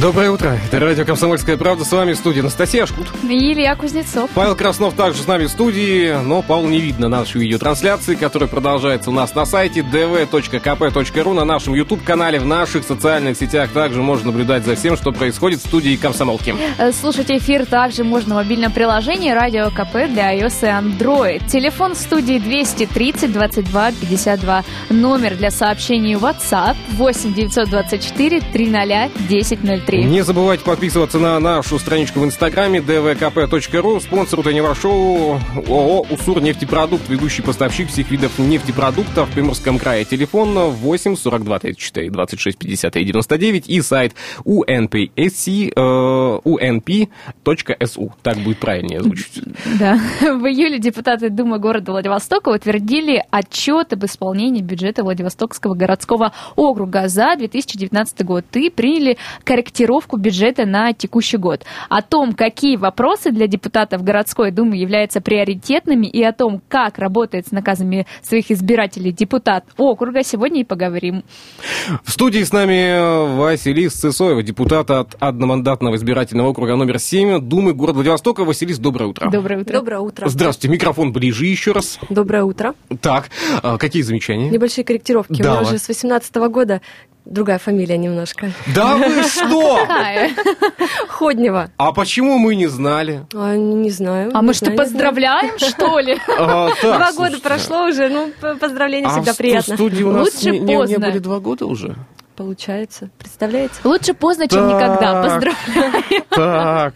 Доброе 0.00 0.30
утро. 0.30 0.58
Это 0.66 0.80
радио 0.80 1.04
«Комсомольская 1.04 1.58
правда». 1.58 1.84
С 1.84 1.92
вами 1.92 2.14
в 2.14 2.16
студии 2.16 2.40
Анастасия 2.40 2.86
Шкут. 2.86 3.08
И 3.22 3.52
Илья 3.52 3.76
Кузнецов. 3.76 4.30
Павел 4.34 4.56
Краснов 4.56 4.94
также 4.94 5.20
с 5.20 5.26
нами 5.26 5.44
в 5.44 5.50
студии, 5.50 6.14
но 6.22 6.40
Павла 6.40 6.68
не 6.68 6.80
видно 6.80 7.08
на 7.10 7.18
нашей 7.18 7.42
видеотрансляции, 7.42 8.14
которая 8.14 8.48
продолжается 8.48 9.10
у 9.10 9.12
нас 9.12 9.34
на 9.34 9.44
сайте 9.44 9.80
dv.kp.ru, 9.80 11.34
на 11.34 11.44
нашем 11.44 11.74
YouTube-канале, 11.74 12.40
в 12.40 12.46
наших 12.46 12.84
социальных 12.84 13.36
сетях. 13.36 13.72
Также 13.72 14.00
можно 14.00 14.28
наблюдать 14.28 14.64
за 14.64 14.74
всем, 14.74 14.96
что 14.96 15.12
происходит 15.12 15.60
в 15.60 15.66
студии 15.66 15.96
«Комсомолки». 15.96 16.54
Э, 16.78 16.92
Слушать 16.92 17.30
эфир 17.30 17.66
также 17.66 18.02
можно 18.02 18.36
в 18.36 18.38
мобильном 18.38 18.72
приложении 18.72 19.32
«Радио 19.32 19.68
КП» 19.68 20.08
для 20.08 20.34
iOS 20.34 20.62
и 20.62 20.66
Android. 20.66 21.46
Телефон 21.46 21.94
в 21.94 21.98
студии 21.98 22.38
230 22.38 23.30
22 23.30 23.92
52. 23.92 24.64
Номер 24.88 25.36
для 25.36 25.50
сообщений 25.50 26.14
WhatsApp 26.14 26.76
8 26.92 27.34
924 27.34 28.40
300 28.40 29.10
1003. 29.28 29.89
Не 29.98 30.22
забывайте 30.22 30.64
подписываться 30.64 31.18
на 31.18 31.38
нашу 31.40 31.78
страничку 31.78 32.20
в 32.20 32.24
инстаграме 32.24 32.78
dvkp.ru, 32.78 34.00
спонсор 34.00 34.38
утреннего 34.38 34.72
шоу 34.74 35.40
ООО 35.56 36.06
«Уссур 36.10 36.40
нефтепродукт», 36.40 37.08
ведущий 37.08 37.42
поставщик 37.42 37.88
всех 37.88 38.08
видов 38.10 38.38
нефтепродуктов 38.38 39.28
в 39.28 39.32
Приморском 39.32 39.78
крае. 39.78 40.04
Телефон 40.04 40.54
8 40.54 41.16
42 41.16 41.58
34 41.58 42.10
26 42.10 42.58
53 42.58 43.04
99 43.04 43.68
и 43.68 43.82
сайт 43.82 44.14
unpsc, 44.44 45.72
э, 45.74 46.40
unp.su. 46.44 48.12
Так 48.22 48.38
будет 48.38 48.58
правильнее 48.58 49.00
звучить. 49.00 49.42
Да. 49.78 49.98
В 50.20 50.46
июле 50.46 50.78
депутаты 50.78 51.30
Думы 51.30 51.58
города 51.58 51.90
Владивостока 51.90 52.50
утвердили 52.50 53.24
отчет 53.30 53.92
об 53.92 54.04
исполнении 54.04 54.62
бюджета 54.62 55.02
Владивостокского 55.02 55.74
городского 55.74 56.32
округа 56.54 57.08
за 57.08 57.34
2019 57.36 58.24
год 58.24 58.44
и 58.54 58.70
приняли 58.70 59.18
корректировку 59.42 59.79
бюджета 60.16 60.66
на 60.66 60.92
текущий 60.92 61.36
год. 61.36 61.64
О 61.88 62.02
том, 62.02 62.32
какие 62.32 62.76
вопросы 62.76 63.30
для 63.30 63.46
депутатов 63.46 64.02
городской 64.02 64.50
думы 64.50 64.76
являются 64.76 65.20
приоритетными 65.20 66.06
и 66.06 66.22
о 66.22 66.32
том, 66.32 66.60
как 66.68 66.98
работает 66.98 67.48
с 67.48 67.50
наказами 67.50 68.06
своих 68.22 68.50
избирателей 68.50 69.12
депутат 69.12 69.64
округа, 69.76 70.22
сегодня 70.22 70.60
и 70.60 70.64
поговорим. 70.64 71.24
В 72.04 72.10
студии 72.10 72.42
с 72.42 72.52
нами 72.52 73.36
Василис 73.36 73.92
Цесоева, 73.94 74.42
депутат 74.42 74.90
от 74.90 75.16
одномандатного 75.20 75.96
избирательного 75.96 76.48
округа 76.48 76.76
номер 76.76 76.98
7 76.98 77.40
Думы 77.40 77.72
города 77.72 77.96
Владивостока. 77.96 78.44
Василис, 78.44 78.78
доброе 78.78 79.06
утро. 79.06 79.30
Доброе 79.30 79.60
утро. 79.60 79.72
Доброе 79.74 80.00
утро. 80.00 80.28
Здравствуйте, 80.28 80.72
микрофон 80.72 81.12
ближе 81.12 81.46
еще 81.46 81.72
раз. 81.72 81.98
Доброе 82.08 82.44
утро. 82.44 82.74
Так, 83.00 83.30
а, 83.62 83.78
какие 83.78 84.02
замечания? 84.02 84.50
Небольшие 84.50 84.84
корректировки. 84.84 85.40
У 85.40 85.42
Давай. 85.42 85.60
меня 85.60 85.68
уже 85.68 85.78
с 85.78 85.88
18 85.88 86.34
года 86.48 86.80
другая 87.30 87.58
фамилия 87.58 87.96
немножко. 87.96 88.52
Да 88.74 88.96
вы 88.96 89.22
что? 89.28 89.86
Ходнева. 91.08 91.70
А 91.76 91.92
почему 91.92 92.38
мы 92.38 92.54
не 92.56 92.66
знали? 92.66 93.24
А, 93.34 93.56
не, 93.56 93.90
знаю. 93.90 94.30
А 94.34 94.42
мы 94.42 94.52
что, 94.54 94.70
поздравляем, 94.72 95.58
что 95.58 95.98
ли? 96.00 96.18
А, 96.38 96.70
Два 96.82 97.12
года 97.12 97.38
прошло 97.40 97.84
уже, 97.86 98.08
ну, 98.08 98.30
поздравления 98.58 99.08
всегда 99.08 99.34
приятно. 99.34 99.74
сту- 99.76 99.88
студии 99.88 100.02
у 100.02 100.12
нас 100.12 100.34
Лучше 100.34 100.50
не, 100.50 100.58
не- 100.60 100.74
поздно. 100.76 100.98
были 101.06 101.18
два 101.18 101.38
года 101.40 101.66
уже? 101.66 101.94
Получается. 102.40 103.10
Представляете? 103.18 103.74
Лучше 103.84 104.14
поздно, 104.14 104.48
чем 104.48 104.66
Так. 104.70 104.80
никогда. 104.80 105.22
Поздравляю. 105.22 106.24
Так, 106.30 106.94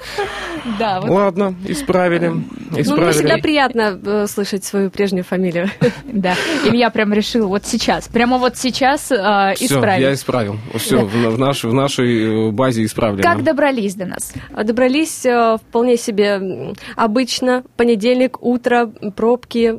Да, 0.78 1.00
вот, 1.02 1.10
ладно, 1.10 1.54
исправили. 1.68 2.28
Ну, 2.28 2.44
мне 2.70 2.80
Исправили. 2.80 3.12
всегда 3.12 3.36
приятно 3.36 4.00
э, 4.02 4.26
слышать 4.26 4.64
свою 4.64 4.90
прежнюю 4.90 5.22
фамилию. 5.22 5.68
да. 6.06 6.34
Илья 6.64 6.88
прям 6.88 7.12
решил 7.12 7.46
вот 7.48 7.66
сейчас, 7.66 8.08
прямо 8.08 8.38
вот 8.38 8.56
сейчас 8.56 9.12
э, 9.12 9.52
Все, 9.56 9.66
исправить. 9.66 10.00
я 10.00 10.14
исправил. 10.14 10.56
Все, 10.76 11.04
в, 11.04 11.12
в 11.12 11.38
наш- 11.38 11.64
в 11.64 11.74
нашей 11.74 12.48
э, 12.48 12.50
базе 12.50 12.82
исправлено. 12.86 13.22
Как 13.22 13.42
добрались 13.44 13.96
до 13.96 14.06
нас? 14.06 14.32
А 14.54 14.64
Добрались 14.64 15.26
э, 15.26 15.58
вполне 15.58 15.98
себе 15.98 16.72
обычно. 16.96 17.64
Понедельник, 17.76 18.42
утро, 18.42 18.90
пробки. 19.14 19.74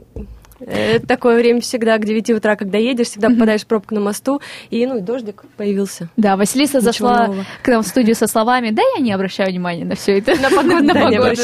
Это 0.60 1.06
такое 1.06 1.38
время 1.38 1.62
всегда, 1.62 1.98
к 1.98 2.06
9 2.06 2.30
утра, 2.32 2.56
когда 2.56 2.78
едешь, 2.78 3.08
всегда 3.08 3.30
попадаешь 3.30 3.62
в 3.62 3.68
пробку 3.68 3.94
на 3.96 4.02
мосту, 4.02 4.42
и, 4.70 4.86
ну, 4.86 4.98
и 4.98 5.02
дождик 5.02 5.44
появился. 5.58 6.10
Да, 6.18 6.38
Василиса 6.38 6.78
Ничего 6.78 6.92
зашла 6.92 7.28
нового. 7.28 7.46
к 7.62 7.68
нам 7.68 7.84
в 7.84 7.88
студию 7.88 8.16
со 8.16 8.28
словами, 8.28 8.72
да, 8.72 8.82
я 8.96 9.02
не 9.02 9.12
обращаю 9.12 9.50
внимания 9.50 9.86
на 9.86 9.96
все 9.96 10.20
это. 10.20 10.36
На 10.40 10.50
погоду, 10.50 10.84
На 10.84 10.94
погоду. 10.94 11.36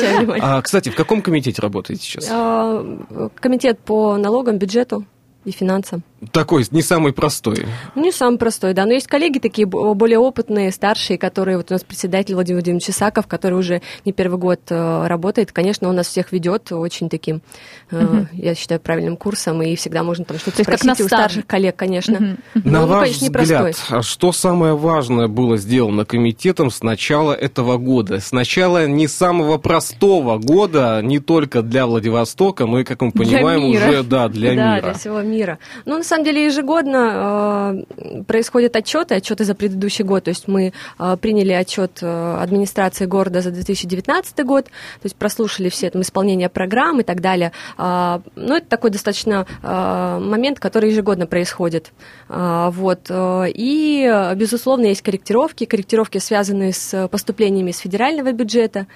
А, 0.41 0.61
кстати, 0.61 0.89
в 0.89 0.95
каком 0.95 1.21
комитете 1.21 1.61
работаете 1.61 2.03
сейчас? 2.03 2.29
А, 2.31 3.29
Комитет 3.35 3.79
по 3.79 4.17
налогам, 4.17 4.57
бюджету 4.57 5.05
и 5.45 5.51
финансам. 5.51 6.03
Такой, 6.31 6.63
не 6.69 6.83
самый 6.83 7.13
простой. 7.13 7.65
Не 7.95 8.11
самый 8.11 8.37
простой, 8.37 8.75
да. 8.75 8.85
Но 8.85 8.93
есть 8.93 9.07
коллеги 9.07 9.39
такие 9.39 9.65
более 9.65 10.19
опытные, 10.19 10.71
старшие, 10.71 11.17
которые... 11.17 11.57
Вот 11.57 11.71
у 11.71 11.73
нас 11.73 11.83
председатель 11.83 12.35
Владимир 12.35 12.57
Владимирович 12.57 12.89
Исаков, 12.89 13.25
который 13.25 13.57
уже 13.57 13.81
не 14.05 14.13
первый 14.13 14.37
год 14.37 14.59
э, 14.69 15.07
работает. 15.07 15.51
Конечно, 15.51 15.89
он 15.89 15.95
нас 15.95 16.07
всех 16.07 16.31
ведет 16.31 16.71
очень 16.71 17.09
таким, 17.09 17.41
э, 17.89 18.25
я 18.33 18.53
считаю, 18.53 18.79
правильным 18.79 19.17
курсом. 19.17 19.63
И 19.63 19.75
всегда 19.75 20.03
можно 20.03 20.23
там 20.23 20.37
что-то 20.37 20.57
То 20.57 20.61
есть 20.61 20.69
как 20.69 20.79
спросить 20.79 21.05
у 21.05 21.07
старших 21.07 21.47
коллег, 21.47 21.75
конечно. 21.75 22.19
Мгм. 22.19 22.37
Ну, 22.53 22.71
На 22.71 22.81
ну, 22.81 22.87
ваш 22.87 23.17
конечно, 23.17 23.39
взгляд, 23.41 23.75
а 23.89 24.01
что 24.03 24.31
самое 24.31 24.75
важное 24.75 25.27
было 25.27 25.57
сделано 25.57 26.05
комитетом 26.05 26.69
с 26.69 26.83
начала 26.83 27.33
этого 27.33 27.77
года? 27.77 28.19
С 28.19 28.31
начала 28.31 28.85
не 28.85 29.07
самого 29.07 29.57
простого 29.57 30.37
года, 30.37 31.01
не 31.01 31.17
только 31.17 31.63
для 31.63 31.87
Владивостока, 31.87 32.67
но 32.67 32.79
и, 32.79 32.83
как 32.83 33.01
мы 33.01 33.11
понимаем, 33.11 33.63
уже 33.65 34.03
да, 34.03 34.27
для 34.27 34.49
да, 34.55 34.75
мира. 34.75 34.83
для 34.83 34.93
всего 34.93 35.21
мира. 35.21 35.57
Ну, 35.85 35.97
на 35.97 36.03
самом 36.11 36.25
деле, 36.25 36.45
ежегодно 36.45 37.85
э, 38.17 38.23
происходят 38.23 38.75
отчеты, 38.75 39.15
отчеты 39.15 39.45
за 39.45 39.55
предыдущий 39.55 40.03
год. 40.03 40.25
То 40.25 40.29
есть 40.29 40.47
мы 40.47 40.73
э, 40.99 41.17
приняли 41.21 41.53
отчет 41.53 41.99
э, 42.01 42.37
администрации 42.41 43.05
города 43.05 43.41
за 43.41 43.51
2019 43.51 44.45
год, 44.45 44.65
то 44.65 45.05
есть 45.05 45.15
прослушали 45.15 45.69
все 45.69 45.89
там 45.89 46.01
исполнение 46.01 46.49
программ 46.49 46.99
и 46.99 47.03
так 47.03 47.21
далее. 47.21 47.51
А, 47.77 48.21
ну, 48.35 48.55
это 48.57 48.67
такой 48.67 48.89
достаточно 48.89 49.45
э, 49.63 50.19
момент, 50.19 50.59
который 50.59 50.89
ежегодно 50.89 51.27
происходит. 51.27 51.91
А, 52.27 52.69
вот. 52.71 53.07
э, 53.09 53.45
И, 53.53 54.05
э, 54.11 54.35
безусловно, 54.35 54.87
есть 54.87 55.01
корректировки. 55.01 55.65
Корректировки 55.65 56.17
связаны 56.17 56.73
с 56.73 57.07
поступлениями 57.07 57.71
из 57.71 57.77
федерального 57.77 58.31
бюджета. 58.33 58.87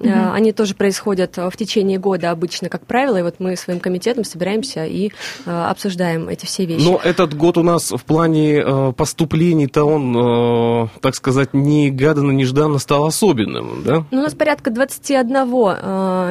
Э, 0.00 0.32
Они 0.32 0.52
тоже 0.52 0.74
происходят 0.74 1.38
э, 1.38 1.50
в 1.50 1.56
течение 1.56 1.98
года 1.98 2.30
обычно, 2.30 2.68
как 2.68 2.86
правило, 2.86 3.16
и 3.18 3.22
вот 3.22 3.36
мы 3.38 3.56
своим 3.56 3.80
комитетом 3.80 4.24
собираемся 4.24 4.84
и 4.84 5.12
э, 5.44 5.50
обсуждаем 5.50 6.28
эти 6.28 6.46
все 6.46 6.64
вещи. 6.64 6.84
Но 6.84 7.00
этот 7.02 7.34
год 7.34 7.58
у 7.58 7.62
нас 7.62 7.90
в 7.90 8.04
плане 8.04 8.92
поступлений-то 8.96 9.84
он, 9.84 10.88
так 11.00 11.14
сказать, 11.14 11.50
негаданно-нежданно 11.52 12.78
стал 12.78 13.06
особенным, 13.06 13.82
да? 13.84 14.04
Ну, 14.10 14.20
у 14.20 14.22
нас 14.22 14.34
порядка 14.34 14.70
21 14.70 15.36
э, 15.36 15.42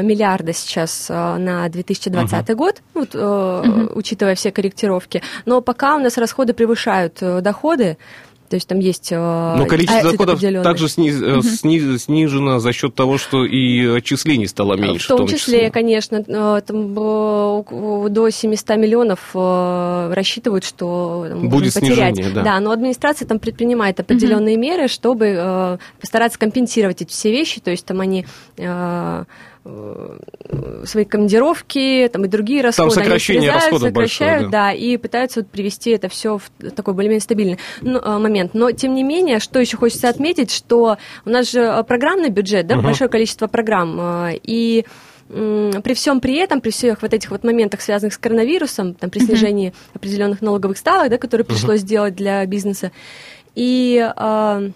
миллиарда 0.03 0.53
сейчас 0.53 1.09
на 1.09 1.67
2020 1.69 2.55
год, 2.55 2.81
вот, 2.93 3.09
э, 3.13 3.87
учитывая 3.93 4.35
все 4.35 4.51
корректировки. 4.51 5.21
Но 5.45 5.61
пока 5.61 5.95
у 5.95 5.99
нас 5.99 6.17
расходы 6.17 6.53
превышают 6.53 7.17
доходы, 7.21 7.97
то 8.51 8.55
есть 8.55 8.67
там 8.67 8.79
есть... 8.79 9.13
э, 9.13 9.15
Но 9.57 9.65
количество 9.65 10.01
дефицит 10.11 10.17
доходов 10.27 10.63
также 10.63 10.85
сниз- 10.89 11.23
э, 11.23 11.39
сниз- 11.41 11.99
снижено 12.03 12.59
за 12.59 12.73
счет 12.73 12.93
того, 12.93 13.17
что 13.17 13.45
и 13.45 13.87
отчислений 13.87 14.45
стало 14.45 14.75
меньше. 14.75 15.05
В 15.05 15.17
том 15.17 15.25
числе, 15.25 15.71
конечно, 15.71 16.17
э, 16.27 16.61
там, 16.67 16.93
э, 16.97 17.63
у- 17.71 18.09
до 18.09 18.29
700 18.29 18.75
миллионов 18.77 19.29
э, 19.33 20.13
рассчитывают, 20.13 20.65
что 20.65 21.27
там, 21.29 21.47
Будет 21.47 21.73
потерять. 21.73 22.15
снижение, 22.15 22.43
да. 22.43 22.59
но 22.59 22.71
администрация 22.71 23.25
там 23.25 23.39
предпринимает 23.39 23.99
определенные 24.01 24.57
меры, 24.57 24.89
чтобы 24.89 25.27
э, 25.37 25.77
постараться 26.01 26.37
компенсировать 26.37 27.01
эти 27.01 27.09
все 27.11 27.31
вещи. 27.31 27.61
То 27.61 27.71
есть 27.71 27.85
там 27.85 28.01
они 28.01 28.25
э, 28.57 28.63
э, 28.65 29.23
свои 29.63 31.05
командировки 31.05 32.09
там, 32.11 32.25
и 32.25 32.27
другие 32.27 32.63
расходы. 32.63 32.95
они 32.95 33.03
сокращение 33.03 33.51
срезают, 33.51 33.63
расходов 33.63 33.93
большое, 33.93 34.07
сокращают, 34.07 34.51
да. 34.51 34.65
да, 34.65 34.73
и 34.73 34.97
пытаются 34.97 35.41
вот 35.41 35.49
привести 35.49 35.91
это 35.91 36.09
все 36.09 36.39
в 36.39 36.71
такой 36.71 36.95
более-менее 36.95 37.21
стабильный 37.21 37.59
ну, 37.81 37.99
э, 37.99 38.17
момент. 38.17 38.55
Но, 38.55 38.71
тем 38.71 38.95
не 38.95 39.03
менее, 39.03 39.39
что 39.39 39.59
еще 39.59 39.77
хочется 39.77 40.09
отметить, 40.09 40.51
что 40.51 40.97
у 41.25 41.29
нас 41.29 41.51
же 41.51 41.59
э, 41.61 41.83
программный 41.83 42.29
бюджет, 42.29 42.65
да, 42.65 42.75
Мгм. 42.75 42.85
большое 42.85 43.09
количество 43.09 43.47
программ, 43.47 43.99
э, 43.99 44.39
и 44.43 44.85
при 45.29 45.93
всем 45.93 46.19
при 46.19 46.35
этом, 46.35 46.59
при 46.59 46.71
всех 46.71 47.01
вот 47.03 47.13
этих 47.13 47.31
вот 47.31 47.45
моментах, 47.45 47.79
связанных 47.79 48.13
с 48.13 48.17
коронавирусом, 48.17 48.95
там, 48.95 49.09
при 49.09 49.19
снижении 49.19 49.73
определенных 49.93 50.41
налоговых 50.41 50.77
ставок, 50.77 51.09
да, 51.09 51.17
которые 51.17 51.45
пришлось 51.45 51.79
сделать 51.79 52.15
для 52.15 52.45
бизнеса, 52.45 52.91
и 53.55 54.11
э, 54.13 54.71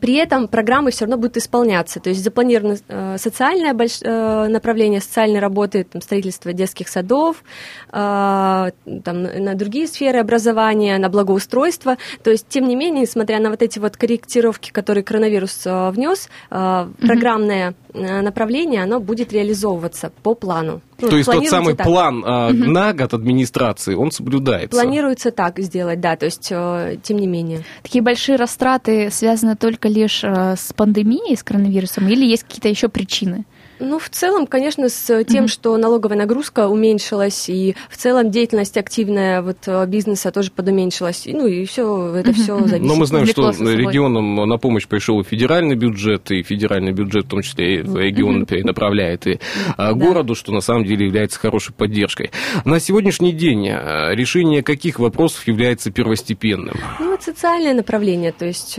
при 0.00 0.14
этом 0.14 0.48
программы 0.48 0.90
все 0.90 1.04
равно 1.04 1.16
будут 1.16 1.36
исполняться. 1.36 2.00
То 2.00 2.10
есть 2.10 2.22
запланировано 2.22 2.76
э, 2.88 3.16
социальное 3.18 3.74
больш... 3.74 4.00
э, 4.02 4.48
направление 4.48 5.00
социальной 5.00 5.40
работы, 5.40 5.84
там, 5.84 6.02
строительство 6.02 6.52
детских 6.52 6.88
садов, 6.88 7.44
э, 7.88 7.92
там, 7.92 9.22
на 9.22 9.54
другие 9.54 9.86
сферы 9.86 10.20
образования, 10.20 10.98
на 10.98 11.08
благоустройство. 11.08 11.96
То 12.22 12.30
есть, 12.30 12.46
тем 12.48 12.66
не 12.66 12.76
менее, 12.76 13.02
несмотря 13.02 13.40
на 13.40 13.50
вот 13.50 13.62
эти 13.62 13.78
вот 13.78 13.96
корректировки, 13.96 14.70
которые 14.70 15.04
коронавирус 15.04 15.62
внес, 15.64 16.28
программное 16.48 17.70
э, 17.70 17.74
направление, 17.94 18.82
оно 18.82 19.00
будет 19.00 19.32
реализовываться 19.32 20.12
по 20.22 20.34
плану. 20.34 20.80
Ну, 21.00 21.08
то 21.08 21.16
есть 21.16 21.30
тот 21.30 21.46
самый 21.46 21.74
так. 21.74 21.86
план 21.86 22.24
э, 22.24 22.50
угу. 22.52 22.70
на 22.70 22.92
год 22.92 23.12
администрации, 23.14 23.94
он 23.94 24.10
соблюдается? 24.10 24.80
Планируется 24.80 25.30
так 25.30 25.58
сделать, 25.58 26.00
да, 26.00 26.16
то 26.16 26.26
есть 26.26 26.48
э, 26.50 26.96
тем 27.02 27.18
не 27.18 27.26
менее. 27.26 27.64
Такие 27.82 28.02
большие 28.02 28.36
растраты 28.36 29.10
связаны 29.10 29.56
только 29.56 29.88
лишь 29.88 30.22
э, 30.22 30.54
с 30.56 30.72
пандемией, 30.72 31.36
с 31.36 31.42
коронавирусом, 31.42 32.08
или 32.08 32.24
есть 32.24 32.44
какие-то 32.44 32.68
еще 32.68 32.88
причины? 32.88 33.44
Ну, 33.82 33.98
в 33.98 34.08
целом, 34.10 34.46
конечно, 34.46 34.88
с 34.88 35.24
тем, 35.24 35.44
mm-hmm. 35.44 35.48
что 35.48 35.76
налоговая 35.76 36.16
нагрузка 36.16 36.68
уменьшилась, 36.68 37.48
и 37.48 37.74
в 37.90 37.96
целом 37.96 38.30
деятельность 38.30 38.76
активная 38.76 39.42
вот 39.42 39.58
э, 39.66 39.86
бизнеса 39.86 40.30
тоже 40.30 40.52
подуменьшилась. 40.52 41.24
Ну, 41.26 41.46
и 41.46 41.64
все, 41.64 42.14
это 42.14 42.30
mm-hmm. 42.30 42.32
все 42.34 42.58
зависит. 42.60 42.86
Но 42.86 42.94
мы 42.94 43.06
знаем, 43.06 43.26
что 43.26 43.50
регионам 43.50 44.36
на 44.48 44.56
помощь 44.56 44.86
пришел 44.86 45.20
и 45.20 45.24
федеральный 45.24 45.74
бюджет, 45.74 46.30
и 46.30 46.42
федеральный 46.42 46.92
бюджет 46.92 47.26
в 47.26 47.28
том 47.28 47.42
числе 47.42 47.80
и 47.80 47.82
в 47.82 47.96
регион 47.96 48.42
mm-hmm. 48.42 48.46
перенаправляет 48.46 49.26
и 49.26 49.40
mm-hmm. 49.76 49.94
городу, 49.94 50.36
что 50.36 50.52
на 50.52 50.60
самом 50.60 50.84
деле 50.84 51.06
является 51.06 51.40
хорошей 51.40 51.74
поддержкой. 51.74 52.30
На 52.64 52.78
сегодняшний 52.78 53.32
день 53.32 53.66
э, 53.66 54.14
решение 54.14 54.62
каких 54.62 55.00
вопросов 55.00 55.46
является 55.48 55.90
первостепенным? 55.90 56.76
Ну, 57.00 57.10
вот 57.10 57.22
социальное 57.22 57.74
направление, 57.74 58.30
то 58.30 58.46
есть, 58.46 58.78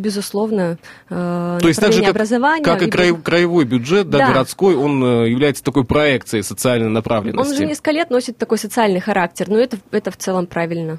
безусловно, 0.00 0.78
то 1.08 1.60
есть 1.62 1.80
так 1.80 1.92
же, 1.92 2.00
как, 2.00 2.10
образования. 2.10 2.64
Как 2.64 2.82
и 2.82 2.90
краевой 2.90 3.64
бюджет, 3.64 4.13
да, 4.18 4.26
да. 4.26 4.32
городской, 4.32 4.76
он 4.76 5.02
э, 5.02 5.30
является 5.30 5.62
такой 5.62 5.84
проекцией 5.84 6.42
социальной 6.42 6.90
направленности. 6.90 7.48
Он 7.48 7.54
уже 7.54 7.66
несколько 7.66 7.90
лет 7.90 8.10
носит 8.10 8.38
такой 8.38 8.58
социальный 8.58 9.00
характер, 9.00 9.48
но 9.48 9.58
это, 9.58 9.78
это 9.90 10.10
в 10.10 10.16
целом 10.16 10.46
правильно. 10.46 10.98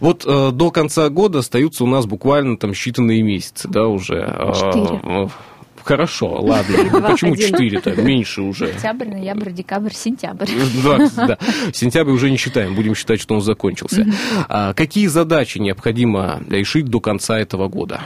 Вот 0.00 0.24
э, 0.26 0.50
до 0.52 0.70
конца 0.70 1.08
года 1.08 1.40
остаются 1.40 1.84
у 1.84 1.86
нас 1.86 2.06
буквально 2.06 2.56
там 2.56 2.72
считанные 2.72 3.22
месяцы, 3.22 3.68
да, 3.68 3.86
уже. 3.88 4.22
А, 4.22 4.52
Четыре. 4.52 5.00
Э, 5.02 5.28
хорошо, 5.82 6.40
ладно. 6.42 6.76
Почему 7.08 7.34
четыре-то? 7.34 7.94
Меньше 7.96 8.42
уже. 8.42 8.66
Октябрь, 8.66 9.08
ноябрь, 9.08 9.50
декабрь, 9.50 9.92
сентябрь. 9.92 10.48
Да, 10.84 11.10
да. 11.16 11.38
Сентябрь 11.72 12.10
уже 12.10 12.30
не 12.30 12.36
считаем, 12.36 12.74
будем 12.74 12.94
считать, 12.94 13.20
что 13.20 13.34
он 13.34 13.40
закончился. 13.40 14.06
А 14.48 14.74
какие 14.74 15.06
задачи 15.06 15.58
необходимо 15.58 16.42
решить 16.48 16.86
до 16.86 17.00
конца 17.00 17.38
этого 17.38 17.68
года? 17.68 18.02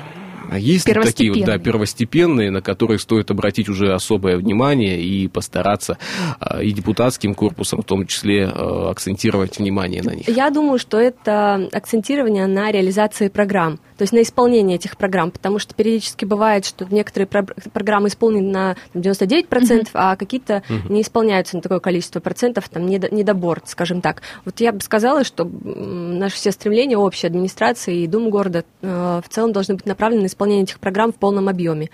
А 0.53 0.59
есть 0.59 0.87
ли 0.87 0.93
такие 0.93 1.33
вот, 1.33 1.45
да, 1.45 1.57
первостепенные, 1.57 2.51
на 2.51 2.61
которые 2.61 2.99
стоит 2.99 3.31
обратить 3.31 3.71
уже 3.71 3.95
особое 3.95 4.37
внимание 4.37 5.01
и 5.01 5.27
постараться 5.27 5.97
а, 6.41 6.63
и 6.63 6.73
депутатским 6.73 7.35
корпусом 7.35 7.81
в 7.81 7.85
том 7.85 8.07
числе 8.07 8.45
а, 8.53 8.91
акцентировать 8.91 9.59
внимание 9.59 10.03
на 10.03 10.11
них? 10.11 10.29
Я 10.29 10.51
думаю, 10.51 10.79
что 10.79 10.99
это 10.99 11.71
акцентирование 11.73 12.47
на 12.47 12.71
реализации 12.71 13.29
программ 13.29 13.79
то 14.03 14.05
есть 14.05 14.13
на 14.13 14.23
исполнение 14.23 14.79
этих 14.79 14.97
программ, 14.97 15.31
потому 15.31 15.61
что 15.61 15.77
периодически 15.77 16.25
бывает, 16.25 16.65
что 16.65 16.85
некоторые 16.91 17.29
про- 17.29 17.47
программы 17.73 18.09
исполнены 18.09 18.51
на 18.51 18.77
99%, 18.95 19.49
mm-hmm. 19.49 19.89
а 19.95 20.17
какие-то 20.17 20.65
mm-hmm. 20.69 20.93
не 20.93 21.03
исполняются 21.03 21.55
на 21.55 21.63
такое 21.63 21.79
количество 21.79 22.19
процентов, 22.19 22.69
там 22.69 22.85
недо- 22.85 23.15
недобор, 23.15 23.63
скажем 23.65 24.01
так. 24.01 24.23
Вот 24.45 24.59
я 24.59 24.73
бы 24.73 24.81
сказала, 24.81 25.23
что 25.23 25.45
наши 25.45 26.35
все 26.35 26.51
стремления 26.51 26.99
общей 26.99 27.29
администрации 27.29 27.99
и 28.03 28.09
Дум 28.09 28.31
города 28.31 28.65
э, 28.81 29.21
в 29.25 29.29
целом 29.29 29.53
должны 29.53 29.75
быть 29.75 29.87
направлены 29.87 30.23
на 30.23 30.27
исполнение 30.27 30.42
этих 30.51 30.81
программ 30.81 31.13
в 31.13 31.17
полном 31.17 31.49
объеме. 31.49 31.91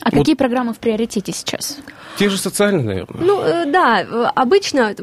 А 0.00 0.10
вот. 0.10 0.18
какие 0.18 0.34
программы 0.34 0.72
в 0.72 0.78
приоритете 0.78 1.32
сейчас? 1.32 1.78
Те 2.18 2.28
же 2.28 2.36
социальные, 2.36 2.84
наверное. 2.84 3.24
Ну, 3.24 3.40
э, 3.40 3.66
да, 3.66 3.98
обычно 4.34 4.94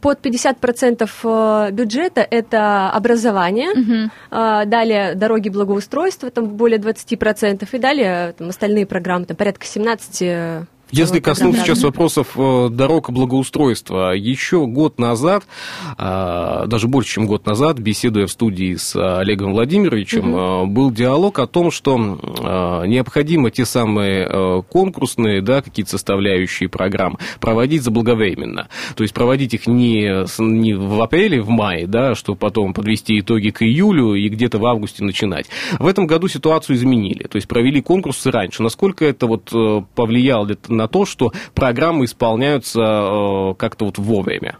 под 0.00 0.24
50% 0.24 1.08
э, 1.22 1.70
бюджета 1.72 2.26
это 2.28 2.90
образование, 2.90 3.70
угу. 3.70 4.10
далее 4.30 5.14
дороги 5.14 5.48
благоустройства, 5.48 6.30
там 6.30 6.48
более 6.48 6.78
20%, 6.78 7.68
и 7.70 7.78
далее 7.78 8.34
там, 8.36 8.48
остальные 8.48 8.86
программы, 8.86 9.26
там 9.26 9.36
порядка 9.36 9.66
17 9.66 10.66
если 10.94 11.20
коснуться 11.20 11.62
сейчас 11.62 11.82
вопросов 11.82 12.28
э, 12.36 12.68
дорог 12.70 13.08
и 13.08 13.12
благоустройства, 13.12 14.12
еще 14.14 14.66
год 14.66 14.98
назад, 14.98 15.44
а, 15.96 16.66
даже 16.66 16.88
больше, 16.88 17.14
чем 17.14 17.26
год 17.26 17.46
назад, 17.46 17.78
беседуя 17.78 18.26
в 18.26 18.30
студии 18.30 18.76
с 18.76 18.94
Олегом 18.96 19.52
Владимировичем, 19.52 20.34
угу. 20.34 20.66
был 20.66 20.90
диалог 20.90 21.38
о 21.38 21.46
том, 21.46 21.70
что 21.70 21.94
необходимо 22.86 23.50
те 23.50 23.64
самые 23.64 24.26
э, 24.28 24.62
конкурсные, 24.68 25.42
да, 25.42 25.62
какие-то 25.62 25.90
составляющие 25.90 26.68
программ 26.68 27.18
проводить 27.40 27.82
заблаговременно. 27.82 28.68
То 28.94 29.02
есть 29.02 29.14
проводить 29.14 29.54
их 29.54 29.66
не, 29.66 30.24
не 30.38 30.74
в 30.74 31.02
апреле, 31.02 31.42
в 31.42 31.48
мае, 31.48 31.86
да, 31.86 32.14
чтобы 32.14 32.38
потом 32.38 32.72
подвести 32.72 33.18
итоги 33.20 33.50
к 33.50 33.62
июлю 33.62 34.14
и 34.14 34.28
где-то 34.28 34.58
в 34.58 34.66
августе 34.66 35.04
начинать. 35.04 35.46
В 35.78 35.86
этом 35.86 36.06
году 36.06 36.28
ситуацию 36.28 36.76
изменили, 36.76 37.24
то 37.24 37.36
есть 37.36 37.48
провели 37.48 37.80
конкурсы 37.80 38.30
раньше. 38.30 38.62
Насколько 38.62 39.04
это 39.04 39.26
вот 39.26 39.50
э, 39.52 39.82
повлияло 39.94 40.48
на 40.68 40.83
на 40.84 40.88
то, 40.88 41.06
что 41.06 41.32
программы 41.54 42.04
исполняются 42.04 42.80
э, 42.80 43.54
как-то 43.56 43.86
вот 43.86 43.98
вовремя? 43.98 44.58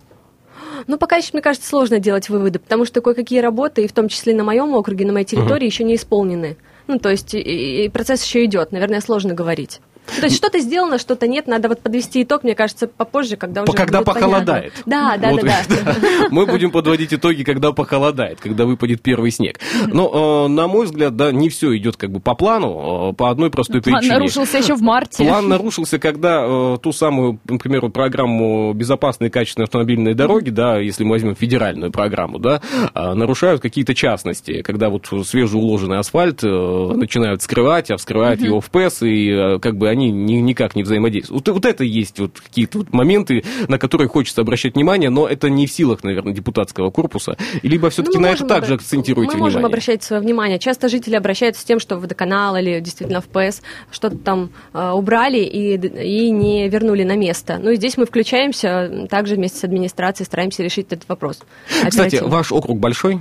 Ну, 0.87 0.99
пока 0.99 1.17
еще, 1.17 1.31
мне 1.33 1.43
кажется, 1.43 1.69
сложно 1.69 1.99
делать 1.99 2.29
выводы, 2.29 2.59
потому 2.59 2.85
что 2.85 3.01
кое-какие 3.01 3.41
работы, 3.41 3.85
и 3.85 3.89
в 3.89 3.93
том 3.93 4.09
числе 4.09 4.35
на 4.35 4.45
моем 4.45 4.75
округе, 4.75 5.07
на 5.07 5.13
моей 5.13 5.27
территории, 5.27 5.65
uh-huh. 5.65 5.71
еще 5.71 5.85
не 5.85 5.95
исполнены. 5.95 6.57
Ну, 6.87 6.99
то 6.99 7.11
есть 7.11 7.35
и, 7.35 7.85
и 7.85 7.89
процесс 7.89 8.25
еще 8.25 8.45
идет, 8.45 8.73
наверное, 8.73 9.01
сложно 9.01 9.35
говорить. 9.35 9.81
То 10.07 10.25
есть 10.25 10.37
что-то 10.37 10.59
сделано, 10.59 10.99
что-то 10.99 11.27
нет, 11.27 11.47
надо 11.47 11.69
вот 11.69 11.81
подвести 11.81 12.23
итог, 12.23 12.45
мне 12.45 12.55
кажется, 12.55 12.87
попозже, 12.87 13.37
когда 13.37 13.63
уже 13.63 13.73
Когда 13.73 14.03
похолодает. 14.03 14.73
Понятно. 14.85 14.85
Да, 14.87 15.17
да, 15.17 15.31
вот, 15.31 15.43
да, 15.43 15.63
да. 15.69 16.29
Мы 16.31 16.47
будем 16.47 16.71
подводить 16.71 17.13
итоги, 17.15 17.43
когда 17.43 17.73
похолодает, 17.73 18.41
когда 18.41 18.65
выпадет 18.65 19.03
первый 19.03 19.31
снег. 19.31 19.59
Но, 19.87 20.47
э, 20.47 20.49
на 20.49 20.67
мой 20.69 20.87
взгляд, 20.87 21.17
да, 21.17 21.33
не 21.33 21.49
все 21.49 21.77
идет 21.77 21.97
как 21.97 22.11
бы 22.11 22.21
по 22.21 22.35
плану, 22.35 23.11
э, 23.11 23.15
по 23.15 23.31
одной 23.31 23.51
простой 23.51 23.83
причине. 23.83 24.09
План 24.09 24.19
нарушился 24.19 24.59
еще 24.59 24.75
в 24.75 24.83
марте. 24.83 25.25
План 25.25 25.49
нарушился, 25.49 25.99
когда 25.99 26.45
э, 26.45 26.77
ту 26.83 26.93
самую, 26.93 27.41
например, 27.49 27.89
программу 27.91 28.73
безопасной 28.73 29.29
и 29.29 29.31
качественной 29.31 29.65
автомобильной 29.65 30.15
дороги, 30.15 30.51
да, 30.51 30.79
если 30.79 31.05
мы 31.05 31.13
возьмем 31.13 31.35
федеральную 31.35 31.93
программу, 31.93 32.39
да, 32.39 32.61
нарушают 32.95 33.61
какие-то 33.61 33.95
частности, 33.95 34.63
когда 34.63 34.89
вот 34.89 35.07
свежеуложенный 35.07 35.99
асфальт 35.99 36.43
начинают 36.43 37.43
скрывать, 37.43 37.91
а 37.91 37.97
вскрывают 37.97 38.41
его 38.41 38.61
в 38.61 38.71
ПЭС, 38.71 39.03
и 39.03 39.59
как 39.61 39.77
бы 39.77 39.89
они 39.95 40.11
ни, 40.11 40.35
никак 40.35 40.77
не 40.77 40.83
взаимодействуют. 40.83 41.47
Вот, 41.49 41.55
вот 41.55 41.65
это 41.65 41.85
есть 41.85 42.19
вот 42.19 42.41
какие-то 42.41 42.79
вот 42.79 42.93
моменты, 42.93 43.45
на 43.69 43.79
которые 43.79 44.09
хочется 44.09 44.43
обращать 44.43 44.75
внимание, 44.75 45.11
но 45.11 45.27
это 45.27 45.49
не 45.49 45.67
в 45.67 45.73
силах, 45.73 46.05
наверное, 46.05 46.33
депутатского 46.33 46.91
корпуса. 46.91 47.37
Либо 47.63 47.91
все-таки 47.91 48.19
ну, 48.19 48.25
на 48.25 48.31
это 48.33 48.45
также 48.45 48.75
акцентируете 48.75 49.33
мы 49.33 49.35
внимание? 49.35 49.57
Мы 49.57 49.61
можем 49.61 49.67
обращать 49.67 50.03
свое 50.03 50.21
внимание. 50.23 50.59
Часто 50.59 50.89
жители 50.89 51.17
обращаются 51.17 51.63
с 51.63 51.65
тем, 51.65 51.81
что 51.81 51.97
водоканал 51.97 52.57
или 52.57 52.81
действительно 52.81 53.21
в 53.21 53.27
ПС 53.27 53.63
что-то 53.91 54.19
там 54.19 54.51
э, 54.73 54.91
убрали 54.91 55.39
и, 55.39 55.77
и 55.77 56.31
не 56.31 56.69
вернули 56.69 57.05
на 57.05 57.17
место. 57.17 57.59
Ну 57.63 57.71
и 57.71 57.77
здесь 57.77 57.97
мы 57.97 58.07
включаемся 58.07 59.07
также 59.11 59.37
вместе 59.37 59.59
с 59.59 59.65
администрацией, 59.65 60.27
стараемся 60.27 60.63
решить 60.63 60.87
этот 60.91 61.09
вопрос. 61.09 61.41
Кстати, 61.89 62.21
ваш 62.23 62.53
округ 62.53 62.79
большой? 62.79 63.21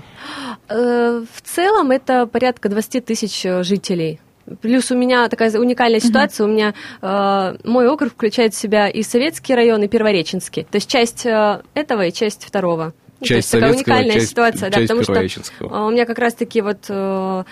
Э, 0.69 1.23
в 1.33 1.41
целом 1.41 1.91
это 1.91 2.25
порядка 2.25 2.69
20 2.69 3.05
тысяч 3.05 3.45
жителей. 3.61 4.19
Плюс 4.61 4.91
у 4.91 4.95
меня 4.95 5.29
такая 5.29 5.51
уникальная 5.57 5.99
ситуация, 5.99 6.45
mm-hmm. 6.45 6.49
у 6.49 6.53
меня 6.53 6.73
э, 7.01 7.57
мой 7.63 7.87
округ 7.87 8.11
включает 8.11 8.53
в 8.53 8.57
себя 8.57 8.89
и 8.89 9.01
Советский 9.03 9.55
район, 9.55 9.83
и 9.83 9.87
Первореченский. 9.87 10.63
То 10.63 10.75
есть 10.75 10.89
часть 10.89 11.25
э, 11.25 11.61
этого 11.73 12.07
и 12.07 12.11
часть 12.11 12.43
второго. 12.43 12.93
Часть 13.21 13.53
ну, 13.53 13.59
то 13.61 13.67
есть 13.67 13.85
такая 13.85 13.97
уникальная 14.01 14.13
часть, 14.15 14.29
ситуация, 14.29 14.69
часть 14.69 14.87
да, 14.87 14.95
потому 14.95 15.03
что 15.03 15.65
э, 15.65 15.87
у 15.87 15.89
меня 15.91 16.05
как 16.05 16.19
раз-таки 16.19 16.61
вот 16.61 16.89
Э, 16.89 17.43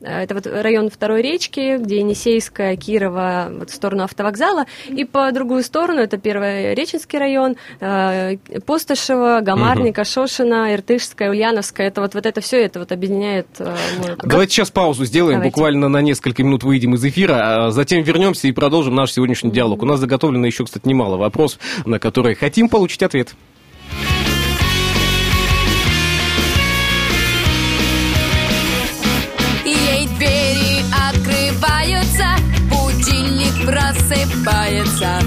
это 0.00 0.34
вот 0.34 0.46
район 0.46 0.90
второй 0.90 1.22
речки, 1.22 1.78
где 1.78 1.98
Енисейская, 1.98 2.76
Кирова, 2.76 3.48
вот 3.50 3.70
в 3.70 3.74
сторону 3.74 4.04
автовокзала. 4.04 4.66
И 4.88 5.04
по 5.04 5.30
другую 5.32 5.62
сторону, 5.62 6.00
это 6.00 6.18
первый 6.18 6.74
Реченский 6.74 7.18
район, 7.18 7.56
э, 7.80 8.36
Постышево, 8.64 9.40
Гамарника. 9.42 10.04
Шошина, 10.04 10.74
Иртышская, 10.74 11.30
Ульяновская. 11.30 11.88
Это 11.88 12.00
вот, 12.00 12.14
вот 12.14 12.26
это 12.26 12.40
все 12.40 12.62
это 12.64 12.80
вот 12.80 12.92
объединяет 12.92 13.46
э, 13.58 13.76
Давайте 14.22 14.54
сейчас 14.54 14.70
паузу 14.70 15.04
сделаем, 15.04 15.38
Давайте. 15.38 15.54
буквально 15.54 15.88
на 15.88 16.00
несколько 16.00 16.42
минут 16.42 16.62
выйдем 16.62 16.94
из 16.94 17.04
эфира, 17.04 17.66
а 17.66 17.70
затем 17.70 18.02
вернемся 18.02 18.48
и 18.48 18.52
продолжим 18.52 18.94
наш 18.94 19.12
сегодняшний 19.12 19.50
диалог. 19.50 19.82
У 19.82 19.86
нас 19.86 20.00
заготовлено 20.00 20.46
еще, 20.46 20.64
кстати, 20.64 20.86
немало 20.86 21.16
вопросов, 21.16 21.60
на 21.84 21.98
которые 21.98 22.34
хотим 22.34 22.68
получить 22.68 23.02
ответ. 23.02 23.34
Просыпается. 34.10 35.20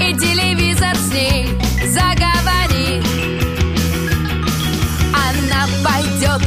И 0.00 0.14
телевизор 0.16 0.96
с 0.96 1.12
ней 1.12 1.46
заговорит. 1.88 3.04
Она 5.12 5.66
пойдет 5.84 6.40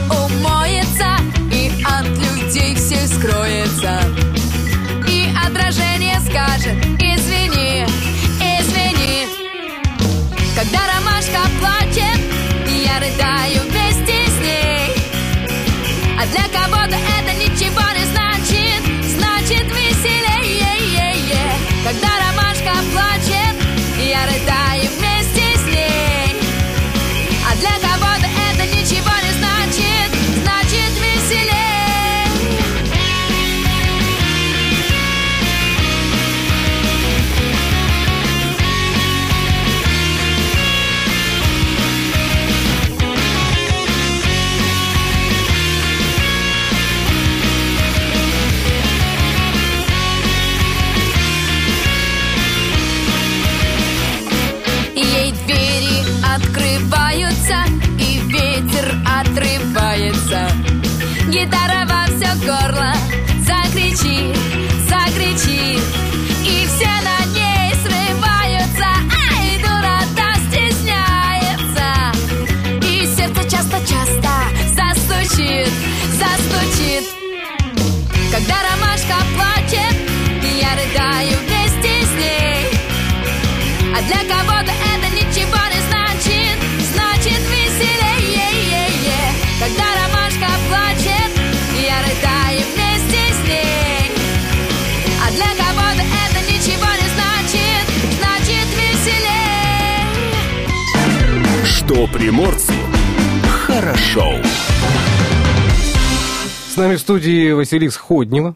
приморцу 102.42 102.74
хорошо. 103.44 104.34
С 106.74 106.76
нами 106.76 106.96
в 106.96 107.00
студии 107.00 107.52
Василис 107.52 107.96
Ходнева. 107.96 108.56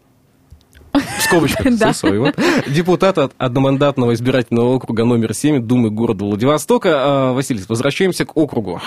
В 0.93 1.21
скобочках 1.21 1.67
вот. 2.19 2.35
депутат 2.67 3.17
от 3.17 3.33
одномандатного 3.37 4.13
избирательного 4.13 4.69
округа 4.75 5.03
номер 5.03 5.33
7 5.33 5.61
Думы 5.61 5.89
города 5.91 6.25
Владивостока. 6.25 6.89
А, 6.93 7.33
Василий, 7.33 7.61
возвращаемся 7.67 8.25
к 8.25 8.35
округу. 8.35 8.81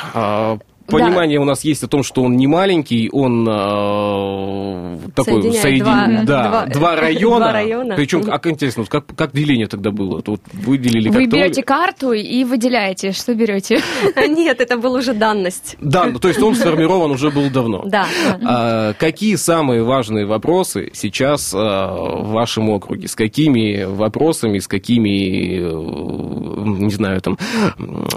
А, 0.88 0.90
Понимание 0.90 1.38
у 1.38 1.44
нас 1.44 1.64
есть 1.64 1.82
о 1.84 1.86
том, 1.86 2.02
что 2.02 2.22
он 2.22 2.36
не 2.36 2.46
маленький, 2.46 3.10
он 3.12 3.46
а, 3.48 4.98
такой 5.14 5.42
Соединяет 5.42 5.64
соедин- 5.64 5.84
два- 5.84 6.22
да, 6.24 6.48
два- 6.48 6.66
два 6.66 6.96
района. 6.96 7.38
два 7.44 7.52
района. 7.52 7.94
Причем, 7.94 8.22
как 8.22 8.46
интересно, 8.46 8.84
как, 8.86 9.04
как 9.14 9.32
деление 9.32 9.66
тогда 9.66 9.90
было? 9.90 10.22
Вот 10.26 10.40
выделили 10.52 11.08
Вы 11.10 11.22
как-то- 11.24 11.36
берете 11.36 11.62
карту 11.62 12.12
и 12.12 12.42
выделяете. 12.44 13.12
Что 13.12 13.34
берете? 13.34 13.80
Нет, 14.28 14.60
это 14.62 14.78
была 14.78 14.98
уже 14.98 15.12
данность. 15.12 15.76
Да, 15.80 16.06
ну, 16.06 16.18
то 16.18 16.28
есть 16.28 16.40
он 16.42 16.54
сформирован 16.54 17.10
уже 17.10 17.30
был 17.30 17.50
давно. 17.50 17.82
Да. 17.84 18.06
да. 18.24 18.38
А, 18.46 18.92
какие 18.94 19.34
самые 19.36 19.82
важные 19.82 20.24
вопросы 20.24 20.90
сейчас 20.94 21.52
а, 21.54 21.94
в 22.22 22.30
вашем 22.30 22.70
округе? 22.70 23.08
С 23.08 23.14
какими 23.14 23.84
вопросами, 23.84 24.58
с 24.58 24.66
какими, 24.66 25.58
э, 25.58 26.80
не 26.80 26.90
знаю, 26.90 27.20
там, 27.20 27.36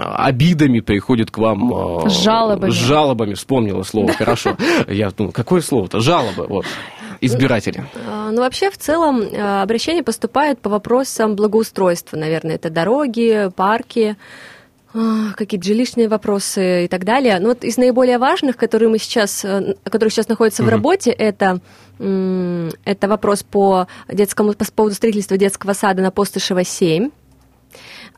обидами 0.00 0.80
приходят 0.80 1.30
к 1.30 1.38
вам? 1.38 1.72
а, 1.74 2.08
С 2.08 2.22
жалобами. 2.70 2.84
С 2.84 2.86
жалобами, 2.86 3.34
вспомнила 3.34 3.82
слово, 3.82 4.12
хорошо. 4.12 4.56
Я 4.88 5.10
думаю, 5.10 5.32
какое 5.32 5.60
слово-то? 5.60 6.00
Жалобы, 6.00 6.46
вот, 6.46 6.66
избиратели. 7.20 7.84
А, 8.06 8.30
Ну, 8.30 8.40
вообще, 8.40 8.70
в 8.70 8.78
целом, 8.78 9.20
э, 9.20 9.62
обращения 9.62 10.02
поступают 10.02 10.60
по 10.60 10.70
вопросам 10.70 11.36
благоустройства, 11.36 12.16
наверное, 12.16 12.56
это 12.56 12.70
дороги, 12.70 13.50
парки, 13.56 14.16
а, 14.94 15.32
какие-то 15.36 15.66
жилищные 15.66 16.08
вопросы 16.08 16.84
и 16.84 16.88
так 16.88 17.04
далее. 17.04 17.38
Но 17.40 17.48
вот 17.48 17.64
из 17.64 17.78
наиболее 17.78 18.18
важных, 18.18 18.56
которые 18.56 18.90
мы 18.90 18.98
сейчас, 18.98 19.44
э, 19.44 19.74
которые 19.84 20.10
сейчас 20.10 20.28
находятся 20.28 20.62
в 20.62 20.68
работе, 20.68 21.10
это, 21.10 21.60
это 21.98 23.08
вопрос 23.08 23.42
по 23.42 23.86
детскому, 24.08 24.52
по 24.52 24.64
поводу 24.64 24.94
строительства 24.94 25.38
детского 25.38 25.72
сада 25.72 26.02
на 26.02 26.10
Постышева 26.10 26.64
7 26.64 27.06
а, 27.06 27.10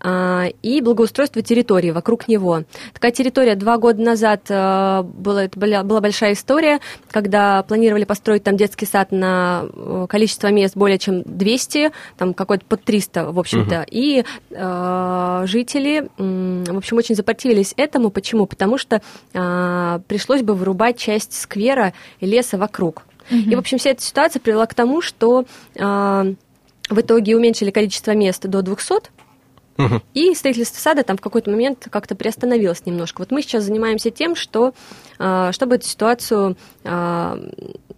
и 0.04 0.80
благоустройство 0.82 1.40
территории 1.42 1.90
вокруг 1.90 2.28
него. 2.28 2.64
Такая 2.92 3.10
территория 3.10 3.54
два 3.54 3.78
года 3.78 4.02
назад 4.02 4.42
э, 4.48 5.02
была, 5.02 5.44
это 5.44 5.58
была, 5.58 5.82
была 5.82 6.00
большая 6.00 6.34
история, 6.34 6.80
когда 7.10 7.62
планировали 7.62 8.04
построить 8.04 8.42
там 8.42 8.56
детский 8.56 8.86
сад 8.86 9.12
на 9.12 9.64
э, 9.72 10.06
количество 10.08 10.48
мест 10.48 10.76
более 10.76 10.98
чем 10.98 11.22
200, 11.22 11.92
там 12.18 12.34
какой-то 12.34 12.64
под 12.66 12.84
300, 12.84 13.32
в 13.32 13.38
общем-то. 13.38 13.86
И 13.90 14.24
э, 14.50 15.42
жители, 15.46 16.08
в 16.18 16.76
общем, 16.76 16.96
очень 16.98 17.14
запротивились 17.14 17.72
этому. 17.76 18.10
Почему? 18.10 18.46
Потому 18.46 18.76
что 18.76 19.00
э, 19.32 20.00
пришлось 20.06 20.42
бы 20.42 20.54
вырубать 20.54 20.98
часть 20.98 21.40
сквера 21.40 21.94
и 22.20 22.26
леса 22.26 22.58
вокруг. 22.58 23.02
И, 23.30 23.54
в 23.54 23.58
общем, 23.58 23.78
вся 23.78 23.90
эта 23.90 24.02
ситуация 24.02 24.40
привела 24.40 24.66
к 24.66 24.74
тому, 24.74 25.00
что 25.00 25.46
э, 25.74 25.80
в 26.90 27.00
итоге 27.00 27.36
уменьшили 27.36 27.70
количество 27.70 28.12
мест 28.12 28.42
до 28.46 28.60
200, 28.60 29.10
И 30.14 30.34
строительство 30.34 30.78
сада 30.78 31.02
там 31.02 31.16
в 31.16 31.20
какой-то 31.20 31.50
момент 31.50 31.88
как-то 31.90 32.14
приостановилось 32.14 32.86
немножко. 32.86 33.20
Вот 33.20 33.30
мы 33.30 33.42
сейчас 33.42 33.64
занимаемся 33.64 34.10
тем, 34.10 34.36
что 34.36 34.72
а, 35.18 35.52
чтобы 35.52 35.76
эту 35.76 35.86
ситуацию 35.86 36.56
а, 36.84 37.38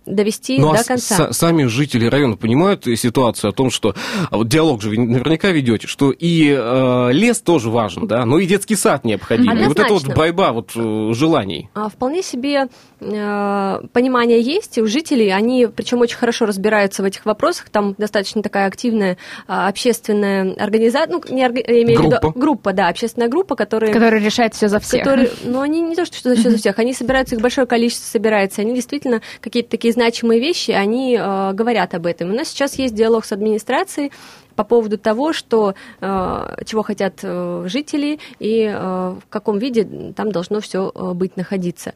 довести 0.06 0.58
Ну, 0.58 0.70
а 0.70 0.76
до 0.76 0.82
с- 0.82 0.86
конца. 0.86 1.32
сами 1.32 1.64
жители 1.64 2.06
района 2.06 2.36
понимают 2.36 2.84
ситуацию 2.84 3.50
о 3.50 3.52
том, 3.52 3.70
что 3.70 3.94
а 4.30 4.36
вот 4.38 4.48
диалог 4.48 4.80
же 4.80 4.90
вы 4.90 4.98
наверняка 4.98 5.50
ведете, 5.50 5.86
что 5.88 6.12
и 6.12 6.48
э, 6.56 7.08
лес 7.12 7.40
тоже 7.40 7.70
важен, 7.70 8.06
да, 8.06 8.24
но 8.24 8.38
и 8.38 8.46
детский 8.46 8.76
сад 8.76 9.04
необходим. 9.04 9.50
И 9.52 9.64
вот 9.64 9.78
это 9.78 9.92
вот 9.92 10.02
Однозначно. 10.02 10.14
борьба 10.14 10.52
вот 10.52 10.70
э, 10.76 11.10
желаний. 11.12 11.68
А, 11.74 11.88
Вполне 11.88 12.22
себе 12.22 12.68
понимание 12.98 14.40
есть 14.40 14.78
у 14.78 14.86
жителей, 14.86 15.30
они 15.30 15.66
причем 15.66 16.00
очень 16.00 16.16
хорошо 16.16 16.46
разбираются 16.46 17.02
в 17.02 17.06
этих 17.06 17.24
вопросах, 17.26 17.68
там 17.68 17.94
достаточно 17.98 18.42
такая 18.42 18.66
активная 18.66 19.18
а, 19.46 19.68
общественная 19.68 20.54
организация, 20.54 21.12
ну, 21.12 21.22
не 21.28 21.44
орга- 21.44 21.64
я 21.66 21.82
имею 21.82 22.00
в 22.00 22.04
виду 22.04 22.16
Группа. 22.20 22.38
группа, 22.38 22.72
да, 22.72 22.88
общественная 22.88 23.28
группа, 23.28 23.54
которая 23.54 23.92
Который 23.92 24.20
решает 24.20 24.54
все 24.54 24.68
за 24.68 24.80
всех. 24.80 25.04
которые, 25.04 25.30
ну, 25.44 25.60
они 25.60 25.80
не 25.80 25.94
то, 25.94 26.04
что 26.04 26.16
что 26.16 26.34
за 26.36 26.56
всех, 26.56 26.78
они 26.78 26.94
собираются, 26.94 27.34
их 27.34 27.40
большое 27.42 27.66
количество 27.66 28.06
собирается, 28.06 28.62
они 28.62 28.74
действительно 28.74 29.20
какие-то 29.40 29.70
такие 29.70 29.92
значимые 29.92 30.40
вещи, 30.40 30.70
они 30.70 31.16
э, 31.20 31.52
говорят 31.52 31.94
об 31.94 32.06
этом. 32.06 32.30
У 32.30 32.34
нас 32.34 32.48
сейчас 32.48 32.78
есть 32.78 32.94
диалог 32.94 33.24
с 33.24 33.32
администрацией 33.32 34.10
по 34.56 34.64
поводу 34.64 34.98
того, 34.98 35.32
что, 35.32 35.74
э, 36.00 36.56
чего 36.64 36.82
хотят 36.82 37.20
э, 37.22 37.64
жители 37.68 38.18
и 38.40 38.62
э, 38.62 38.74
в 38.74 39.22
каком 39.28 39.58
виде 39.58 40.12
там 40.16 40.32
должно 40.32 40.60
все 40.60 40.90
быть 41.14 41.36
находиться. 41.36 41.92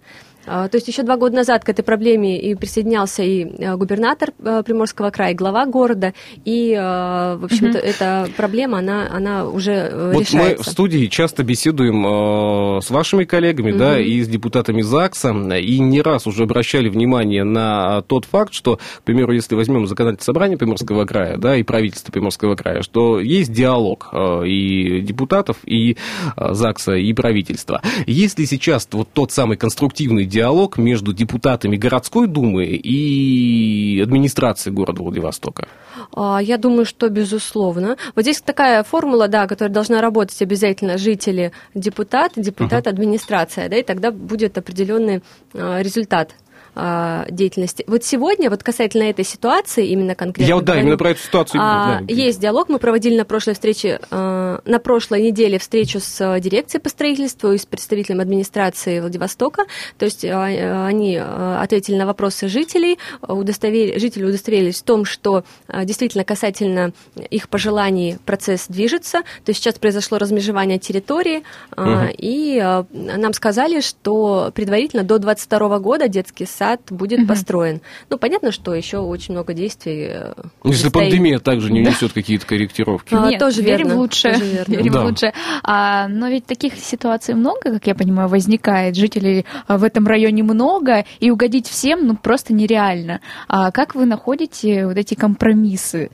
А, 0.47 0.69
То 0.69 0.77
есть 0.77 0.89
еще 0.89 1.03
два 1.03 1.17
года 1.17 1.37
назад 1.37 1.65
к 1.65 1.69
этой 1.69 1.83
проблеме 1.83 2.41
и 2.41 2.55
присоединялся 2.55 3.23
и 3.23 3.45
губернатор 3.77 4.33
Приморского 4.33 5.11
края, 5.11 5.33
и 5.33 5.35
глава 5.35 5.67
города, 5.67 6.15
и, 6.47 6.75
в 6.75 7.45
общем-то, 7.45 7.79
эта 7.79 8.27
проблема, 8.37 8.79
она, 8.79 9.07
она 9.13 9.47
уже 9.47 9.91
Вот 10.15 10.21
решается. 10.21 10.57
мы 10.57 10.63
в 10.63 10.67
студии 10.67 11.07
часто 11.07 11.43
беседуем 11.45 12.81
с 12.81 12.89
вашими 12.91 13.25
коллегами, 13.25 13.73
да, 13.73 14.01
и 14.01 14.23
с 14.23 14.29
депутатами 14.29 14.81
ЗАГСа, 14.81 15.31
и 15.59 15.79
не 15.79 16.01
раз 16.01 16.27
уже 16.27 16.45
обращали 16.45 16.89
внимание 16.89 17.45
на 17.45 18.03
тот 18.03 18.25
факт, 18.25 18.55
что, 18.55 18.77
к 18.77 19.03
примеру, 19.05 19.33
если 19.33 19.55
возьмем 19.55 19.87
законодательное 19.87 20.25
собрание 20.25 20.57
Приморского 20.57 21.05
края, 21.05 21.37
да, 21.37 21.57
и 21.57 21.63
правительство 21.63 22.13
Приморского 22.13 22.50
края, 22.57 22.83
что 22.83 23.21
есть 23.21 23.53
диалог 23.53 24.09
э, 24.13 24.47
и 24.47 25.01
депутатов, 25.01 25.59
и 25.65 25.97
э, 26.37 26.55
ЗАГСа, 26.55 26.95
и 26.95 27.13
правительства. 27.13 27.83
Есть 28.07 28.39
ли 28.39 28.47
сейчас 28.47 28.89
вот 28.93 29.09
тот 29.13 29.33
самый 29.33 29.57
конструктивный 29.57 30.25
диалог 30.25 30.79
между 30.79 31.13
депутатами 31.13 31.77
городской 31.77 32.27
думы 32.27 32.67
и 32.67 34.01
администрацией 34.03 34.75
города 34.75 35.03
Владивостока? 35.03 35.69
А, 36.13 36.41
Я 36.43 36.57
думаю, 36.57 36.85
что 36.85 37.09
безусловно. 37.09 37.97
Вот 38.15 38.23
здесь 38.23 38.41
такая 38.41 38.83
формула, 38.83 39.29
да, 39.29 39.47
которая 39.47 39.73
должна 39.73 40.01
работать 40.01 40.41
обязательно 40.43 40.99
жители, 40.99 41.53
депутат, 41.75 42.33
депутат, 42.37 42.87
администрация, 42.87 43.69
да, 43.69 43.77
и 43.77 43.83
тогда 43.83 44.11
будет 44.11 44.59
определенный 44.59 45.23
а, 45.55 45.81
результат 45.81 46.35
а, 46.83 47.27
деятельности. 47.31 47.85
Вот 47.87 48.05
сегодня, 48.05 48.49
вот 48.49 48.63
касательно 48.63 49.03
этой 49.03 49.25
ситуации, 49.25 49.89
именно 49.89 50.15
конкретно. 50.15 50.49
Я 50.49 50.55
вот, 50.57 50.65
да, 50.65 50.81
именно 50.81 50.97
про 50.97 51.11
эту 51.11 51.21
ситуацию. 51.21 51.61
а, 51.63 52.01
да. 52.01 52.13
Есть 52.13 52.41
диалог. 52.41 52.71
Мы 52.71 52.79
проводили 52.79 53.19
на 53.19 53.27
прошлой 53.27 53.53
встрече, 53.53 54.01
э, 54.11 54.59
на 54.65 54.79
прошлой 54.79 55.21
неделе 55.23 55.59
встречу 55.59 56.01
с 56.01 56.21
э, 56.21 56.41
дирекцией 56.41 56.81
по 56.81 56.89
строительству 56.89 57.53
и 57.53 57.59
с 57.59 57.67
представителем 57.67 58.21
администрации 58.21 59.01
Владивостока. 59.01 59.65
То 59.99 60.07
есть 60.07 60.25
э, 60.25 60.33
они 60.33 61.17
ответили 61.19 61.97
на 61.97 62.07
вопросы 62.07 62.49
жителей, 62.49 62.99
э, 63.21 63.33
удостовер... 63.33 64.01
жители 64.01 64.25
удостоверились 64.25 64.81
в 64.81 64.85
том, 64.85 65.05
что 65.05 65.45
э, 65.69 65.85
действительно 65.85 66.25
касательно 66.25 66.93
их 67.31 67.51
пожеланий 67.51 68.17
процесс 68.25 68.67
движется. 68.69 69.19
То 69.45 69.51
есть 69.51 69.61
сейчас 69.61 69.75
произошло 69.79 70.17
размежевание 70.17 70.79
территории, 70.79 71.43
э, 71.77 71.83
Мгм. 71.83 72.09
и 72.17 72.59
э, 72.63 72.85
нам 72.93 73.35
сказали, 73.35 73.81
что 73.81 74.51
предварительно 74.55 75.03
до 75.03 75.19
2022 75.19 75.79
года 75.81 76.09
детский 76.09 76.47
сад 76.47 76.70
будет 76.91 77.27
построен. 77.27 77.81
Ну, 78.09 78.19
понятно, 78.19 78.53
что 78.53 78.75
еще 78.75 78.99
очень 78.99 79.35
много 79.35 79.55
действий. 79.55 80.07
э, 80.11 80.33
Если 80.65 80.83
предстоит. 80.83 80.93
пандемия 80.93 81.39
также 81.39 81.73
не 81.73 81.81
несет 81.81 82.13
какие-то 82.13 82.47
корректировки. 82.47 83.15
А, 83.15 83.29
Нет, 83.31 83.41
тоже 83.41 83.63
верим 83.63 83.87
верно, 83.89 83.95
в 83.95 83.99
лучшее. 83.99 84.35
тоже 84.35 84.45
верно. 84.47 84.73
Верим 84.73 84.93
Да. 84.93 85.01
в 85.03 85.05
лучшее. 85.07 85.35
А, 85.65 86.09
но 86.09 86.29
ведь 86.29 86.47
таких 86.47 86.75
ситуаций 86.77 87.35
много, 87.35 87.61
как 87.73 87.87
я 87.87 87.95
понимаю, 87.95 88.29
возникает. 88.29 88.97
Жителей 88.97 89.47
а, 89.67 89.79
в 89.79 89.85
этом 89.85 90.07
районе 90.07 90.43
много, 90.43 91.05
и 91.19 91.31
угодить 91.31 91.67
всем 91.67 92.07
ну, 92.07 92.17
просто 92.17 92.53
нереально. 92.53 93.21
А 93.49 93.71
как 93.71 93.95
вы 93.95 94.05
находите 94.07 94.87
вот 94.87 94.97
эти 94.97 95.15
компромиссы? 95.15 96.11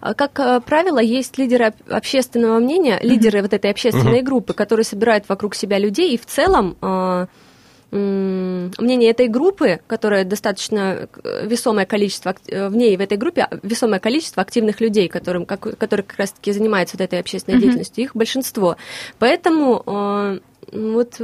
А, 0.00 0.14
Как 0.14 0.38
э, 0.40 0.60
правило, 0.60 0.98
есть 0.98 1.38
лидеры 1.38 1.66
об- 1.66 1.92
общественного 1.92 2.58
мнения, 2.58 2.98
лидеры 3.02 3.42
вот 3.42 3.52
этой 3.52 3.70
общественной 3.70 4.22
группы, 4.22 4.52
которые 4.54 4.84
собирают 4.84 5.28
вокруг 5.28 5.54
себя 5.54 5.78
людей, 5.78 6.14
и 6.14 6.18
в 6.18 6.26
целом 6.26 6.76
мнение 7.90 9.10
этой 9.10 9.28
группы, 9.28 9.80
которая 9.86 10.24
достаточно 10.24 11.08
э, 11.22 11.46
весомое 11.46 11.86
количество, 11.86 12.34
э, 12.48 12.68
в 12.68 12.76
ней, 12.76 12.96
в 12.96 13.00
этой 13.00 13.16
группе, 13.16 13.42
а, 13.42 13.58
весомое 13.62 14.00
количество 14.00 14.42
активных 14.42 14.80
людей, 14.80 15.08
которым, 15.08 15.46
как, 15.46 15.60
которые 15.78 16.04
как 16.04 16.18
раз-таки 16.18 16.52
занимаются 16.52 16.96
вот 16.96 17.04
этой 17.04 17.20
общественной 17.20 17.60
деятельностью, 17.60 18.04
их 18.04 18.16
большинство. 18.16 18.76
Поэтому 19.18 19.82
э, 19.86 20.38
вот 20.72 21.20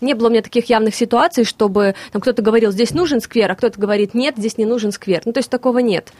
не 0.00 0.14
было 0.14 0.28
у 0.28 0.30
меня 0.30 0.42
таких 0.42 0.66
явных 0.66 0.94
ситуаций, 0.94 1.44
чтобы 1.44 1.94
там 2.12 2.20
кто-то 2.20 2.42
говорил, 2.42 2.70
здесь 2.70 2.92
нужен 2.92 3.20
сквер, 3.20 3.50
а 3.50 3.54
кто-то 3.54 3.80
говорит, 3.80 4.14
нет, 4.14 4.34
здесь 4.36 4.58
не 4.58 4.64
нужен 4.66 4.92
сквер. 4.92 5.22
Ну, 5.24 5.32
то 5.32 5.38
есть 5.38 5.50
такого 5.50 5.78
нет. 5.78 6.12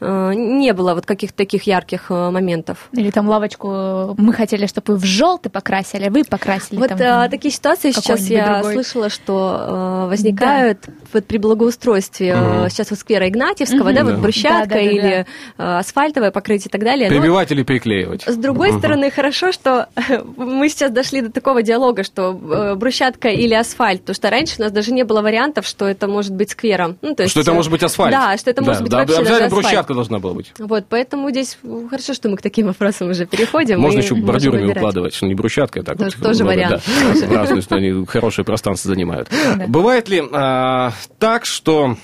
Э, 0.00 0.32
Не 0.34 0.72
было 0.72 0.94
вот 0.94 1.06
каких-то 1.06 1.36
таких 1.36 1.64
ярких 1.64 2.10
э, 2.10 2.30
моментов. 2.30 2.88
Или 2.92 3.10
там 3.10 3.28
лавочку 3.28 3.70
э, 3.72 4.14
мы 4.18 4.32
хотели, 4.32 4.66
чтобы 4.66 4.94
вы 4.94 4.98
в 4.98 5.04
желтый 5.04 5.50
покрасили, 5.50 6.04
а 6.04 6.10
вы 6.10 6.24
покрасили. 6.24 6.78
Вот 6.78 6.88
там, 6.88 6.98
а, 7.00 7.28
такие 7.28 7.52
ситуации 7.52 7.92
сейчас 7.92 8.28
я 8.28 8.54
другой. 8.60 8.74
слышала, 8.74 9.08
что 9.08 10.04
э, 10.06 10.08
возникают 10.08 10.86
вот 11.12 11.26
при 11.26 11.38
благоустройстве 11.38 12.34
э, 12.36 12.68
сейчас 12.70 12.90
вот 12.90 12.98
сквера 12.98 13.28
Игнатьевского, 13.28 13.92
да, 13.92 14.02
Да. 14.02 14.04
вот 14.04 14.20
брусчатка 14.20 14.74
Да-да-да-да. 14.74 14.80
или 14.80 15.26
э, 15.58 15.78
асфальтовое 15.78 16.30
покрытие 16.30 16.68
и 16.68 16.70
так 16.70 16.82
далее. 16.82 17.08
Но 17.08 17.16
Прибивать 17.20 17.50
или 17.52 17.62
приклеивать? 17.62 18.24
С 18.26 18.36
другой 18.36 18.72
стороны, 18.72 19.10
хорошо, 19.10 19.52
что 19.52 19.88
мы 20.36 20.68
сейчас 20.68 20.90
дошли 20.90 21.22
до 21.22 21.30
такого 21.30 21.62
диалога, 21.62 22.02
что 22.02 22.32
э, 22.32 22.74
брусчатка 22.74 23.28
или 23.28 23.54
асфальт, 23.54 24.00
потому 24.00 24.14
что 24.14 24.30
раньше 24.30 24.56
у 24.58 24.62
нас 24.62 24.72
даже 24.72 24.92
не 24.92 25.04
было 25.04 25.22
вариантов, 25.22 25.66
что 25.66 25.86
это 25.86 26.08
может 26.08 26.34
быть 26.34 26.50
сквером. 26.50 26.96
Ну, 27.02 27.14
то 27.14 27.22
есть, 27.22 27.30
Что 27.30 27.40
это 27.40 27.52
может 27.52 27.70
быть 27.70 27.82
асфальт? 27.82 28.12
Да, 28.12 28.36
что 28.36 28.50
это 28.50 28.62
может 28.62 28.82
быть 28.82 28.90
да, 28.90 28.98
вообще 28.98 29.22
даже 29.22 29.44
асфальт. 29.44 29.83
Брусчатка 29.84 29.94
должна 29.94 30.18
была 30.18 30.34
быть. 30.34 30.52
Вот, 30.58 30.86
поэтому 30.88 31.30
здесь 31.30 31.58
э, 31.62 31.86
хорошо, 31.88 32.14
что 32.14 32.28
мы 32.28 32.36
к 32.36 32.42
таким 32.42 32.66
вопросам 32.66 33.10
уже 33.10 33.26
переходим. 33.26 33.80
Можно 33.80 33.98
еще 33.98 34.14
бордюрами 34.14 34.72
укладывать, 34.72 35.14
что 35.14 35.26
не 35.26 35.34
брусчаткой, 35.34 35.82
а 35.82 35.84
так 35.84 35.98
Тоже- 35.98 36.16
вот. 36.18 36.26
тоже 36.28 36.44
вариант. 36.44 36.82
в 36.82 37.32
разные 37.34 37.62
стороны 37.62 38.06
хорошее 38.06 38.44
пространство 38.44 38.88
занимают. 38.88 39.28
Бывает 39.68 40.08
ли 40.08 40.22
а, 40.32 40.92
так, 41.18 41.44
что 41.44 41.96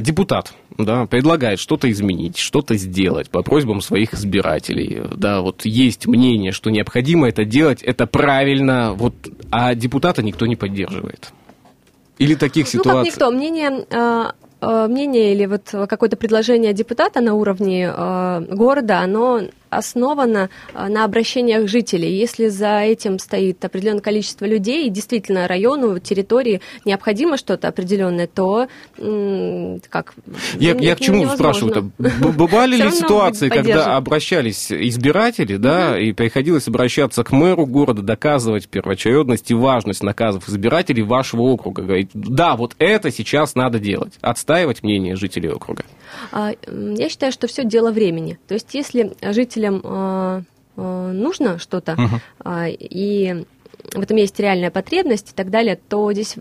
депутат 0.00 0.52
да, 0.78 1.06
предлагает 1.06 1.60
что-то 1.60 1.90
изменить, 1.90 2.38
что-то 2.38 2.76
сделать 2.76 3.30
по 3.30 3.42
просьбам 3.42 3.80
своих 3.80 4.14
избирателей. 4.14 5.02
Да, 5.16 5.40
вот 5.42 5.64
есть 5.64 6.06
мнение, 6.06 6.52
что 6.52 6.70
необходимо 6.70 7.28
это 7.28 7.44
делать, 7.44 7.82
это 7.82 8.06
правильно, 8.06 8.94
вот, 8.94 9.14
а 9.50 9.74
депутата 9.74 10.22
никто 10.22 10.46
не 10.46 10.56
поддерживает. 10.56 11.30
Или 12.18 12.34
таких 12.34 12.66
Ну, 12.72 12.80
как 12.82 12.86
ситуаций. 12.92 13.10
никто. 13.12 13.30
Мнение, 13.30 13.86
э, 13.90 14.32
мнение 14.62 15.34
или 15.34 15.46
вот 15.46 15.68
какое-то 15.88 16.16
предложение 16.16 16.72
депутата 16.72 17.20
на 17.20 17.34
уровне 17.34 17.92
э, 17.94 18.40
города, 18.50 19.00
оно 19.00 19.42
основано 19.72 20.50
э, 20.74 20.88
на 20.88 21.04
обращениях 21.04 21.68
жителей. 21.68 22.16
Если 22.16 22.48
за 22.48 22.80
этим 22.80 23.18
стоит 23.18 23.64
определенное 23.64 24.00
количество 24.00 24.44
людей, 24.44 24.86
и 24.86 24.90
действительно 24.90 25.48
району, 25.48 25.98
территории 25.98 26.60
необходимо 26.84 27.36
что-то 27.36 27.68
определенное, 27.68 28.26
то 28.26 28.68
как... 28.96 30.14
Я, 30.58 30.74
не- 30.74 30.86
я 30.86 30.96
к 30.96 31.00
чему 31.00 31.26
спрашиваю-то? 31.28 31.90
Бывали 31.98 32.76
ли 32.76 32.90
ситуации, 32.90 33.48
когда 33.48 33.96
обращались 33.96 34.70
избиратели, 34.70 35.56
да, 35.56 35.98
и 35.98 36.12
приходилось 36.12 36.68
обращаться 36.68 37.24
к 37.24 37.32
мэру 37.32 37.66
города, 37.66 38.02
доказывать 38.02 38.68
первоочередность 38.68 39.50
и 39.50 39.54
важность 39.54 40.02
наказов 40.02 40.48
избирателей 40.48 41.02
вашего 41.02 41.42
округа? 41.42 41.82
Говорить, 41.82 42.10
да, 42.14 42.56
вот 42.56 42.74
это 42.78 43.10
сейчас 43.10 43.54
надо 43.54 43.78
делать. 43.78 44.14
Отстаивать 44.20 44.82
мнение 44.82 45.16
жителей 45.16 45.50
округа. 45.50 45.84
А, 46.32 46.52
Я 46.66 47.08
считаю, 47.08 47.32
что 47.32 47.46
все 47.46 47.64
дело 47.64 47.90
времени. 47.90 48.38
То 48.48 48.54
есть, 48.54 48.74
если 48.74 49.12
жителям 49.22 49.80
а, 49.84 50.42
а, 50.76 51.12
нужно 51.12 51.58
что-то, 51.58 51.96
а, 52.40 52.66
и 52.68 53.44
в 53.94 54.00
этом 54.00 54.16
есть 54.16 54.38
реальная 54.38 54.70
потребность 54.70 55.32
и 55.32 55.34
так 55.34 55.50
далее, 55.50 55.78
то 55.88 56.12
здесь 56.12 56.36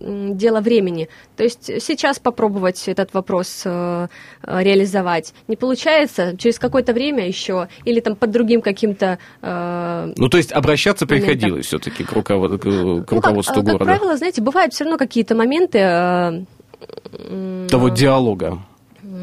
дело 0.00 0.60
времени. 0.60 1.08
То 1.36 1.42
есть 1.42 1.64
сейчас 1.82 2.18
попробовать 2.18 2.86
этот 2.88 3.12
вопрос 3.14 3.62
э, 3.64 4.06
реализовать 4.42 5.34
не 5.48 5.56
получается, 5.56 6.36
через 6.36 6.58
какое-то 6.58 6.92
время 6.92 7.26
еще, 7.26 7.68
или 7.84 8.00
там 8.00 8.14
под 8.16 8.30
другим 8.30 8.60
каким-то... 8.60 9.18
э, 9.42 10.12
Ну, 10.16 10.28
то 10.28 10.36
есть 10.36 10.52
обращаться 10.52 11.06
Моментах. 11.06 11.32
приходилось 11.32 11.66
все-таки 11.66 12.04
к, 12.04 12.12
руковод- 12.12 12.58
к- 12.58 12.62
к 12.62 12.66
ну, 12.66 13.00
как, 13.04 13.12
руководству 13.12 13.54
э, 13.54 13.64
как 13.64 13.72
города. 13.72 13.84
правило, 13.84 14.16
знаете, 14.16 14.42
бывают 14.42 14.72
все 14.72 14.84
равно 14.84 14.98
какие-то 14.98 15.34
моменты... 15.34 15.78
э, 15.78 17.66
Того 17.70 17.88
диалога. 17.88 18.58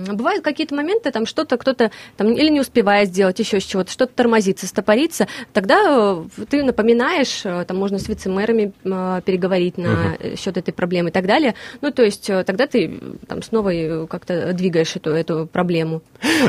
Бывают 0.08 0.44
какие-то 0.44 0.76
моменты, 0.76 1.12
там 1.12 1.26
что-то 1.26 1.58
кто-то 1.58 1.92
там 2.18 2.34
или 2.34 2.50
не 2.50 2.60
успевает 2.60 3.10
сделать, 3.10 3.40
еще 3.40 3.60
с 3.60 3.64
чего-то, 3.64 3.92
что-то 3.92 4.14
тормозится, 4.14 4.68
стопорится. 4.68 5.28
Тогда 5.54 6.24
э, 6.38 6.44
ты 6.50 6.64
напоминаешь, 6.64 7.42
э, 7.46 7.66
там 7.66 7.78
можно 7.78 8.00
с 8.00 8.08
вице-мэрами 8.08 8.74
э, 8.84 9.22
переговорить 9.26 9.78
на 9.78 10.18
счет 10.38 10.58
этой 10.58 10.74
проблемы 10.74 11.10
и 11.10 11.12
так 11.12 11.26
далее. 11.26 11.56
Ну, 11.82 11.92
то 11.92 12.04
есть 12.04 12.28
тогда 12.46 12.68
ты 12.68 13.00
там 13.28 13.42
снова 13.42 14.06
как-то 14.08 14.54
двигаешь 14.54 14.96
эту, 14.96 15.12
эту 15.12 15.48
проблему. 15.48 16.02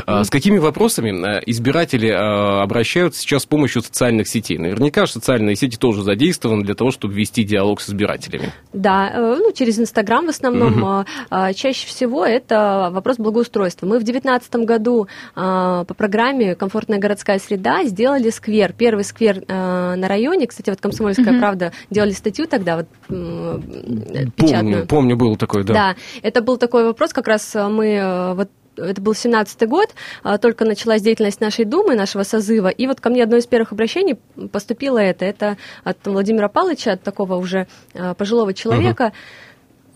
А 0.06 0.24
С 0.24 0.30
какими 0.30 0.58
вопросами 0.58 1.10
избиратели 1.46 2.08
обращаются 2.08 3.20
сейчас 3.20 3.42
с 3.42 3.46
помощью 3.46 3.82
социальных 3.82 4.28
сетей? 4.28 4.58
Наверняка 4.58 5.06
социальные 5.06 5.56
сети 5.56 5.76
тоже 5.76 6.02
задействованы 6.02 6.64
для 6.64 6.74
того, 6.74 6.90
чтобы 6.90 7.14
вести 7.14 7.44
диалог 7.44 7.80
с 7.80 7.88
избирателями. 7.88 8.52
Да, 8.72 9.36
ну, 9.38 9.52
через 9.52 9.78
Инстаграм 9.78 10.26
в 10.26 10.30
основном. 10.30 11.04
э, 11.30 11.52
Чаще 11.54 11.86
всего 11.86 12.24
это 12.24 12.90
вопрос 12.92 13.16
благоустройства. 13.16 13.45
Мы 13.86 13.98
в 13.98 14.04
2019 14.04 14.56
году 14.66 15.06
э, 15.34 15.84
по 15.86 15.94
программе 15.94 16.54
«Комфортная 16.54 16.98
городская 16.98 17.38
среда» 17.38 17.84
сделали 17.84 18.30
сквер. 18.30 18.72
Первый 18.72 19.04
сквер 19.04 19.42
э, 19.46 19.94
на 19.94 20.08
районе. 20.08 20.46
Кстати, 20.46 20.70
вот 20.70 20.80
«Комсомольская 20.80 21.38
правда» 21.38 21.72
делали 21.90 22.12
статью 22.12 22.46
тогда, 22.46 22.76
вот 22.76 22.86
э, 23.08 23.12
Помню, 23.12 24.32
печатную. 24.32 24.86
помню, 24.86 25.16
был 25.16 25.36
такой, 25.36 25.64
да. 25.64 25.74
Да, 25.74 25.96
это 26.22 26.42
был 26.42 26.56
такой 26.56 26.84
вопрос, 26.84 27.12
как 27.12 27.28
раз 27.28 27.54
э, 27.54 27.68
мы 27.68 27.94
э, 27.94 28.34
вот 28.34 28.50
это 28.76 29.00
был 29.00 29.12
17-й 29.12 29.66
год, 29.66 29.94
а, 30.22 30.36
только 30.36 30.66
началась 30.66 31.00
деятельность 31.00 31.40
нашей 31.40 31.64
Думы, 31.64 31.94
нашего 31.94 32.24
созыва, 32.24 32.68
и 32.68 32.86
вот 32.86 33.00
ко 33.00 33.08
мне 33.08 33.22
одно 33.22 33.38
из 33.38 33.46
первых 33.46 33.72
обращений 33.72 34.18
поступило 34.52 34.98
это. 34.98 35.24
Это 35.24 35.56
от 35.82 35.96
Владимира 36.04 36.48
Павловича, 36.48 36.92
от 36.92 37.02
такого 37.02 37.36
уже 37.36 37.68
пожилого 38.18 38.52
человека. 38.52 39.06
А, 39.06 39.12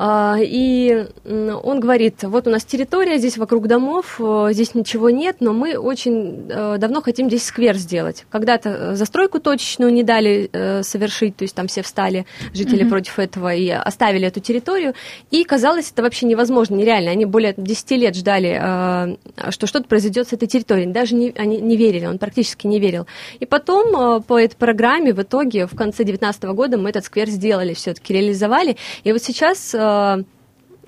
И 0.03 1.07
м, 1.27 1.61
он 1.63 1.79
говорит, 1.79 2.23
вот 2.23 2.47
у 2.47 2.51
нас 2.51 2.65
территория, 2.65 3.19
здесь 3.19 3.37
вокруг 3.37 3.67
домов, 3.67 4.19
э, 4.19 4.49
здесь 4.53 4.75
ничего 4.75 5.11
нет, 5.11 5.37
но 5.41 5.53
мы 5.53 5.77
очень 5.77 6.47
э, 6.49 6.79
давно 6.79 7.03
хотим 7.03 7.29
здесь 7.29 7.45
сквер 7.45 7.77
сделать. 7.77 8.25
Когда-то 8.31 8.71
э, 8.71 8.95
застройку 8.95 9.41
точечную 9.41 9.93
не 9.93 10.03
дали 10.03 10.49
совершить, 10.83 11.37
то 11.37 11.45
есть 11.45 11.55
там 11.55 11.67
все 11.67 11.83
встали, 11.83 12.25
жители 12.55 12.89
против 12.89 13.19
этого, 13.19 13.55
и 13.55 13.69
оставили 13.69 14.27
эту 14.27 14.41
территорию. 14.41 14.95
И 15.31 15.45
казалось, 15.45 15.91
это 15.93 16.03
вообще 16.03 16.25
невозможно, 16.27 16.77
нереально. 16.77 17.11
Они 17.11 17.27
более 17.27 17.53
10 17.57 17.91
лет 17.93 18.17
ждали, 18.17 19.19
что 19.51 19.67
что-то 19.67 19.87
произойдет 19.87 20.29
с 20.29 20.33
этой 20.33 20.49
территорией. 20.49 20.91
Даже 20.91 21.15
не, 21.15 21.35
они 21.37 21.61
не 21.61 21.77
верили, 21.77 22.07
он 22.07 22.19
практически 22.19 22.67
не 22.67 22.81
верил. 22.81 23.07
И 23.39 23.47
потом 23.47 24.23
по 24.23 24.39
этой 24.39 24.57
программе 24.57 25.13
в 25.13 25.21
итоге 25.21 25.67
в 25.67 25.77
конце 25.77 26.05
2019 26.05 26.45
года 26.45 26.79
мы 26.79 26.91
этот 26.91 27.05
сквер 27.05 27.29
сделали, 27.29 27.75
все-таки 27.75 28.15
реализовали. 28.15 28.77
И 29.05 29.13
вот 29.13 29.23
сейчас 29.23 29.75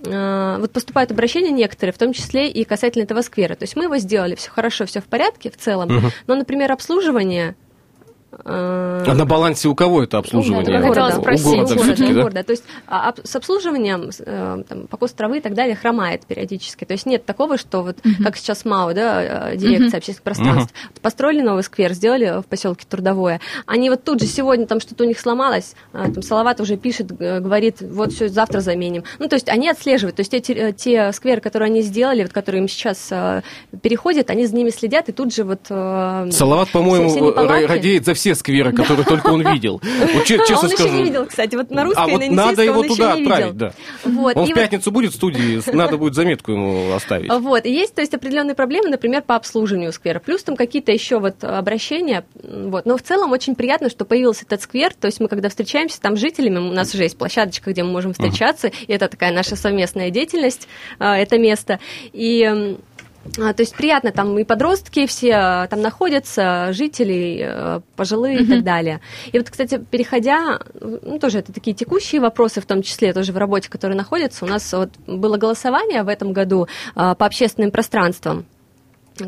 вот 0.05 0.73
поступают 0.73 1.13
обращения 1.13 1.53
некоторые, 1.53 1.93
в 1.93 1.99
том 1.99 2.13
числе 2.13 2.49
и 2.49 2.65
касательно 2.65 3.05
этого 3.05 3.23
сквера. 3.23 3.55
То 3.55 3.65
есть 3.65 3.77
мы 3.77 3.85
его 3.85 3.99
сделали, 3.99 4.35
все 4.35 4.51
хорошо, 4.51 4.85
все 4.85 5.01
в 5.01 5.05
порядке 5.05 5.51
в 5.51 5.57
целом, 5.57 6.13
но, 6.27 6.35
например, 6.35 6.73
обслуживание... 6.73 7.55
э, 8.33 9.05
А 9.07 9.15
на 9.15 9.27
балансе 9.27 9.69
у 9.69 9.75
кого 9.75 10.03
это 10.03 10.19
обслуживание? 10.19 10.79
Ну, 10.79 10.89
хотела 10.89 11.09
у 11.09 11.21
спросить. 11.21 11.45
города 11.45 11.75
у 11.75 11.77
города, 11.77 11.93
у 11.93 12.07
да? 12.07 12.23
города. 12.23 12.43
То 12.43 12.53
есть 12.53 12.65
а, 12.87 13.09
об- 13.11 13.21
с 13.25 13.37
обслуживанием, 13.37 14.11
э, 14.19 14.63
там, 14.69 14.87
покос 14.87 15.13
травы 15.13 15.39
и 15.39 15.41
так 15.41 15.55
далее 15.55 15.77
хромает 15.77 16.25
периодически. 16.27 16.85
То 16.85 16.93
есть 16.93 17.07
нет 17.07 17.25
такого, 17.25 17.59
что 17.59 17.83
вот 17.83 17.99
как 18.23 18.37
сейчас 18.37 18.65
МАУ, 18.65 18.95
да, 18.95 19.51
э, 19.53 19.57
дирекция 19.57 19.99
общественных 19.99 20.23
пространств, 20.23 20.75
построили 21.03 21.43
новый 21.43 21.63
сквер, 21.63 21.93
сделали 21.93 22.41
в 22.41 22.47
поселке 22.47 22.87
Трудовое. 22.89 23.41
Они 23.67 23.91
вот 23.91 24.05
тут 24.05 24.21
же 24.21 24.27
сегодня 24.27 24.67
там 24.67 24.81
что-то 24.81 25.05
у 25.05 25.07
них 25.07 25.21
сломалось, 25.21 25.75
э, 25.93 26.11
там 26.13 26.23
Салават 26.23 26.61
уже 26.61 26.77
пишет, 26.77 27.13
говорит, 27.17 27.81
вот 27.81 28.13
все 28.13 28.29
завтра 28.29 28.61
заменим. 28.61 29.05
Ну, 29.19 29.29
то 29.29 29.37
есть 29.37 29.49
они 29.49 29.69
отслеживают. 29.69 30.17
То 30.17 30.21
есть 30.21 30.31
те, 30.31 30.73
те, 30.73 31.13
скверы, 31.13 31.41
которые 31.41 31.67
они 31.67 31.83
сделали, 31.83 32.23
вот, 32.23 32.33
которые 32.33 32.63
им 32.63 32.69
сейчас 32.69 33.11
переходят, 33.83 34.31
они 34.31 34.47
за 34.47 34.55
ними 34.55 34.71
следят 34.71 35.09
и 35.09 35.13
тут 35.13 35.35
же 35.35 35.45
вот... 35.45 35.61
Салават, 35.67 36.71
по-моему, 36.71 37.33
радеет 37.35 38.07
за 38.07 38.15
все 38.15 38.22
скверы, 38.35 38.73
которые 38.73 39.05
только 39.05 39.29
он 39.29 39.47
видел. 39.53 39.81
Вот 39.83 40.23
А 40.23 40.27
честно 40.27 40.59
он 40.59 40.67
еще 40.67 40.77
скажу. 40.77 40.95
не 40.95 41.03
видел, 41.05 41.27
кстати, 41.27 41.55
вот 41.57 41.71
на 41.71 41.85
русской 41.85 42.01
А 42.03 42.07
вот 42.07 42.21
на 42.29 42.47
надо 42.47 42.63
его 42.63 42.83
еще 42.85 42.95
туда 42.95 43.13
отправить, 43.15 43.57
да. 43.57 43.73
Вот, 44.05 44.37
Он 44.37 44.45
в 44.45 44.49
вот- 44.49 44.55
пятницу 44.55 44.91
будет 44.91 45.13
в 45.13 45.17
студии, 45.17 45.61
надо 45.75 45.97
будет 45.97 46.15
заметку 46.15 46.53
ему 46.53 46.93
оставить. 46.93 47.31
Вот, 47.33 47.65
и 47.67 47.73
есть, 47.73 47.95
то 47.95 48.01
есть, 48.01 48.15
определенные 48.15 48.55
проблемы, 48.55 48.89
например, 48.89 49.23
по 49.23 49.37
обслуживанию 49.37 49.93
сквера. 49.93 50.21
Плюс 50.21 50.43
там 50.43 50.57
какие-то 50.57 50.93
еще 50.93 51.19
вот 51.19 51.43
обращения. 51.45 52.25
Вот. 52.43 52.87
Но 52.87 52.97
в 52.97 53.03
целом 53.03 53.33
очень 53.33 53.55
приятно, 53.55 53.91
что 53.91 54.05
появился 54.05 54.45
этот 54.45 54.63
сквер. 54.63 54.93
То 54.95 55.07
есть 55.07 55.21
мы, 55.21 55.29
когда 55.29 55.49
встречаемся 55.49 56.01
там 56.01 56.17
с 56.17 56.21
жителями, 56.21 56.59
у 56.59 56.73
нас 56.73 56.95
уже 56.95 57.05
есть 57.05 57.19
площадочка, 57.19 57.71
где 57.71 57.83
мы 57.83 57.91
можем 57.91 58.13
встречаться, 58.13 58.69
и 58.87 58.93
это 58.93 59.09
такая 59.09 59.33
наша 59.33 59.57
совместная 59.57 60.11
деятельность, 60.11 60.69
а, 60.99 61.17
это 61.19 61.39
место. 61.39 61.81
И 62.13 62.77
То 63.37 63.55
есть 63.59 63.77
приятно, 63.77 64.13
там 64.13 64.39
и 64.39 64.45
подростки 64.45 65.07
все 65.07 65.35
а, 65.35 65.67
там 65.69 65.81
находятся, 65.81 66.73
жители, 66.73 67.41
э, 67.43 67.81
пожилые 67.97 68.41
и 68.41 68.47
так 68.47 68.65
далее. 68.65 69.01
И 69.31 69.39
вот, 69.39 69.49
кстати, 69.49 69.79
переходя, 69.79 70.61
ну, 70.81 71.19
тоже 71.19 71.39
это 71.39 71.53
такие 71.53 71.75
текущие 71.75 72.21
вопросы, 72.21 72.61
в 72.61 72.67
том 72.67 72.83
числе 72.83 73.13
тоже 73.13 73.33
в 73.33 73.37
работе, 73.37 73.69
которые 73.71 73.97
находятся, 73.97 74.45
у 74.45 74.49
нас 74.49 74.73
вот 74.73 74.91
было 75.07 75.37
голосование 75.37 76.03
в 76.03 76.09
этом 76.09 76.33
году 76.33 76.67
а, 76.95 77.15
по 77.15 77.27
общественным 77.27 77.71
пространствам 77.71 78.45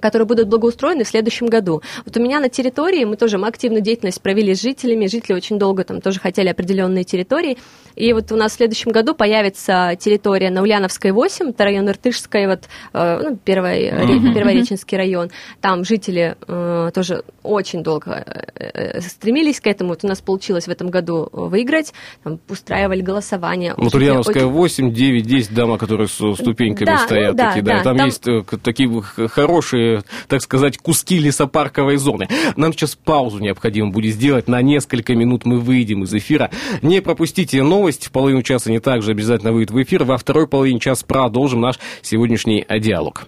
которые 0.01 0.27
будут 0.27 0.49
благоустроены 0.49 1.05
в 1.05 1.09
следующем 1.09 1.47
году. 1.47 1.83
Вот 2.05 2.16
у 2.16 2.20
меня 2.20 2.40
на 2.40 2.49
территории, 2.49 3.05
мы 3.05 3.16
тоже 3.16 3.38
мы 3.38 3.49
активную 3.49 3.83
деятельность 3.83 4.20
провели 4.20 4.55
с 4.55 4.61
жителями, 4.62 5.07
жители 5.07 5.35
очень 5.35 5.59
долго 5.59 5.85
там 5.85 6.01
тоже 6.01 6.20
хотели 6.20 6.49
определенные 6.49 7.05
территории, 7.05 7.59
и 7.97 8.12
вот 8.12 8.33
у 8.33 8.37
нас 8.37 8.53
в 8.53 8.57
следующем 8.57 8.90
году 8.90 9.14
появится 9.14 9.97
территория 9.99 10.51
на 10.51 10.62
Ульяновской 10.62 11.12
8, 11.12 11.51
это 11.51 11.64
район 11.64 11.88
Иртышской, 11.88 12.47
вот, 12.47 12.64
э, 12.92 13.20
ну, 13.23 13.38
первый, 13.44 13.90
ре- 13.90 14.35
Первореченский 14.35 14.97
район, 14.99 15.31
там 15.61 15.85
жители 15.85 16.37
э, 16.49 16.90
тоже 16.94 17.25
очень 17.42 17.83
долго 17.83 18.25
э, 18.57 18.70
э, 18.97 19.01
стремились 19.01 19.61
к 19.61 19.66
этому, 19.66 19.90
вот 19.90 20.05
у 20.05 20.09
нас 20.09 20.20
получилось 20.20 20.66
в 20.66 20.70
этом 20.70 20.88
году 20.90 21.29
выиграть, 21.33 21.92
там, 22.25 22.40
устраивали 22.49 23.01
голосование. 23.01 23.75
Вот 23.77 23.88
Очень- 23.88 23.99
Ульяновская 23.99 24.44
очень- 24.44 24.53
8, 24.55 24.92
9, 24.92 25.27
10 25.27 25.55
дома, 25.55 25.79
которые 25.79 26.09
с 26.09 26.14
ступеньками 26.14 26.87
Да, 26.87 26.99
стоят 26.99 27.33
ну 27.33 27.38
да, 27.38 27.49
такие, 27.49 27.62
да. 27.62 27.77
да, 27.79 27.83
Там, 27.85 27.97
там- 27.99 28.07
есть 28.07 28.27
э, 28.27 28.42
такие 28.62 28.88
х- 29.03 29.29
хорошие, 29.74 30.02
так 30.28 30.42
сказать, 30.42 30.78
куски 30.78 31.18
лесопарковой 31.18 31.96
зоны. 31.96 32.28
Нам 32.56 32.72
сейчас 32.72 32.94
паузу 32.94 33.38
необходимо 33.38 33.90
будет 33.90 34.14
сделать. 34.14 34.48
На 34.48 34.62
несколько 34.62 35.14
минут 35.14 35.44
мы 35.44 35.58
выйдем 35.58 36.04
из 36.04 36.14
эфира. 36.14 36.50
Не 36.82 37.00
пропустите 37.00 37.62
новости. 37.62 38.06
В 38.06 38.12
половину 38.12 38.42
часа 38.42 38.70
не 38.70 38.80
также 38.80 39.10
обязательно 39.10 39.52
выйдет 39.52 39.72
в 39.72 39.82
эфир. 39.82 40.04
Во 40.04 40.16
второй 40.16 40.46
половине 40.46 40.80
часа 40.80 41.04
продолжим 41.06 41.60
наш 41.60 41.78
сегодняшний 42.02 42.64
диалог. 42.80 43.26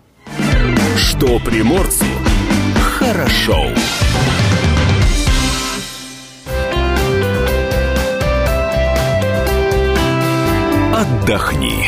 Что 0.96 1.38
приморцу 1.40 2.04
хорошо. 2.98 3.66
Отдохни. 10.94 11.86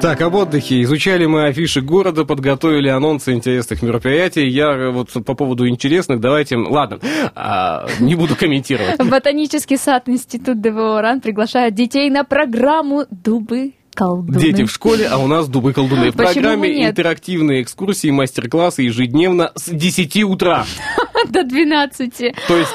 Так, 0.00 0.20
об 0.20 0.36
отдыхе. 0.36 0.82
Изучали 0.82 1.26
мы 1.26 1.46
афиши 1.46 1.80
города, 1.80 2.24
подготовили 2.24 2.88
анонсы 2.88 3.32
интересных 3.32 3.82
мероприятий. 3.82 4.46
Я 4.46 4.70
э, 4.70 4.90
вот 4.90 5.10
по 5.24 5.34
поводу 5.34 5.68
интересных, 5.68 6.20
давайте... 6.20 6.56
Ладно, 6.56 7.00
а, 7.34 7.86
не 7.98 8.14
буду 8.14 8.36
комментировать. 8.36 8.96
Ботанический 8.98 9.76
сад 9.76 10.08
Институт 10.08 10.60
ДВО 10.60 11.02
РАН 11.02 11.20
приглашает 11.20 11.74
детей 11.74 12.10
на 12.10 12.22
программу 12.22 13.06
«Дубы 13.10 13.72
колдуны». 13.92 14.38
Дети 14.38 14.64
в 14.64 14.70
школе, 14.70 15.08
а 15.08 15.18
у 15.18 15.26
нас 15.26 15.48
дубы 15.48 15.72
колдуны. 15.72 16.12
В 16.12 16.16
программе 16.16 16.86
интерактивные 16.86 17.62
экскурсии, 17.62 18.10
мастер-классы 18.10 18.82
ежедневно 18.82 19.50
с 19.56 19.68
10 19.68 20.22
утра. 20.24 20.64
До 21.28 21.42
12. 21.42 22.18
То 22.46 22.56
есть... 22.56 22.74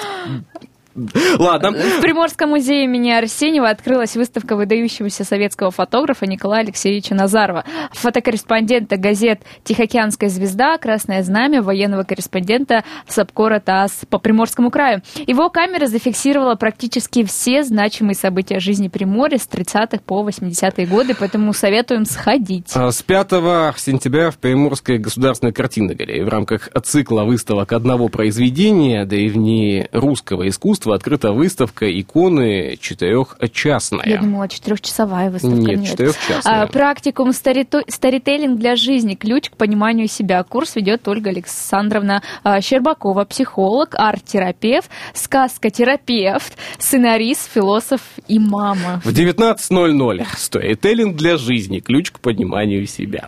Ладно. 1.39 1.71
В 1.71 2.01
Приморском 2.01 2.49
музее 2.49 2.83
имени 2.85 3.11
Арсеньева 3.11 3.69
открылась 3.69 4.15
выставка 4.15 4.55
выдающегося 4.55 5.23
советского 5.23 5.71
фотографа 5.71 6.25
Николая 6.25 6.61
Алексеевича 6.61 7.15
Назарова, 7.15 7.63
фотокорреспондента 7.91 8.97
газет 8.97 9.41
«Тихоокеанская 9.63 10.29
звезда», 10.29 10.77
«Красное 10.77 11.23
знамя», 11.23 11.61
военного 11.61 12.03
корреспондента 12.03 12.83
Сапкора 13.07 13.59
ТАСС 13.59 14.01
по 14.09 14.19
Приморскому 14.19 14.69
краю. 14.69 15.01
Его 15.25 15.49
камера 15.49 15.87
зафиксировала 15.87 16.55
практически 16.55 17.23
все 17.23 17.63
значимые 17.63 18.15
события 18.15 18.59
жизни 18.59 18.87
Приморья 18.87 19.37
с 19.37 19.47
30-х 19.47 19.99
по 20.05 20.27
80-е 20.27 20.85
годы, 20.85 21.15
поэтому 21.17 21.53
советуем 21.53 22.05
сходить. 22.05 22.71
А, 22.75 22.91
С 22.91 23.01
5 23.01 23.29
сентября 23.77 24.29
в 24.29 24.37
Приморской 24.37 24.97
государственной 24.97 25.53
картинной 25.53 25.95
галерее 25.95 26.25
в 26.25 26.29
рамках 26.29 26.69
цикла 26.83 27.23
выставок 27.23 27.71
одного 27.73 28.09
произведения, 28.09 29.05
да 29.05 29.15
и 29.15 29.29
вне 29.29 29.89
русского 29.91 30.47
искусства, 30.47 30.82
открыта 30.91 31.31
выставка 31.31 31.89
иконы 31.99 32.77
четырехчастная. 32.79 34.05
Я 34.05 34.19
думала, 34.19 34.47
четырехчасовая 34.47 35.29
выставка. 35.29 35.55
Нет, 35.55 35.85
четырехчастная. 35.85 36.63
А, 36.63 36.67
практикум 36.67 37.29
старито- 37.29 37.83
старителлинг 37.87 38.59
для 38.59 38.75
жизни. 38.75 39.15
Ключ 39.15 39.49
к 39.49 39.57
пониманию 39.57 40.07
себя. 40.07 40.43
Курс 40.43 40.75
ведет 40.75 41.07
Ольга 41.07 41.29
Александровна 41.29 42.21
а, 42.43 42.59
Щербакова, 42.61 43.25
психолог, 43.25 43.95
арт-терапевт, 43.95 44.89
сказкотерапевт, 45.13 46.57
сценарист, 46.77 47.51
философ 47.53 48.01
и 48.27 48.39
мама. 48.39 49.01
В 49.03 49.09
19.00 49.09 50.25
сторителлинг 50.37 51.15
для 51.15 51.37
жизни. 51.37 51.79
Ключ 51.79 52.11
к 52.11 52.19
пониманию 52.19 52.85
себя. 52.87 53.27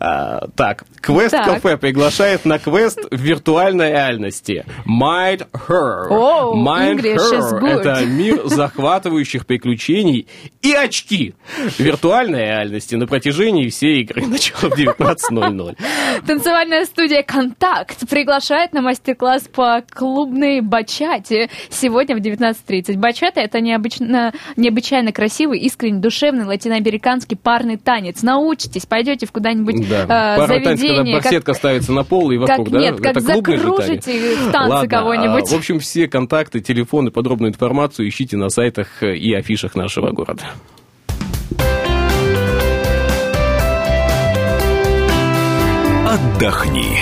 А, 0.00 0.48
так, 0.56 0.84
квест-кафе 1.00 1.76
приглашает 1.76 2.44
на 2.44 2.58
квест 2.58 2.98
в 3.10 3.16
виртуальной 3.16 3.90
реальности. 3.90 4.64
Mind 4.86 5.46
Her. 5.52 6.06
О, 6.10 6.54
Mind 6.56 6.87
Is 6.96 7.60
Her. 7.60 7.66
Это 7.66 8.04
мир 8.06 8.42
захватывающих 8.46 9.46
приключений 9.46 10.26
и 10.62 10.72
очки 10.72 11.34
виртуальной 11.78 12.40
реальности 12.40 12.94
на 12.94 13.06
протяжении 13.06 13.68
всей 13.68 14.02
игры. 14.02 14.26
Начало 14.26 14.70
в 14.70 14.78
19.00. 14.78 15.76
Танцевальная 16.26 16.84
студия 16.84 17.22
«Контакт» 17.22 18.08
приглашает 18.08 18.72
на 18.72 18.82
мастер-класс 18.82 19.48
по 19.52 19.82
клубной 19.94 20.60
бачате 20.60 21.48
сегодня 21.70 22.16
в 22.16 22.20
19.30. 22.20 22.96
Бачата– 22.96 23.40
это 23.42 23.60
необычно, 23.60 24.32
необычайно 24.56 25.12
красивый, 25.12 25.58
искренний, 25.60 26.00
душевный 26.00 26.44
латиноамериканский 26.44 27.36
парный 27.36 27.76
танец. 27.76 28.22
Научитесь, 28.22 28.86
пойдете 28.86 29.26
в 29.26 29.32
куда-нибудь 29.32 29.88
Да. 29.88 30.04
э, 30.04 30.36
Парный 30.38 30.62
танец, 30.62 30.80
когда 30.80 30.88
заведение. 30.94 31.14
как- 31.16 31.24
барсетка 31.24 31.54
ставится 31.54 31.92
на 31.92 32.04
пол 32.04 32.30
и 32.30 32.36
вокруг, 32.36 32.66
как 32.66 32.72
да? 32.72 32.78
нет, 32.80 32.96
как 32.96 33.06
Это 33.12 33.20
закружите 33.20 34.36
в 34.36 34.50
танце 34.52 34.70
Ладно, 34.70 34.88
кого-нибудь. 34.88 35.44
а, 35.50 35.54
В 35.54 35.58
общем, 35.58 35.78
все 35.80 36.08
контакты, 36.08 36.60
телефоны, 36.60 36.77
подробную 37.10 37.50
информацию 37.50 38.08
ищите 38.08 38.36
на 38.36 38.48
сайтах 38.50 39.02
э, 39.02 39.16
и 39.16 39.32
афишах 39.32 39.74
нашего 39.74 40.10
города. 40.10 40.44
Отдохни. 46.06 46.98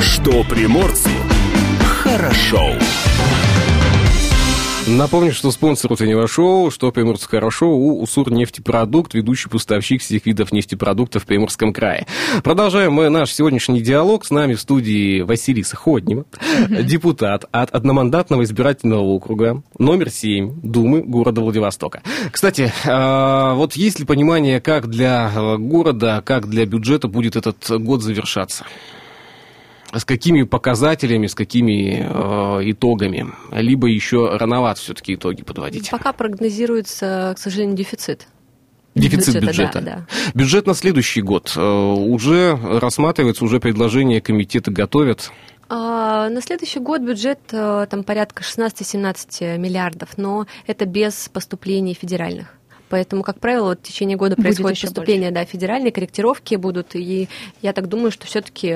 Что 0.00 0.44
приморцу 0.44 1.10
хорошо. 2.02 2.72
Напомню, 4.96 5.32
что 5.32 5.50
спонсор 5.50 5.92
утреннего 5.92 6.26
шоу, 6.26 6.70
что 6.70 6.90
Приморское 6.90 7.40
хорошо, 7.40 7.68
у 7.68 8.02
Усур 8.02 8.32
нефтепродукт, 8.32 9.12
ведущий 9.12 9.50
поставщик 9.50 10.00
всех 10.00 10.24
видов 10.24 10.50
нефтепродуктов 10.50 11.24
в 11.24 11.26
Приморском 11.26 11.74
крае. 11.74 12.06
Продолжаем 12.42 12.94
мы 12.94 13.10
наш 13.10 13.30
сегодняшний 13.30 13.82
диалог. 13.82 14.24
С 14.24 14.30
нами 14.30 14.54
в 14.54 14.60
студии 14.60 15.20
Василиса 15.20 15.76
Ходнева, 15.76 16.24
депутат 16.70 17.44
от 17.52 17.70
одномандатного 17.70 18.44
избирательного 18.44 19.02
округа, 19.02 19.62
номер 19.78 20.08
7 20.08 20.60
Думы 20.62 21.02
города 21.02 21.42
Владивостока. 21.42 22.02
Кстати, 22.32 22.72
а, 22.86 23.54
вот 23.54 23.74
есть 23.74 23.98
ли 23.98 24.06
понимание, 24.06 24.58
как 24.60 24.88
для 24.88 25.30
э, 25.34 25.58
города, 25.58 26.22
как 26.24 26.48
для 26.48 26.64
бюджета 26.64 27.08
будет 27.08 27.36
этот 27.36 27.82
год 27.82 28.02
завершаться? 28.02 28.64
С 29.92 30.04
какими 30.04 30.42
показателями, 30.42 31.26
с 31.26 31.34
какими 31.34 32.06
э, 32.06 32.70
итогами? 32.70 33.26
Либо 33.52 33.88
еще 33.88 34.36
рановато 34.36 34.80
все-таки 34.80 35.14
итоги 35.14 35.42
подводить? 35.42 35.90
Пока 35.90 36.12
прогнозируется, 36.12 37.32
к 37.36 37.38
сожалению, 37.38 37.76
дефицит. 37.76 38.28
Дефицит 38.94 39.34
бюджета, 39.36 39.46
бюджета. 39.46 39.80
да, 39.80 39.80
да. 39.80 40.06
Бюджет 40.34 40.66
на 40.66 40.74
следующий 40.74 41.22
год 41.22 41.52
э, 41.56 41.60
уже 41.60 42.56
рассматривается, 42.56 43.44
уже 43.44 43.60
предложения 43.60 44.20
комитеты 44.20 44.70
готовят. 44.70 45.30
А, 45.70 46.28
На 46.28 46.40
следующий 46.42 46.80
год 46.80 47.02
бюджет 47.02 47.40
э, 47.52 47.86
там 47.90 48.02
порядка 48.02 48.42
16-17 48.42 49.58
миллиардов, 49.58 50.16
но 50.16 50.46
это 50.66 50.84
без 50.86 51.28
поступлений 51.32 51.94
федеральных. 51.94 52.57
Поэтому, 52.88 53.22
как 53.22 53.40
правило, 53.40 53.68
вот 53.68 53.80
в 53.80 53.82
течение 53.82 54.16
года 54.16 54.36
Будет 54.36 54.44
происходит 54.44 54.80
поступление, 54.80 55.30
да, 55.30 55.44
федеральные 55.44 55.92
корректировки 55.92 56.54
будут, 56.56 56.94
и 56.94 57.28
я 57.62 57.72
так 57.72 57.88
думаю, 57.88 58.10
что 58.10 58.26
все-таки 58.26 58.68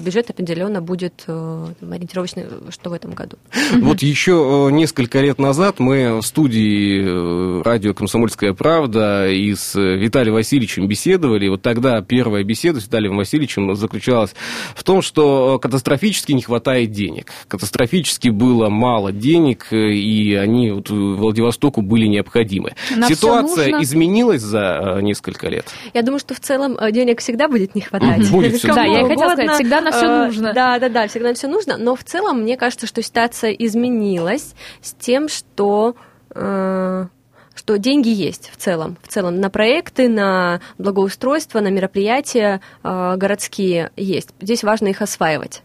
бюджет 0.00 0.30
определенно 0.30 0.80
будет 0.80 1.24
э, 1.26 1.66
ориентировочный, 1.82 2.46
что 2.70 2.90
в 2.90 2.92
этом 2.92 3.12
году. 3.12 3.36
Вот 3.80 4.02
еще 4.02 4.68
э, 4.68 4.72
несколько 4.72 5.20
лет 5.20 5.38
назад 5.38 5.78
мы 5.78 6.20
в 6.20 6.22
студии 6.22 7.02
э, 7.02 7.62
радио 7.62 7.94
«Комсомольская 7.94 8.52
правда» 8.52 9.28
и 9.28 9.54
с 9.54 9.78
Виталием 9.78 10.34
Васильевичем 10.34 10.88
беседовали. 10.88 11.48
Вот 11.48 11.62
тогда 11.62 12.00
первая 12.02 12.44
беседа 12.44 12.80
с 12.80 12.84
Виталием 12.84 13.16
Васильевичем 13.16 13.74
заключалась 13.76 14.34
в 14.74 14.82
том, 14.82 15.02
что 15.02 15.58
катастрофически 15.60 16.32
не 16.32 16.42
хватает 16.42 16.90
денег. 16.92 17.32
Катастрофически 17.48 18.28
было 18.28 18.68
мало 18.68 19.12
денег, 19.12 19.72
и 19.72 20.34
они 20.34 20.70
вот 20.70 20.90
Владивостоку 20.90 21.82
были 21.82 22.06
необходимы. 22.06 22.72
На 22.96 23.08
всё 23.08 23.39
Ситуация 23.48 23.72
нужно. 23.72 23.84
изменилась 23.84 24.42
за 24.42 24.96
э, 24.98 25.00
несколько 25.00 25.48
лет. 25.48 25.66
Я 25.94 26.02
думаю, 26.02 26.20
что 26.20 26.34
в 26.34 26.40
целом 26.40 26.76
э, 26.78 26.92
денег 26.92 27.20
всегда 27.20 27.48
будет 27.48 27.74
не 27.74 27.80
хватать. 27.80 28.30
Будет 28.30 28.56
всегда. 28.56 28.74
Да, 28.80 28.84
я 28.84 29.00
и 29.00 29.08
хотела 29.08 29.32
сказать, 29.32 29.50
всегда 29.52 29.80
на 29.80 29.90
всё 29.92 30.06
Э, 30.06 30.26
нужно. 30.26 30.52
Да, 30.52 30.78
да, 30.78 30.88
да, 30.88 31.08
всегда 31.08 31.28
на 31.28 31.34
все 31.34 31.48
нужно. 31.48 31.76
Но 31.76 31.94
в 31.96 32.04
целом, 32.04 32.42
мне 32.42 32.56
кажется, 32.56 32.86
что 32.86 33.02
ситуация 33.02 33.50
изменилась 33.52 34.54
с 34.80 34.92
тем, 34.94 35.28
что 35.28 35.96
что 36.32 37.76
деньги 37.76 38.08
есть 38.08 38.50
в 38.52 38.56
целом, 38.56 38.96
в 39.02 39.08
целом 39.08 39.36
на 39.40 39.50
проекты, 39.50 40.08
на 40.08 40.60
благоустройство, 40.78 41.60
на 41.60 41.68
мероприятия 41.68 42.60
э, 42.82 43.16
городские 43.16 43.90
есть. 43.96 44.30
Здесь 44.40 44.62
важно 44.64 44.88
их 44.88 45.02
осваивать. 45.02 45.62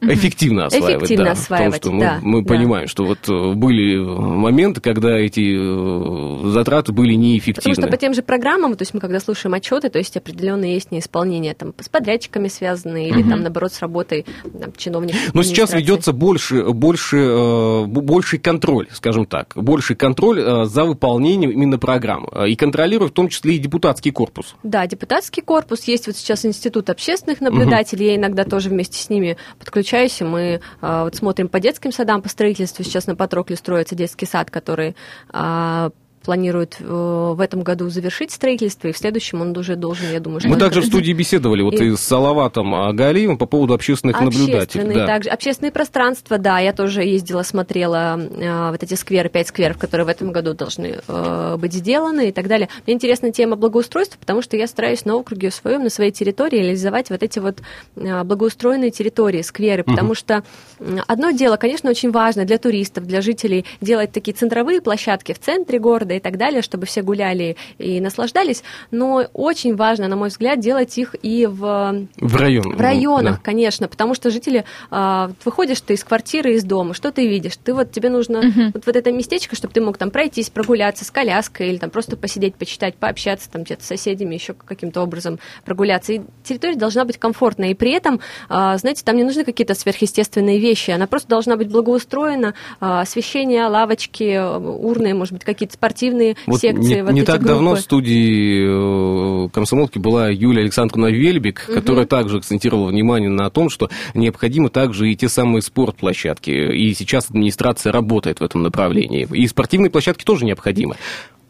Эффективно 0.00 0.66
осваивать, 0.66 0.96
Эффективно 0.98 1.24
да. 1.26 1.30
осваивать, 1.32 1.80
Потому 1.80 2.00
что 2.00 2.06
да, 2.06 2.18
мы, 2.22 2.38
мы 2.40 2.42
да. 2.42 2.48
понимаем, 2.54 2.88
что 2.88 3.04
вот 3.04 3.18
э, 3.28 3.52
были 3.54 3.98
моменты, 3.98 4.80
когда 4.80 5.16
эти 5.18 5.54
э, 5.56 6.50
затраты 6.50 6.92
были 6.92 7.12
Потому 7.12 7.22
неэффективны. 7.28 7.74
что 7.74 7.86
по 7.88 7.96
тем 7.96 8.14
же 8.14 8.22
программам, 8.22 8.76
то 8.76 8.82
есть 8.82 8.94
мы 8.94 9.00
когда 9.00 9.20
слушаем 9.20 9.54
отчеты, 9.54 9.88
то 9.90 9.98
есть 9.98 10.16
определенные 10.16 10.74
есть 10.74 10.90
неисполнения 10.90 11.54
там 11.54 11.74
с 11.80 11.88
подрядчиками 11.88 12.48
связанные 12.48 13.08
или 13.08 13.22
там 13.22 13.42
наоборот 13.42 13.72
с 13.72 13.80
работой 13.80 14.26
там, 14.60 14.72
чиновников. 14.76 15.20
Но 15.34 15.42
сейчас 15.42 15.72
ведется 15.72 16.12
больше, 16.12 16.64
больше, 16.64 17.16
э, 17.18 17.84
б- 17.86 18.00
больший 18.00 18.38
контроль, 18.38 18.88
скажем 18.92 19.26
так, 19.26 19.52
больший 19.54 19.96
контроль 19.96 20.40
э, 20.40 20.64
за 20.66 20.84
выполнением 20.84 21.50
именно 21.50 21.78
программ. 21.78 22.26
Э, 22.32 22.48
И 22.48 22.56
контролирует 22.56 23.12
в 23.12 23.14
том 23.14 23.28
числе 23.28 23.54
и 23.54 23.58
депутатский 23.58 24.10
корпус. 24.12 24.54
Да, 24.62 24.86
депутатский 24.86 25.42
корпус, 25.42 25.84
есть 25.84 26.06
вот 26.06 26.16
сейчас 26.16 26.44
институт 26.44 26.90
общественных 26.90 27.40
наблюдателей, 27.40 28.06
я 28.06 28.16
иногда 28.16 28.44
тоже 28.44 28.68
вместе 28.68 28.98
с 28.98 29.08
ними 29.10 29.36
подключаюсь, 29.58 30.20
и 30.20 30.24
мы 30.24 30.60
а, 30.80 31.04
вот 31.04 31.16
смотрим 31.16 31.48
по 31.48 31.60
детским 31.60 31.92
садам, 31.92 32.22
по 32.22 32.28
строительству, 32.28 32.84
сейчас 32.84 33.06
на 33.06 33.16
Патрокле 33.16 33.56
строится 33.56 33.94
детский 33.94 34.26
сад, 34.26 34.50
который 34.50 34.96
а, 35.30 35.90
планирует 36.22 36.76
э, 36.80 36.84
в 36.84 37.40
этом 37.40 37.62
году 37.62 37.88
завершить 37.90 38.30
строительство, 38.30 38.88
и 38.88 38.92
в 38.92 38.98
следующем 38.98 39.40
он 39.40 39.56
уже 39.56 39.76
должен, 39.76 40.06
я 40.12 40.20
думаю, 40.20 40.40
что... 40.40 40.48
Мы 40.48 40.56
также 40.56 40.80
в 40.80 40.86
студии 40.86 41.12
беседовали 41.12 41.62
вот 41.62 41.74
И- 41.74 41.84
и 41.86 41.96
с 41.96 42.00
Салаватом 42.00 42.74
Агалиевым 42.74 43.38
по 43.38 43.46
поводу 43.46 43.74
общественных 43.74 44.20
наблюдателей. 44.20 44.58
Общественные 44.62 44.96
Да. 44.98 45.06
также. 45.06 45.30
Общественные 45.30 45.72
пространства, 45.72 46.38
да, 46.38 46.58
я 46.58 46.72
тоже 46.72 47.02
ездила, 47.02 47.42
смотрела 47.42 48.18
э, 48.20 48.70
вот 48.70 48.82
эти 48.82 48.94
скверы, 48.94 49.28
пять 49.28 49.48
скверов, 49.48 49.78
которые 49.78 50.06
в 50.06 50.08
этом 50.08 50.32
году 50.32 50.54
должны 50.54 50.98
э, 51.06 51.56
быть 51.58 51.72
сделаны 51.72 52.28
и 52.28 52.32
так 52.32 52.46
далее. 52.48 52.68
Мне 52.86 52.94
интересна 52.94 53.32
тема 53.32 53.56
благоустройства, 53.56 54.18
потому 54.18 54.42
что 54.42 54.56
я 54.56 54.66
стараюсь 54.66 55.04
на 55.04 55.16
округе 55.16 55.50
своем, 55.50 55.84
на 55.84 55.90
своей 55.90 56.12
территории 56.12 56.58
реализовать 56.58 57.10
вот 57.10 57.22
эти 57.22 57.38
вот 57.38 57.60
благоустроенные 57.96 58.90
территории, 58.90 59.42
скверы, 59.42 59.84
потому 59.84 60.14
что 60.14 60.42
м, 60.80 61.00
одно 61.06 61.30
дело, 61.30 61.56
конечно, 61.56 61.90
очень 61.90 62.10
важно 62.10 62.44
для 62.44 62.58
туристов, 62.58 63.06
для 63.06 63.20
жителей 63.20 63.64
делать 63.80 64.12
такие 64.12 64.34
центровые 64.34 64.80
площадки 64.80 65.32
в 65.32 65.38
центре 65.38 65.78
города 65.78 66.11
и 66.14 66.20
так 66.20 66.36
далее, 66.36 66.62
чтобы 66.62 66.86
все 66.86 67.02
гуляли 67.02 67.56
и 67.78 68.00
наслаждались, 68.00 68.62
но 68.90 69.24
очень 69.32 69.74
важно, 69.76 70.08
на 70.08 70.16
мой 70.16 70.28
взгляд, 70.28 70.60
делать 70.60 70.96
их 70.98 71.14
и 71.22 71.46
в 71.46 72.06
В 72.16 72.36
район. 72.36 72.76
в 72.76 72.80
районах, 72.80 73.36
Да. 73.36 73.40
конечно, 73.42 73.88
потому 73.88 74.14
что 74.14 74.30
жители, 74.30 74.64
а, 74.90 75.30
выходишь 75.44 75.80
ты 75.80 75.94
из 75.94 76.04
квартиры, 76.04 76.54
из 76.54 76.64
дома, 76.64 76.94
что 76.94 77.10
ты 77.12 77.26
видишь? 77.28 77.56
Ты 77.62 77.74
вот, 77.74 77.90
тебе 77.92 78.10
нужно 78.10 78.42
вот, 78.74 78.86
вот 78.86 78.96
это 78.96 79.12
местечко, 79.12 79.56
чтобы 79.56 79.74
ты 79.74 79.80
мог 79.80 79.98
там 79.98 80.10
пройтись, 80.10 80.50
прогуляться 80.50 81.04
с 81.04 81.10
коляской 81.10 81.68
или 81.70 81.78
там 81.78 81.90
просто 81.90 82.16
посидеть, 82.16 82.54
почитать, 82.54 82.94
пообщаться 82.96 83.50
там 83.50 83.62
где-то 83.64 83.82
с 83.84 83.86
соседями, 83.86 84.34
еще 84.34 84.54
каким-то 84.54 85.02
образом 85.02 85.38
прогуляться. 85.64 86.12
И 86.14 86.20
территория 86.44 86.76
должна 86.76 87.04
быть 87.04 87.18
комфортная, 87.18 87.70
и 87.70 87.74
при 87.74 87.92
этом, 87.92 88.20
а, 88.48 88.76
знаете, 88.78 89.02
там 89.04 89.16
не 89.16 89.24
нужны 89.24 89.44
какие-то 89.44 89.74
сверхъестественные 89.74 90.58
вещи, 90.58 90.90
она 90.90 91.06
просто 91.06 91.28
должна 91.28 91.56
быть 91.56 91.68
благоустроена, 91.68 92.54
а, 92.80 93.00
освещение, 93.02 93.66
лавочки, 93.66 94.38
урны, 94.38 95.14
может 95.14 95.32
быть, 95.34 95.44
какие-то 95.44 95.74
спортивные 95.74 96.01
Вот 96.46 96.60
секции. 96.60 96.96
не, 96.96 97.02
вот 97.04 97.12
не 97.12 97.22
так 97.22 97.44
давно 97.44 97.70
в 97.70 97.72
группы. 97.72 97.82
студии 97.82 99.46
э, 99.46 99.48
комсомолки 99.50 99.98
была 99.98 100.28
Юлия 100.28 100.62
Александровна 100.62 101.06
Вельбик, 101.06 101.66
которая 101.66 102.06
также 102.06 102.38
акцентировала 102.38 102.88
внимание 102.88 103.30
на 103.30 103.50
том, 103.50 103.70
что 103.70 103.90
необходимы 104.14 104.70
также 104.70 105.10
и 105.10 105.16
те 105.16 105.28
самые 105.28 105.62
спортплощадки. 105.62 106.50
И 106.50 106.94
сейчас 106.94 107.30
администрация 107.30 107.92
работает 107.92 108.40
в 108.40 108.44
этом 108.44 108.62
направлении. 108.62 109.28
И 109.32 109.46
спортивные 109.46 109.90
площадки 109.90 110.24
тоже 110.24 110.44
необходимы. 110.44 110.96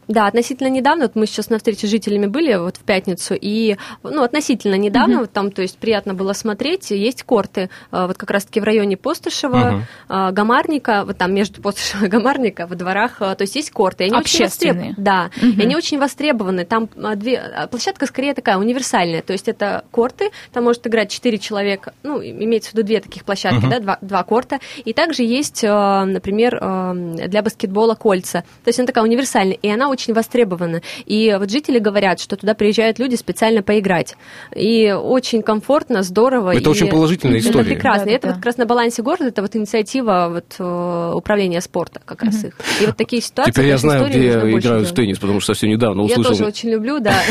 Да, 0.07 0.27
относительно 0.27 0.67
недавно, 0.67 1.03
вот 1.05 1.15
мы 1.15 1.25
сейчас 1.27 1.49
на 1.49 1.57
встрече 1.57 1.87
с 1.87 1.89
жителями 1.89 2.25
были 2.27 2.55
вот 2.55 2.77
в 2.77 2.81
пятницу, 2.83 3.35
и, 3.39 3.77
ну, 4.03 4.23
относительно 4.23 4.75
недавно, 4.75 5.19
вот 5.21 5.31
там, 5.31 5.51
то 5.51 5.61
есть, 5.61 5.77
приятно 5.77 6.13
было 6.13 6.33
смотреть, 6.33 6.91
есть 6.91 7.23
корты, 7.23 7.69
а, 7.91 8.07
вот 8.07 8.17
как 8.17 8.29
раз-таки 8.31 8.59
в 8.59 8.63
районе 8.63 8.97
Постышева, 8.97 9.85
а, 10.09 10.31
Гамарника, 10.31 11.03
вот 11.05 11.17
там 11.17 11.33
между 11.33 11.61
Постышева 11.61 12.05
и 12.05 12.07
Гамарника, 12.07 12.67
во 12.67 12.75
дворах, 12.75 13.17
а, 13.21 13.35
то 13.35 13.43
есть, 13.43 13.55
есть 13.55 13.71
корты, 13.71 14.03
и 14.03 14.07
они 14.07 14.17
очень 14.17 14.43
Общественные. 14.45 14.89
востреб- 14.91 14.93
Да, 14.97 15.29
Мгм. 15.41 15.59
и 15.59 15.63
они 15.63 15.75
очень 15.75 15.99
востребованы, 15.99 16.65
там 16.65 16.89
две, 17.15 17.67
площадка 17.71 18.05
скорее 18.05 18.33
такая 18.33 18.57
универсальная, 18.57 19.21
то 19.21 19.33
есть, 19.33 19.47
это 19.47 19.85
корты, 19.91 20.31
там 20.51 20.63
может 20.65 20.85
играть 20.87 21.11
четыре 21.11 21.37
человека, 21.37 21.93
ну, 22.03 22.21
имеется 22.21 22.71
в 22.71 22.73
виду 22.73 22.83
две 22.85 22.99
таких 22.99 23.25
площадки, 23.25 23.65
да, 23.69 23.79
два, 23.79 23.97
два 24.01 24.23
корта, 24.23 24.59
и 24.83 24.93
также 24.93 25.23
есть, 25.23 25.63
например, 25.63 26.57
а, 26.61 26.93
для 26.93 27.41
баскетбола 27.41 27.95
кольца, 27.95 28.43
то 28.63 28.69
есть, 28.69 28.79
она 28.79 28.87
такая 28.87 29.03
универсальная, 29.03 29.57
и 29.61 29.69
она 29.69 29.89
очень 29.93 30.13
востребована. 30.13 30.81
И 31.05 31.33
вот 31.39 31.49
жители 31.49 31.79
говорят, 31.79 32.19
что 32.19 32.35
туда 32.35 32.53
приезжают 32.53 32.99
люди 32.99 33.15
специально 33.15 33.63
поиграть. 33.63 34.15
И 34.55 34.91
очень 34.91 35.41
комфортно, 35.41 36.03
здорово. 36.03 36.51
Это 36.51 36.63
и 36.63 36.67
очень 36.67 36.89
положительная 36.89 37.37
Это 37.39 37.47
история. 37.49 37.65
прекрасно. 37.75 38.09
И 38.09 38.13
это 38.13 38.27
Да-да-да. 38.27 38.27
вот 38.33 38.35
как 38.37 38.45
раз 38.45 38.57
на 38.57 38.65
балансе 38.65 39.01
города, 39.01 39.25
это 39.27 39.41
вот 39.41 39.55
инициатива 39.55 40.29
вот, 40.31 40.55
э, 40.59 41.11
управления 41.15 41.61
спорта 41.61 42.01
как 42.03 42.23
раз 42.23 42.43
их. 42.43 42.53
И 42.81 42.85
вот 42.85 42.97
такие 42.97 43.21
ситуации, 43.21 43.51
Теперь 43.51 43.67
я 43.67 43.77
знаю, 43.77 44.09
где 44.09 44.39
больше 44.39 44.67
играют 44.67 44.87
в 44.89 44.93
теннис, 44.93 45.19
потому 45.19 45.39
что 45.39 45.53
совсем 45.53 45.69
недавно 45.69 46.01
Я 46.01 46.05
услышал. 46.17 46.31
тоже 46.31 46.45
очень 46.45 46.69
люблю, 46.69 46.99
да. 46.99 47.15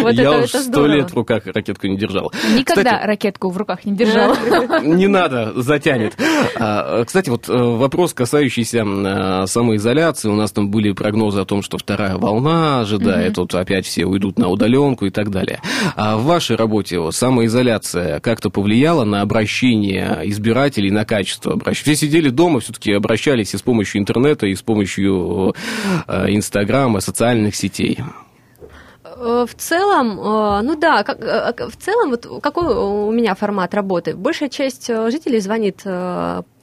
Вот 0.00 0.12
я 0.14 0.22
это 0.22 0.38
уж 0.44 0.50
это 0.50 0.60
сто 0.62 0.86
лет 0.86 1.10
в 1.10 1.14
руках 1.14 1.46
ракетку 1.46 1.86
не 1.86 1.96
держал. 1.96 2.32
Никогда 2.56 3.00
ракетку 3.04 3.50
в 3.50 3.56
руках 3.56 3.84
не 3.84 3.94
держала. 3.96 4.36
Не 4.84 5.08
надо, 5.08 5.52
затянет. 5.60 6.14
А, 6.56 7.04
Кстати, 7.04 7.30
вот 7.30 7.48
э, 7.48 7.52
вопрос, 7.52 8.12
касающийся 8.14 8.84
э, 8.84 9.46
самоизоляции. 9.46 10.28
У 10.28 10.34
нас 10.34 10.52
там 10.52 10.70
были 10.70 10.92
прогнозы 10.94 11.40
о 11.40 11.44
том, 11.44 11.62
что 11.62 11.78
вторая 11.78 12.16
волна 12.16 12.80
ожидает, 12.80 13.36
вот 13.36 13.54
опять 13.54 13.86
все 13.86 14.06
уйдут 14.06 14.38
на 14.38 14.48
удаленку 14.48 15.06
и 15.06 15.10
так 15.10 15.30
далее. 15.30 15.60
А 15.96 16.16
в 16.16 16.24
вашей 16.24 16.56
работе 16.56 16.98
вот, 16.98 17.14
самоизоляция 17.14 18.20
как-то 18.20 18.50
повлияла 18.50 19.04
на 19.04 19.20
обращение 19.20 20.20
избирателей, 20.24 20.90
на 20.90 21.04
качество 21.04 21.52
обращения? 21.52 21.94
Все 21.94 22.06
сидели 22.06 22.30
дома, 22.30 22.60
все-таки 22.60 22.92
обращались 22.92 23.54
и 23.54 23.58
с 23.58 23.62
помощью 23.62 24.00
интернета, 24.00 24.46
и 24.46 24.54
с 24.54 24.62
помощью 24.62 25.54
э, 26.06 26.26
Инстаграма, 26.28 27.00
социальных 27.00 27.54
сетей. 27.54 27.98
Э, 29.04 29.46
В 29.48 29.54
целом, 29.54 30.18
э, 30.18 30.62
ну 30.62 30.76
да, 30.76 31.02
как, 31.02 31.20
в 31.20 31.76
целом, 31.76 32.10
вот 32.10 32.42
какой 32.42 32.74
у 32.74 33.10
меня 33.10 33.34
формат 33.34 33.74
работы? 33.74 34.14
Большая 34.14 34.48
часть 34.48 34.86
жителей 34.86 35.40
звонит 35.40 35.82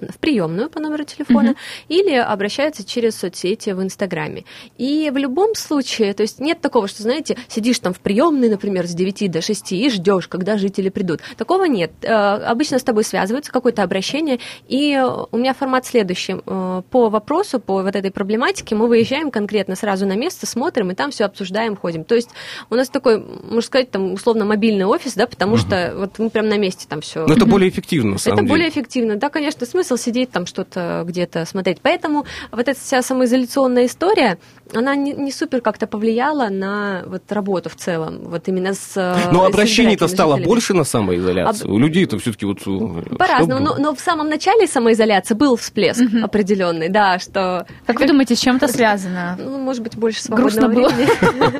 в 0.09 0.17
приемную 0.17 0.69
по 0.69 0.79
номеру 0.79 1.03
телефона 1.03 1.55
или 1.87 2.13
обращается 2.15 2.83
через 2.83 3.15
соцсети 3.17 3.71
в 3.71 3.81
Инстаграме. 3.81 4.45
И 4.77 5.09
в 5.13 5.17
любом 5.17 5.55
случае, 5.55 6.13
то 6.13 6.21
есть 6.23 6.39
нет 6.39 6.61
такого, 6.61 6.87
что, 6.87 7.03
знаете, 7.03 7.37
сидишь 7.47 7.79
там 7.79 7.93
в 7.93 7.99
приемной, 7.99 8.49
например, 8.49 8.87
с 8.87 8.91
9 8.93 9.31
до 9.31 9.41
6 9.41 9.71
и 9.73 9.89
ждешь, 9.89 10.27
когда 10.27 10.57
жители 10.57 10.89
придут. 10.89 11.21
Такого 11.37 11.65
нет. 11.65 11.91
Э, 12.01 12.31
Обычно 12.51 12.79
с 12.79 12.83
тобой 12.83 13.03
связываются, 13.03 13.51
какое-то 13.51 13.83
обращение, 13.83 14.39
и 14.67 15.01
у 15.31 15.37
меня 15.37 15.53
формат 15.53 15.85
следующий. 15.85 16.35
Э, 16.45 16.81
По 16.89 17.09
вопросу, 17.09 17.59
по 17.59 17.81
вот 17.83 17.95
этой 17.95 18.11
проблематике 18.11 18.75
мы 18.75 18.87
выезжаем 18.87 19.31
конкретно 19.31 19.75
сразу 19.75 20.05
на 20.05 20.15
место, 20.15 20.45
смотрим, 20.45 20.91
и 20.91 20.95
там 20.95 21.11
все 21.11 21.25
обсуждаем, 21.25 21.75
ходим. 21.75 22.03
То 22.03 22.15
есть 22.15 22.29
у 22.69 22.75
нас 22.75 22.89
такой, 22.89 23.19
можно 23.19 23.61
сказать, 23.61 23.91
там 23.91 24.13
условно 24.13 24.45
мобильный 24.45 24.85
офис, 24.85 25.13
да, 25.15 25.27
потому 25.27 25.57
что 25.57 25.93
вот 25.97 26.19
мы 26.19 26.29
прям 26.29 26.47
на 26.49 26.57
месте 26.57 26.85
там 26.87 27.01
все. 27.01 27.25
Но 27.25 27.33
это 27.33 27.45
более 27.45 27.69
эффективно, 27.69 28.11
на 28.13 28.17
самом 28.17 28.33
Это 28.35 28.41
деле. 28.43 28.49
более 28.49 28.69
эффективно, 28.69 29.15
да, 29.15 29.29
конечно. 29.29 29.65
Смысл 29.65 29.90
смысл 29.91 29.97
сидеть 29.97 30.31
там 30.31 30.45
что-то 30.45 31.03
где-то 31.05 31.45
смотреть. 31.45 31.79
Поэтому 31.81 32.25
вот 32.51 32.67
эта 32.67 32.79
вся 32.79 33.01
самоизоляционная 33.01 33.85
история, 33.85 34.37
она 34.73 34.95
не, 34.95 35.13
не 35.13 35.31
супер 35.31 35.61
как-то 35.61 35.87
повлияла 35.87 36.49
на 36.49 37.03
вот 37.05 37.31
работу 37.31 37.69
в 37.69 37.75
целом, 37.75 38.19
вот 38.25 38.47
именно 38.47 38.73
с 38.73 38.95
э, 38.95 39.31
Но 39.31 39.45
обращений-то 39.45 40.07
стало 40.07 40.35
жителями. 40.35 40.47
больше 40.47 40.73
на 40.73 40.83
самоизоляцию. 40.83 41.69
Об... 41.69 41.75
У 41.75 41.79
людей-то 41.79 42.17
все-таки 42.19 42.45
вот... 42.45 42.59
Э, 42.65 43.15
По-разному, 43.15 43.63
но, 43.63 43.75
но 43.77 43.95
в 43.95 43.99
самом 43.99 44.29
начале 44.29 44.67
самоизоляции 44.67 45.35
был 45.35 45.55
всплеск 45.55 46.01
угу. 46.01 46.23
определенный, 46.23 46.89
да, 46.89 47.19
что... 47.19 47.65
Как, 47.85 47.97
как 47.97 47.99
вы 47.99 48.07
думаете, 48.07 48.35
с 48.35 48.39
чем 48.39 48.57
это 48.57 48.67
связано? 48.67 49.37
Ну, 49.39 49.57
может 49.57 49.83
быть, 49.83 49.95
больше 49.97 50.21
свободного 50.21 50.69
Грустно 50.69 50.93
времени. 50.95 51.59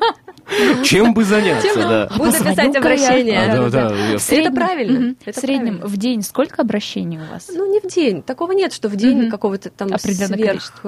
Чем 0.84 1.14
бы 1.14 1.24
заняться, 1.24 1.76
да. 1.76 2.10
Буду 2.18 2.32
писать 2.32 2.76
обращение. 2.76 3.40
А, 3.40 3.90
Это 4.30 4.52
правильно. 4.52 5.16
В 5.26 5.34
среднем 5.34 5.80
в 5.82 5.98
день 5.98 6.22
сколько 6.22 6.62
обращений 6.62 7.18
у 7.18 7.32
вас? 7.32 7.50
Ну, 7.54 7.72
не 7.72 7.80
в 7.80 7.92
день. 7.94 8.21
Такого 8.26 8.52
нет, 8.52 8.74
что 8.74 8.90
в 8.90 8.96
день 8.96 9.30
какого-то 9.30 9.70
там 9.70 9.98
сверх, 9.98 10.84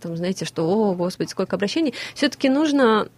там, 0.00 0.16
знаете, 0.16 0.44
что, 0.44 0.68
о, 0.68 0.94
господи, 0.94 1.28
сколько 1.30 1.56
обращений. 1.56 1.94
Все-таки 2.14 2.48
нужно 2.48 3.08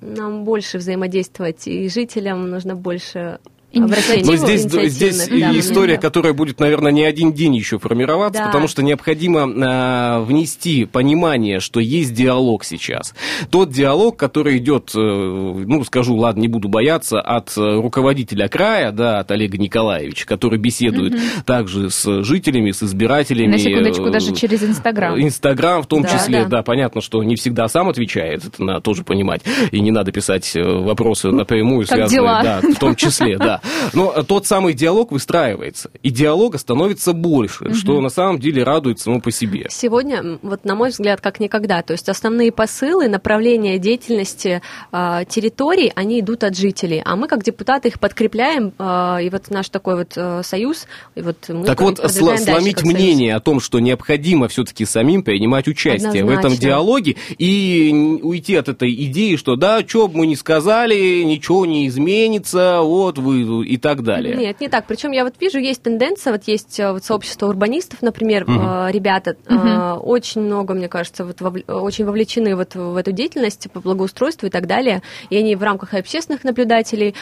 нам 0.00 0.44
больше 0.44 0.78
взаимодействовать, 0.78 1.66
и 1.68 1.88
жителям 1.88 2.50
нужно 2.50 2.74
больше 2.74 3.38
но 3.80 4.36
здесь, 4.36 4.62
здесь 4.62 5.28
да, 5.28 5.58
история, 5.58 5.94
да. 5.94 6.00
которая 6.00 6.32
будет, 6.32 6.60
наверное, 6.60 6.92
не 6.92 7.04
один 7.04 7.32
день 7.32 7.56
еще 7.56 7.78
формироваться, 7.78 8.42
да. 8.42 8.46
потому 8.46 8.68
что 8.68 8.82
необходимо 8.82 9.40
э, 9.40 10.20
внести 10.22 10.84
понимание, 10.84 11.60
что 11.60 11.80
есть 11.80 12.12
диалог 12.12 12.64
сейчас. 12.64 13.14
Тот 13.50 13.70
диалог, 13.70 14.16
который 14.16 14.58
идет, 14.58 14.92
э, 14.94 14.98
ну, 14.98 15.84
скажу, 15.84 16.16
ладно, 16.16 16.40
не 16.40 16.48
буду 16.48 16.68
бояться, 16.68 17.20
от 17.20 17.52
руководителя 17.56 18.48
края, 18.48 18.92
да, 18.92 19.20
от 19.20 19.30
Олега 19.30 19.56
Николаевича, 19.56 20.26
который 20.26 20.58
беседует 20.58 21.14
угу. 21.14 21.22
также 21.46 21.90
с 21.90 22.22
жителями, 22.22 22.72
с 22.72 22.82
избирателями. 22.82 23.52
На 23.52 23.58
секундочку, 23.58 24.10
даже 24.10 24.34
через 24.34 24.62
Инстаграм. 24.62 25.18
Инстаграм 25.20 25.82
в 25.82 25.86
том 25.86 26.02
да, 26.02 26.08
числе, 26.10 26.42
да. 26.42 26.48
да, 26.48 26.62
понятно, 26.62 27.00
что 27.00 27.22
не 27.22 27.36
всегда 27.36 27.68
сам 27.68 27.88
отвечает, 27.88 28.44
это 28.44 28.62
надо 28.62 28.80
тоже 28.80 29.02
понимать, 29.02 29.42
и 29.70 29.80
не 29.80 29.90
надо 29.90 30.12
писать 30.12 30.52
вопросы 30.54 31.30
напрямую, 31.30 31.86
как 31.86 32.08
связанные, 32.08 32.20
дела? 32.20 32.42
да, 32.42 32.60
в 32.60 32.78
том 32.78 32.96
числе, 32.96 33.38
да. 33.38 33.61
Но 33.92 34.22
тот 34.22 34.46
самый 34.46 34.74
диалог 34.74 35.12
выстраивается, 35.12 35.90
и 36.02 36.10
диалога 36.10 36.58
становится 36.58 37.12
больше, 37.12 37.64
угу. 37.64 37.74
что 37.74 38.00
на 38.00 38.08
самом 38.08 38.38
деле 38.38 38.62
радует 38.62 38.98
само 38.98 39.20
по 39.20 39.30
себе. 39.30 39.66
Сегодня, 39.70 40.38
вот 40.42 40.64
на 40.64 40.74
мой 40.74 40.90
взгляд, 40.90 41.20
как 41.20 41.40
никогда, 41.40 41.82
то 41.82 41.92
есть 41.92 42.08
основные 42.08 42.52
посылы, 42.52 43.08
направления 43.08 43.78
деятельности 43.78 44.62
э, 44.92 45.24
территорий, 45.28 45.92
они 45.94 46.20
идут 46.20 46.44
от 46.44 46.56
жителей, 46.56 47.02
а 47.04 47.16
мы 47.16 47.28
как 47.28 47.42
депутаты 47.42 47.88
их 47.88 48.00
подкрепляем, 48.00 48.72
э, 48.78 49.24
и 49.24 49.30
вот 49.30 49.50
наш 49.50 49.68
такой 49.68 49.96
вот 49.96 50.12
э, 50.16 50.42
союз, 50.42 50.86
и 51.14 51.22
вот 51.22 51.36
мы 51.48 51.64
Так 51.64 51.80
вот, 51.80 51.98
сл- 51.98 52.36
сломить 52.38 52.82
мнение 52.82 53.32
союз. 53.32 53.40
о 53.40 53.44
том, 53.44 53.60
что 53.60 53.78
необходимо 53.80 54.48
все-таки 54.48 54.84
самим 54.84 55.22
принимать 55.22 55.68
участие 55.68 56.22
Однозначно. 56.22 56.36
в 56.36 56.38
этом 56.38 56.56
диалоге 56.56 57.16
и 57.38 57.92
уйти 58.22 58.56
от 58.56 58.68
этой 58.68 58.92
идеи, 59.06 59.36
что 59.36 59.56
да, 59.56 59.80
что 59.86 60.08
бы 60.08 60.18
мы 60.18 60.26
не 60.26 60.36
сказали, 60.36 61.22
ничего 61.22 61.66
не 61.66 61.86
изменится, 61.88 62.80
вот 62.82 63.18
вы 63.18 63.44
и 63.60 63.76
так 63.76 64.02
далее. 64.02 64.34
Нет, 64.34 64.60
не 64.60 64.68
так. 64.68 64.86
Причем 64.86 65.10
я 65.10 65.24
вот 65.24 65.34
вижу, 65.38 65.58
есть 65.58 65.82
тенденция, 65.82 66.32
вот 66.32 66.44
есть 66.44 66.80
э, 66.80 66.92
вот 66.92 67.04
сообщество 67.04 67.48
урбанистов, 67.48 68.00
например, 68.00 68.44
угу. 68.44 68.88
ребята 68.88 69.36
угу. 69.48 70.08
очень 70.08 70.40
много, 70.40 70.72
мне 70.72 70.88
кажется, 70.88 71.24
вот 71.24 71.40
вов... 71.40 71.56
очень 71.68 72.04
вовлечены 72.06 72.56
вот 72.56 72.74
в 72.74 72.96
эту 72.96 73.12
деятельность 73.12 73.70
по 73.70 73.80
благоустройству 73.80 74.46
и 74.46 74.50
так 74.50 74.66
далее. 74.66 75.02
И 75.28 75.36
они 75.36 75.54
в 75.56 75.62
рамках 75.62 75.92
общественных 75.94 76.44
наблюдателей 76.44 77.14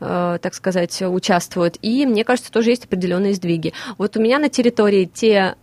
так 0.00 0.54
сказать, 0.54 1.02
участвуют. 1.02 1.78
И 1.80 2.04
мне 2.04 2.24
кажется, 2.24 2.52
тоже 2.52 2.70
есть 2.70 2.84
определенные 2.84 3.32
сдвиги. 3.32 3.72
Вот 3.96 4.16
у 4.16 4.20
меня 4.20 4.38
на 4.38 4.48
территории 4.48 5.04
те 5.04 5.54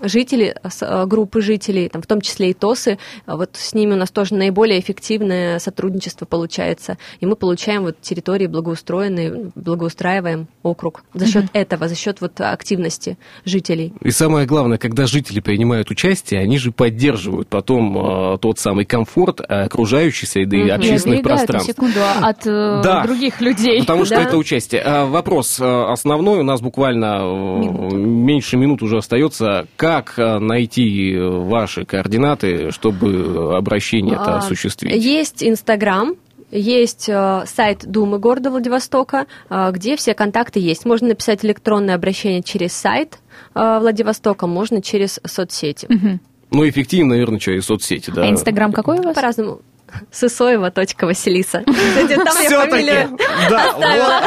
жители, 0.00 0.54
э, 0.62 1.06
группы 1.06 1.40
жителей, 1.40 1.88
там, 1.88 2.02
в 2.02 2.06
том 2.06 2.20
числе 2.20 2.50
и 2.50 2.54
ТОСы, 2.54 2.98
вот 3.26 3.50
с 3.54 3.74
ними 3.74 3.94
у 3.94 3.96
нас 3.96 4.10
тоже 4.10 4.34
наиболее 4.34 4.80
эффективное 4.80 5.58
сотрудничество 5.58 6.24
получается. 6.24 6.98
И 7.20 7.26
мы 7.26 7.36
получаем 7.36 7.82
вот 7.82 8.00
территории 8.00 8.46
благоустроенные, 8.46 9.50
благоустраиваем 9.54 10.48
округ 10.62 11.02
за 11.14 11.26
счет 11.26 11.44
mm-hmm. 11.44 11.50
этого, 11.54 11.88
за 11.88 11.96
счет 11.96 12.20
вот 12.20 12.40
активности 12.40 13.18
жителей. 13.44 13.92
И 14.02 14.10
самое 14.10 14.46
главное, 14.46 14.78
когда 14.78 15.06
жители 15.06 15.40
принимают 15.40 15.90
участие, 15.90 16.40
они 16.40 16.58
же 16.58 16.70
поддерживают 16.70 17.48
потом 17.48 18.34
э, 18.34 18.38
тот 18.38 18.58
самый 18.58 18.84
комфорт 18.84 19.40
окружающей 19.40 20.26
среды 20.26 20.62
mm-hmm. 20.62 20.70
общественных 20.70 21.22
пространств. 21.22 21.70
секунду 21.70 21.98
а 22.00 22.28
от 22.28 22.46
э, 22.46 22.80
да, 22.84 23.02
других 23.04 23.40
людей. 23.40 23.80
Потому 23.80 24.04
что 24.04 24.16
да. 24.16 24.22
это 24.22 24.36
участие. 24.36 24.82
А 24.82 25.06
вопрос 25.06 25.58
э, 25.60 25.64
основной, 25.64 26.40
у 26.40 26.44
нас 26.44 26.60
буквально 26.60 27.18
Минуту. 27.18 27.96
меньше 27.96 28.56
минут 28.56 28.82
уже 28.82 28.98
остается. 28.98 29.66
Как 29.76 29.87
как 29.88 30.18
э, 30.18 30.38
найти 30.38 31.16
ваши 31.18 31.86
координаты, 31.86 32.72
чтобы 32.72 33.56
обращение 33.56 34.16
это 34.16 34.34
а, 34.34 34.38
осуществить? 34.40 34.92
Есть 34.94 35.42
Инстаграм, 35.42 36.14
есть 36.50 37.08
э, 37.08 37.44
сайт 37.46 37.86
Думы 37.86 38.18
города 38.18 38.50
Владивостока, 38.50 39.24
э, 39.48 39.70
где 39.72 39.96
все 39.96 40.12
контакты 40.12 40.60
есть. 40.60 40.84
Можно 40.84 41.08
написать 41.08 41.42
электронное 41.42 41.94
обращение 41.94 42.42
через 42.42 42.74
сайт 42.74 43.18
Владивостока, 43.54 44.46
можно 44.46 44.82
через 44.82 45.20
соцсети. 45.24 45.86
Угу. 45.86 46.20
Ну, 46.50 46.68
эффективно, 46.68 47.14
наверное, 47.14 47.38
через 47.38 47.64
соцсети, 47.64 48.10
да. 48.10 48.24
А 48.24 48.30
Инстаграм 48.30 48.72
какой 48.72 48.98
у 48.98 49.02
вас? 49.02 49.16
По-разному. 49.16 49.62
Сысоева.василиса. 50.10 51.64
Все-таки, 51.64 53.08
да, 53.50 53.72
вот 53.74 53.84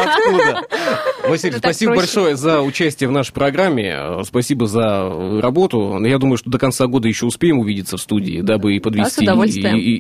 откуда. 0.07 0.61
Василий, 1.27 1.57
спасибо 1.57 1.95
большое 1.95 2.35
за 2.35 2.61
участие 2.61 3.09
в 3.09 3.11
нашей 3.11 3.33
программе, 3.33 4.23
спасибо 4.23 4.67
за 4.67 5.41
работу. 5.41 6.03
Я 6.03 6.17
думаю, 6.17 6.37
что 6.37 6.49
до 6.49 6.57
конца 6.57 6.87
года 6.87 7.07
еще 7.07 7.25
успеем 7.25 7.59
увидеться 7.59 7.97
в 7.97 8.01
студии, 8.01 8.41
дабы 8.41 8.75
и 8.75 8.79
подвести 8.79 9.25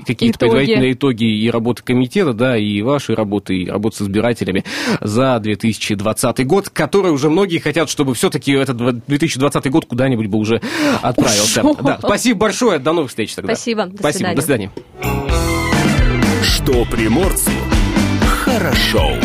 какие-то 0.05 0.39
предварительные 0.39 0.93
итоги 0.93 1.23
и 1.23 1.49
работы 1.49 1.83
комитета, 1.83 2.33
да, 2.33 2.57
и 2.57 2.81
вашей 2.81 3.15
работы, 3.15 3.55
и 3.55 3.69
работы 3.69 3.97
с 3.97 4.01
избирателями 4.01 4.63
за 4.99 5.39
2020 5.39 6.47
год, 6.47 6.69
который 6.69 7.11
уже 7.11 7.29
многие 7.29 7.59
хотят, 7.59 7.89
чтобы 7.89 8.13
все-таки 8.13 8.53
этот 8.53 9.05
2020 9.05 9.69
год 9.69 9.85
куда-нибудь 9.85 10.27
бы 10.27 10.37
уже 10.37 10.61
отправился. 11.01 11.63
Да, 11.81 11.99
спасибо 11.99 12.39
большое, 12.39 12.79
до 12.79 12.93
новых 12.93 13.09
встреч 13.09 13.35
тогда. 13.35 13.53
Спасибо, 13.55 13.85
до 13.85 13.97
спасибо, 13.97 14.35
до 14.35 14.41
свидания 14.41 14.71
что 16.63 16.85
приморцу 16.85 17.51
хорошо. 18.43 19.15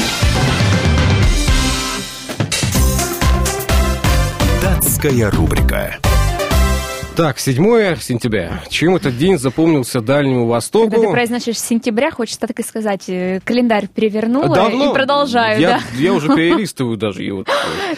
Датская 4.62 5.30
рубрика. 5.30 5.98
Так, 7.16 7.38
7 7.38 7.96
сентября. 7.96 8.60
Чем 8.68 8.94
этот 8.94 9.16
день 9.16 9.38
запомнился 9.38 10.02
Дальнему 10.02 10.46
Востоку? 10.46 10.90
Когда 10.90 11.06
ты 11.06 11.12
произносишь 11.12 11.58
сентября, 11.58 12.10
хочется 12.10 12.46
так 12.46 12.60
и 12.60 12.62
сказать, 12.62 13.08
э, 13.08 13.40
календарь 13.42 13.88
перевернула 13.88 14.54
Давно. 14.54 14.90
и 14.90 14.94
продолжаю. 14.94 15.58
Я, 15.58 15.68
да? 15.68 15.80
я 15.98 16.12
уже 16.12 16.28
перелистываю 16.36 16.98
даже 16.98 17.22
его. 17.22 17.46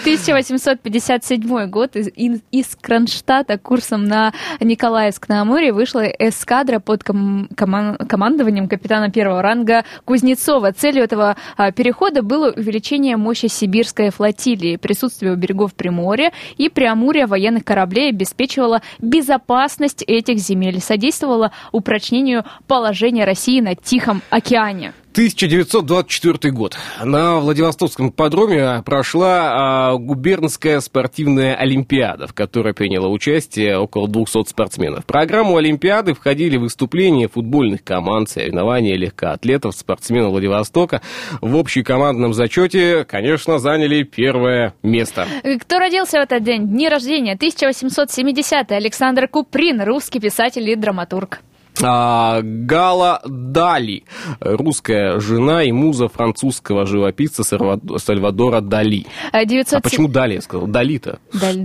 1857 0.03 1.67
год 1.69 1.97
из, 1.97 2.11
из 2.53 2.77
Кронштадта 2.81 3.59
курсом 3.59 4.05
на 4.05 4.33
Николаевск 4.61 5.29
на 5.29 5.43
Амуре 5.43 5.73
вышла 5.73 6.05
эскадра 6.05 6.79
под 6.79 7.03
ком- 7.03 7.49
коман- 7.57 7.97
командованием 7.97 8.69
капитана 8.69 9.11
первого 9.11 9.43
ранга 9.43 9.85
Кузнецова. 10.05 10.71
Целью 10.71 11.03
этого 11.03 11.37
а, 11.57 11.73
перехода 11.73 12.23
было 12.23 12.53
увеличение 12.53 13.17
мощи 13.17 13.47
сибирской 13.47 14.11
флотилии. 14.11 14.77
Присутствие 14.77 15.33
у 15.33 15.35
берегов 15.35 15.75
Приморья 15.75 16.31
и 16.57 16.69
Преамурья 16.69 17.27
военных 17.27 17.65
кораблей 17.65 18.11
обеспечивало 18.11 18.81
безопасность 19.09 20.03
этих 20.07 20.39
земель, 20.39 20.81
содействовала 20.81 21.53
упрочнению 21.73 22.45
положения 22.67 23.25
России 23.25 23.61
на 23.61 23.75
Тихом 23.75 24.23
океане. 24.31 24.93
1924 25.13 26.53
год. 26.53 26.77
На 27.03 27.39
Владивостокском 27.41 28.13
подроме 28.13 28.83
прошла 28.85 29.91
а, 29.91 29.97
губернская 29.97 30.81
спортивная 30.81 31.57
олимпиада, 31.57 32.27
в 32.27 32.35
которой 32.35 32.75
приняло 32.75 33.09
участие 33.09 33.79
около 33.79 34.07
200 34.07 34.49
спортсменов. 34.49 35.05
В 35.05 35.07
программу 35.07 35.57
олимпиады 35.57 36.15
входили 36.15 36.57
выступления 36.57 37.29
футбольных 37.29 37.83
команд, 37.83 38.31
соревнования 38.31 38.97
легкоатлетов, 38.97 39.75
спортсменов 39.75 40.31
Владивостока. 40.33 41.03
В 41.41 41.57
общекомандном 41.57 42.35
зачете, 42.35 43.05
конечно, 43.05 43.59
заняли 43.59 44.03
первое 44.03 44.75
место. 44.83 45.27
Кто 45.63 45.79
родился 45.79 46.19
в 46.19 46.23
этот 46.23 46.45
день? 46.45 46.69
Дни 46.69 46.89
рождения 46.89 47.33
1870 47.33 48.71
Александр 48.71 49.27
Куприн, 49.27 49.83
русский 49.83 50.21
писатель 50.21 50.69
и 50.69 50.77
драматург. 50.77 51.41
А, 51.83 52.41
Гала 52.43 53.21
Дали, 53.25 54.05
русская 54.41 55.21
жена 55.21 55.63
и 55.63 55.73
муза 55.73 56.09
французского 56.09 56.87
живописца 56.87 57.43
Сальвадора 57.45 58.61
Дали. 58.61 59.07
900... 59.33 59.75
А, 59.75 59.77
а 59.77 59.81
почему 59.81 60.09
Дали, 60.09 60.35
я 60.35 60.41
сказал? 60.41 60.67
Дали-то. 60.67 61.19
Дали. 61.33 61.65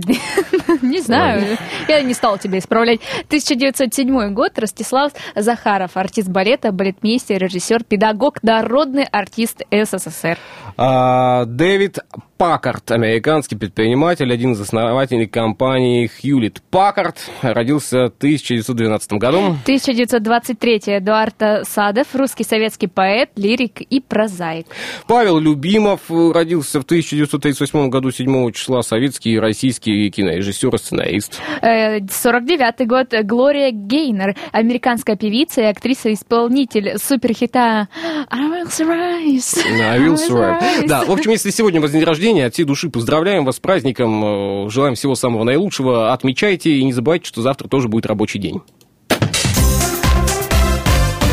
Не 0.82 1.00
знаю, 1.00 1.58
я 1.88 2.02
не 2.02 2.14
стала 2.14 2.38
тебя 2.38 2.58
исправлять. 2.58 3.00
1907 3.26 4.34
год, 4.34 4.58
Ростислав 4.58 5.12
Захаров, 5.34 5.96
артист 5.96 6.28
балета, 6.28 6.72
балетмейстер, 6.72 7.38
режиссер, 7.38 7.84
педагог, 7.84 8.42
народный 8.42 9.04
артист 9.04 9.62
СССР. 9.70 10.38
А, 10.76 11.44
Дэвид 11.46 11.98
Паккарт, 12.36 12.90
американский 12.90 13.54
предприниматель, 13.54 14.32
один 14.32 14.52
из 14.52 14.60
основателей 14.60 15.26
компании 15.26 16.08
Хьюлит 16.08 16.60
Паккарт, 16.70 17.30
родился 17.42 18.06
в 18.06 18.16
1912 18.18 19.12
году. 19.12 19.38
1923 19.62 20.80
Эдуард 20.86 21.36
Садов, 21.62 22.08
русский 22.14 22.42
советский 22.42 22.88
поэт, 22.88 23.30
лирик 23.36 23.80
и 23.80 24.00
прозаик. 24.00 24.66
Павел 25.06 25.38
Любимов 25.38 26.00
родился 26.08 26.80
в 26.80 26.84
1938 26.84 27.88
году 27.88 28.10
7 28.10 28.50
числа, 28.50 28.82
советский 28.82 29.34
и 29.34 29.38
российский 29.38 30.10
кинорежиссер 30.10 30.74
и 30.74 30.78
сценарист. 30.78 31.40
Э, 31.62 32.00
49 32.00 32.86
год 32.88 33.14
Глория 33.22 33.70
Гейнер, 33.70 34.34
американская 34.50 35.16
певица 35.16 35.60
и 35.60 35.64
актриса-исполнитель 35.64 36.98
суперхита 36.98 37.88
I 38.30 38.48
will 38.48 38.66
rise. 38.66 39.58
I 39.80 40.00
will 40.00 40.16
survive. 40.16 40.86
Да, 40.88 41.04
в 41.04 41.10
общем, 41.10 41.30
если 41.30 41.50
сегодня 41.50 41.78
у 41.78 41.82
вас 41.82 41.92
день 41.92 42.02
рождения, 42.02 42.23
от 42.32 42.54
всей 42.54 42.64
души 42.64 42.88
поздравляем 42.88 43.44
вас 43.44 43.56
с 43.56 43.60
праздником, 43.60 44.66
э, 44.66 44.70
желаем 44.70 44.94
всего 44.94 45.14
самого 45.14 45.44
наилучшего, 45.44 46.12
отмечайте 46.12 46.70
и 46.70 46.84
не 46.84 46.92
забывайте, 46.92 47.26
что 47.26 47.42
завтра 47.42 47.68
тоже 47.68 47.88
будет 47.88 48.06
рабочий 48.06 48.38
день. 48.38 48.62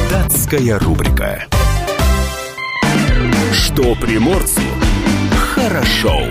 Датская 0.09 0.77
рубрика. 0.79 1.45
Что 3.53 3.95
приморцу 3.95 4.61
хорошо. 5.31 6.21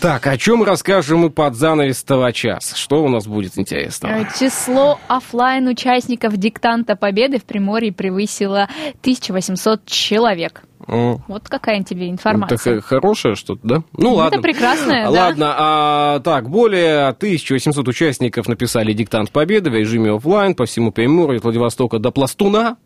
Так, 0.00 0.28
о 0.28 0.38
чем 0.38 0.62
расскажем 0.62 1.20
мы 1.20 1.30
под 1.30 1.56
занавес 1.56 2.04
того 2.04 2.30
часа? 2.30 2.76
Что 2.76 3.02
у 3.02 3.08
нас 3.08 3.26
будет 3.26 3.58
интересного? 3.58 4.20
Э, 4.20 4.26
Число 4.38 5.00
оффлайн 5.08 5.66
участников 5.66 6.36
диктанта 6.36 6.94
Победы 6.94 7.40
в 7.40 7.44
Приморье 7.44 7.92
превысило 7.92 8.68
1800 9.00 9.84
человек. 9.86 10.62
Вот 10.88 11.48
какая 11.48 11.82
тебе 11.82 12.06
Это 12.06 12.10
информация. 12.12 12.80
х- 12.80 12.86
хорошее 12.86 13.34
что-то, 13.36 13.60
да? 13.62 13.82
Ну, 13.96 14.10
Это 14.12 14.16
ладно. 14.18 14.42
прекрасное, 14.42 15.04
да. 15.04 15.10
Ладно, 15.10 15.54
а, 15.56 16.20
так, 16.20 16.48
более 16.48 17.08
1800 17.08 17.86
участников 17.88 18.48
написали 18.48 18.92
диктант 18.92 19.30
победы 19.30 19.70
в 19.70 19.74
режиме 19.74 20.12
оффлайн 20.14 20.54
по 20.54 20.64
всему 20.66 20.90
Приморью 20.92 21.38
от 21.38 21.44
Владивостока 21.44 21.98
до 21.98 22.10
Пластуна. 22.10 22.76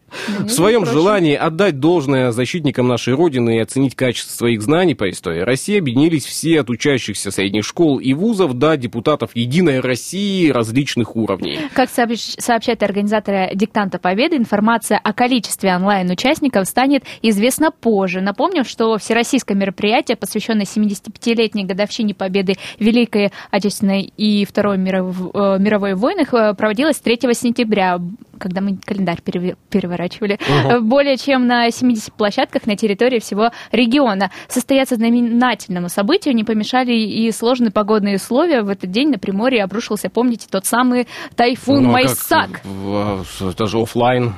Ну, 0.41 0.47
в 0.47 0.51
своем 0.51 0.85
желании 0.85 1.35
отдать 1.35 1.81
должное 1.81 2.33
защитникам 2.33 2.87
нашей 2.87 3.15
Родины 3.15 3.57
и 3.57 3.61
оценить 3.61 3.95
качество 3.95 4.31
своих 4.35 4.61
знаний 4.61 4.95
по 4.95 5.09
истории 5.09 5.41
России 5.41 5.79
объединились 5.79 6.27
все 6.27 6.61
от 6.61 6.69
учащихся 6.69 7.31
средних 7.31 7.65
школ 7.65 7.99
и 7.99 8.13
вузов 8.13 8.53
до 8.53 8.77
депутатов 8.77 9.31
Единой 9.35 9.81
России 9.81 10.51
различных 10.51 11.17
уровней. 11.17 11.61
Как 11.73 11.89
сообщ- 11.89 12.39
сообщают 12.39 12.83
организаторы 12.83 13.53
диктанта 13.55 13.99
Победы, 13.99 14.37
информация 14.37 14.99
о 15.03 15.15
количестве 15.15 15.75
онлайн-участников 15.75 16.67
станет 16.69 17.05
известна 17.23 17.71
позже. 17.71 17.92
Напомню, 18.21 18.65
что 18.65 18.97
всероссийское 18.99 19.57
мероприятие, 19.57 20.17
посвященное 20.17 20.65
75-летней 20.65 21.65
годовщине 21.65 22.15
победы 22.15 22.55
Великой 22.79 23.31
Отечественной 23.51 24.03
и 24.17 24.45
Второй 24.45 24.79
миров- 24.79 25.31
э, 25.35 25.59
мировой 25.59 25.95
войнах, 25.95 26.33
э, 26.35 26.55
проводилось 26.55 26.99
3 26.99 27.35
сентября, 27.35 27.99
когда 28.39 28.61
мы 28.61 28.77
календарь 28.85 29.21
переворачивали, 29.23 30.39
э, 30.49 30.81
более 30.81 31.17
чем 31.17 31.47
на 31.47 31.71
70 31.71 32.13
площадках 32.15 32.67
на 32.67 32.77
территории 32.77 33.19
всего 33.21 33.51
региона. 33.71 34.31
Состояться 34.49 34.97
знаменательному 34.97 35.89
событию 35.89 36.35
не 36.35 36.45
помешали 36.45 36.93
и 36.93 37.31
сложные 37.31 37.71
погодные 37.71 38.17
условия. 38.17 38.63
В 38.63 38.69
этот 38.69 38.91
день 38.91 39.11
на 39.11 39.19
Приморье 39.19 39.63
обрушился, 39.65 40.09
помните, 40.11 40.47
тот 40.51 40.67
самый 40.67 41.07
тайфун 41.37 41.83
Ну, 41.85 41.91
а 41.91 41.93
как, 41.93 42.03
Майсак. 42.05 42.61
в- 42.65 43.25
Это 43.51 43.67
же 43.67 43.79
оффлайн. 43.81 44.35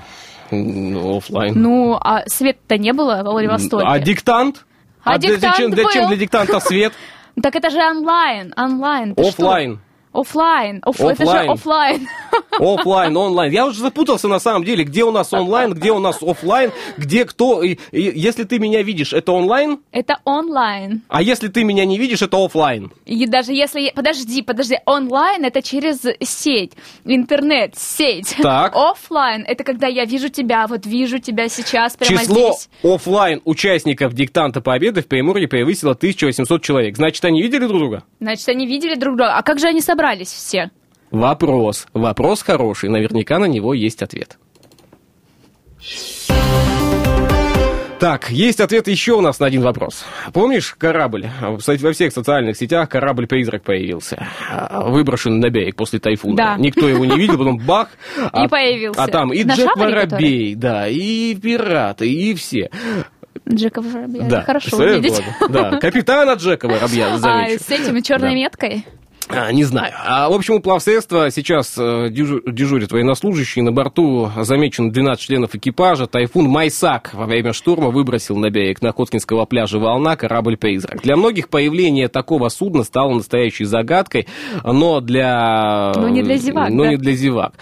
М, 0.54 1.16
Оффлайн. 1.16 1.54
Ну, 1.56 1.98
а 2.00 2.22
света-то 2.26 2.78
не 2.78 2.92
было 2.92 3.22
в 3.22 3.24
Владивостоке. 3.24 3.84
А 3.86 3.98
диктант? 3.98 4.64
А 5.02 5.18
для, 5.18 5.32
диктант 5.32 5.56
чем, 5.56 5.70
для 5.70 5.84
чем 5.84 6.02
был. 6.02 6.08
для 6.08 6.16
диктанта 6.18 6.60
свет? 6.60 6.92
Так 7.42 7.56
это 7.56 7.68
же 7.68 7.78
онлайн, 7.80 8.54
онлайн. 8.56 9.12
что? 9.32 9.78
Оффлайн. 10.14 10.78
Офф- 10.86 11.10
Это 11.10 11.26
же 11.26 11.38
оффлайн. 11.38 12.08
Оффлайн, 12.58 13.16
онлайн. 13.16 13.52
Я 13.52 13.66
уже 13.66 13.80
запутался 13.80 14.28
на 14.28 14.38
самом 14.38 14.64
деле, 14.64 14.84
где 14.84 15.02
у 15.04 15.10
нас 15.10 15.32
онлайн, 15.32 15.72
где 15.72 15.90
у 15.90 15.98
нас 15.98 16.22
оффлайн, 16.22 16.70
где 16.96 17.24
кто. 17.24 17.62
И, 17.62 17.78
и 17.90 18.12
если 18.18 18.44
ты 18.44 18.58
меня 18.58 18.82
видишь, 18.82 19.12
это 19.12 19.32
онлайн, 19.32 19.80
Это 19.92 20.18
онлайн. 20.24 21.02
а 21.08 21.20
если 21.20 21.48
ты 21.48 21.64
меня 21.64 21.84
не 21.84 21.98
видишь, 21.98 22.22
это 22.22 22.42
оффлайн. 22.44 22.92
И 23.06 23.26
даже 23.26 23.52
если... 23.52 23.92
Подожди, 23.94 24.42
подожди. 24.42 24.78
Онлайн— 24.86 25.44
это 25.46 25.62
через 25.62 26.00
сеть, 26.22 26.72
интернет, 27.04 27.74
сеть. 27.76 28.36
Так. 28.40 28.74
Оффлайн— 28.76 29.44
это 29.48 29.64
когда 29.64 29.86
я 29.88 30.04
вижу 30.04 30.28
тебя, 30.28 30.66
вот 30.68 30.86
вижу 30.86 31.18
тебя 31.18 31.48
сейчас 31.48 31.96
прямо 31.96 32.20
Число 32.20 32.52
здесь. 32.52 32.68
оффлайн 32.82 33.40
участников 33.44 34.14
диктанта 34.14 34.60
Победы 34.60 35.02
в 35.02 35.06
Приморье 35.08 35.48
превысило 35.48 35.92
1800 35.92 36.62
человек. 36.62 36.96
Значит, 36.96 37.24
они 37.24 37.42
видели 37.42 37.66
друг 37.66 37.78
друга? 37.78 38.04
Значит, 38.20 38.48
они 38.48 38.66
видели 38.66 38.94
друг 38.94 39.16
друга. 39.16 39.36
А 39.36 39.42
как 39.42 39.58
же 39.58 39.66
они 39.66 39.80
собрались 39.80 40.03
все? 40.32 40.70
Вопрос. 41.10 41.86
Вопрос 41.94 42.42
хороший. 42.42 42.88
Наверняка 42.90 43.38
на 43.38 43.44
него 43.46 43.72
есть 43.74 44.02
ответ. 44.02 44.38
Так, 48.00 48.30
есть 48.30 48.60
ответ 48.60 48.86
еще 48.88 49.12
у 49.14 49.22
нас 49.22 49.40
на 49.40 49.46
один 49.46 49.62
вопрос. 49.62 50.04
Помнишь 50.34 50.74
корабль? 50.76 51.26
Во 51.40 51.92
всех 51.92 52.12
социальных 52.12 52.56
сетях 52.56 52.88
корабль-призрак 52.90 53.62
появился. 53.62 54.26
А, 54.50 54.90
Выброшенный 54.90 55.38
на 55.38 55.48
берег 55.48 55.76
после 55.76 56.00
тайфуна. 56.00 56.36
Да. 56.36 56.56
Никто 56.58 56.86
его 56.86 57.04
не 57.06 57.16
видел, 57.16 57.38
потом 57.38 57.56
бах. 57.58 57.88
а- 58.32 58.46
появился. 58.48 59.02
А 59.02 59.06
там 59.08 59.32
и 59.32 59.42
На 59.44 59.54
Джек 59.54 59.68
шабле, 59.70 59.86
Воробей, 59.86 60.54
да, 60.54 60.86
и 60.86 61.34
пираты, 61.34 62.10
и 62.10 62.34
все. 62.34 62.68
Джека 63.48 63.80
Воробья. 63.80 64.24
да, 64.28 64.42
Хорошо 64.42 64.76
увидеть. 64.76 65.22
Да, 65.48 65.78
капитана 65.78 66.32
Джека 66.34 66.68
Воробья, 66.68 67.06
А, 67.14 67.18
замечу. 67.18 67.62
с 67.64 67.70
этими 67.70 68.00
черной 68.00 68.30
Да. 68.30 68.34
меткой? 68.34 68.84
А, 69.28 69.52
не 69.52 69.64
знаю. 69.64 69.92
А, 70.04 70.28
в 70.28 70.32
общем, 70.32 70.54
у 70.54 70.60
плавсредства 70.60 71.30
сейчас 71.30 71.74
э, 71.78 72.08
дежу- 72.10 72.42
дежурят 72.50 72.92
военнослужащие. 72.92 73.62
На 73.64 73.72
борту 73.72 74.30
замечено 74.42 74.90
12 74.92 75.22
членов 75.24 75.54
экипажа. 75.54 76.06
Тайфун 76.06 76.46
Майсак 76.48 77.10
во 77.14 77.26
время 77.26 77.52
штурма 77.52 77.90
выбросил 77.90 78.36
на 78.36 78.50
берег 78.50 78.82
Находкинского 78.82 79.44
пляжа 79.46 79.78
волна 79.78 80.16
корабль-призрак. 80.16 81.02
Для 81.02 81.16
многих 81.16 81.48
появление 81.48 82.08
такого 82.08 82.48
судна 82.48 82.82
стало 82.84 83.14
настоящей 83.14 83.64
загадкой, 83.64 84.26
но 84.62 85.00
для... 85.00 85.92
Ну, 85.96 86.08
не 86.08 86.22
для 86.22 86.36
зевак, 86.36 86.70
Но 86.70 86.84
да. 86.84 86.90
не 86.90 86.96
для 86.96 87.12
зевак. 87.12 87.54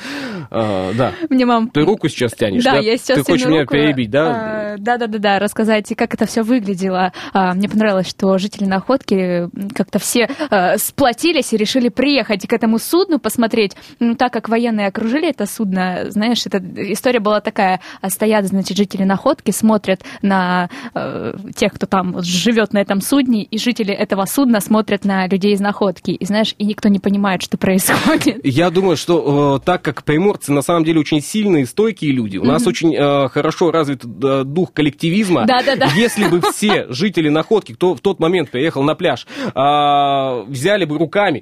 Э, 0.51 0.93
да. 0.95 1.13
Мне 1.31 1.47
мам 1.47 1.69
Ты 1.69 1.83
руку 1.83 2.09
сейчас 2.09 2.33
тянешь, 2.33 2.65
Да, 2.65 2.73
да? 2.73 2.79
я 2.79 2.97
сейчас 2.97 3.19
Ты 3.19 3.25
хочешь 3.25 3.43
тяну 3.43 3.53
меня 3.55 3.63
руку, 3.63 3.75
перебить, 3.75 4.11
да? 4.11 4.73
а, 4.75 4.77
Да, 4.79 4.99
да, 4.99 5.07
да, 5.07 5.19
да, 5.19 5.39
рассказать, 5.39 5.93
как 5.97 6.15
это 6.15 6.27
все 6.27 6.43
выглядело. 6.43 7.13
А, 7.33 7.55
Мне 7.55 7.69
понравилось, 7.69 8.09
что 8.09 8.37
жители 8.39 8.65
находки 8.65 9.49
как-то 9.75 9.99
все 9.99 10.29
а, 10.51 10.77
сплотились 10.79 11.52
и 11.53 11.57
решили 11.57 11.89
приехать 11.89 12.47
к 12.47 12.53
этому 12.53 12.79
судну 12.79 13.19
посмотреть. 13.19 13.73
Ну, 14.01 14.15
так 14.15 14.33
как 14.33 14.49
военные 14.49 14.89
окружили 14.89 15.29
это 15.29 15.47
судно, 15.47 16.07
знаешь, 16.11 16.47
эта 16.47 16.59
история 16.93 17.21
была 17.21 17.41
такая. 17.41 17.81
А 18.01 18.11
Стоят, 18.11 18.47
значит, 18.47 18.77
жители 18.77 19.05
находки, 19.05 19.51
смотрят 19.51 20.03
на 20.23 20.69
э, 20.95 21.35
тех, 21.55 21.73
кто 21.73 21.87
там 21.87 22.23
живет 22.23 22.73
на 22.73 22.79
этом 22.79 23.01
судне, 23.01 23.43
и 23.43 23.59
жители 23.59 23.93
этого 23.93 24.25
судна 24.27 24.61
смотрят 24.61 25.05
на 25.05 25.27
людей 25.27 25.55
из 25.55 25.61
находки. 25.61 26.11
И 26.11 26.25
знаешь, 26.25 26.55
и 26.59 26.65
никто 26.65 26.89
не 26.89 26.99
понимает, 26.99 27.43
что 27.43 27.57
происходит. 27.57 28.41
Я 28.45 28.71
думаю, 28.71 28.97
что 28.97 29.57
э, 29.57 29.65
так 29.65 29.83
как 29.83 30.05
приморцы 30.05 30.53
на 30.53 30.63
самом 30.63 30.85
деле 30.85 31.01
очень 31.01 31.21
сильные, 31.21 31.67
стойкие 31.67 32.13
люди, 32.13 32.39
у 32.39 32.45
нас 32.45 32.67
очень 32.67 32.95
э, 32.95 33.29
хорошо 33.29 33.71
развит 33.71 34.05
э, 34.05 34.45
дух 34.45 34.73
коллективизма. 34.73 35.47
Да-да-да. 35.47 35.89
Если 35.95 36.29
бы 36.29 36.41
все 36.53 36.87
жители 36.91 37.29
находки, 37.29 37.73
кто 37.73 37.95
в 37.95 38.01
тот 38.01 38.21
момент 38.21 38.51
приехал 38.51 38.83
на 38.83 38.95
пляж, 38.95 39.27
э, 39.55 40.45
взяли 40.49 40.85
бы 40.85 40.99
руками 40.99 41.42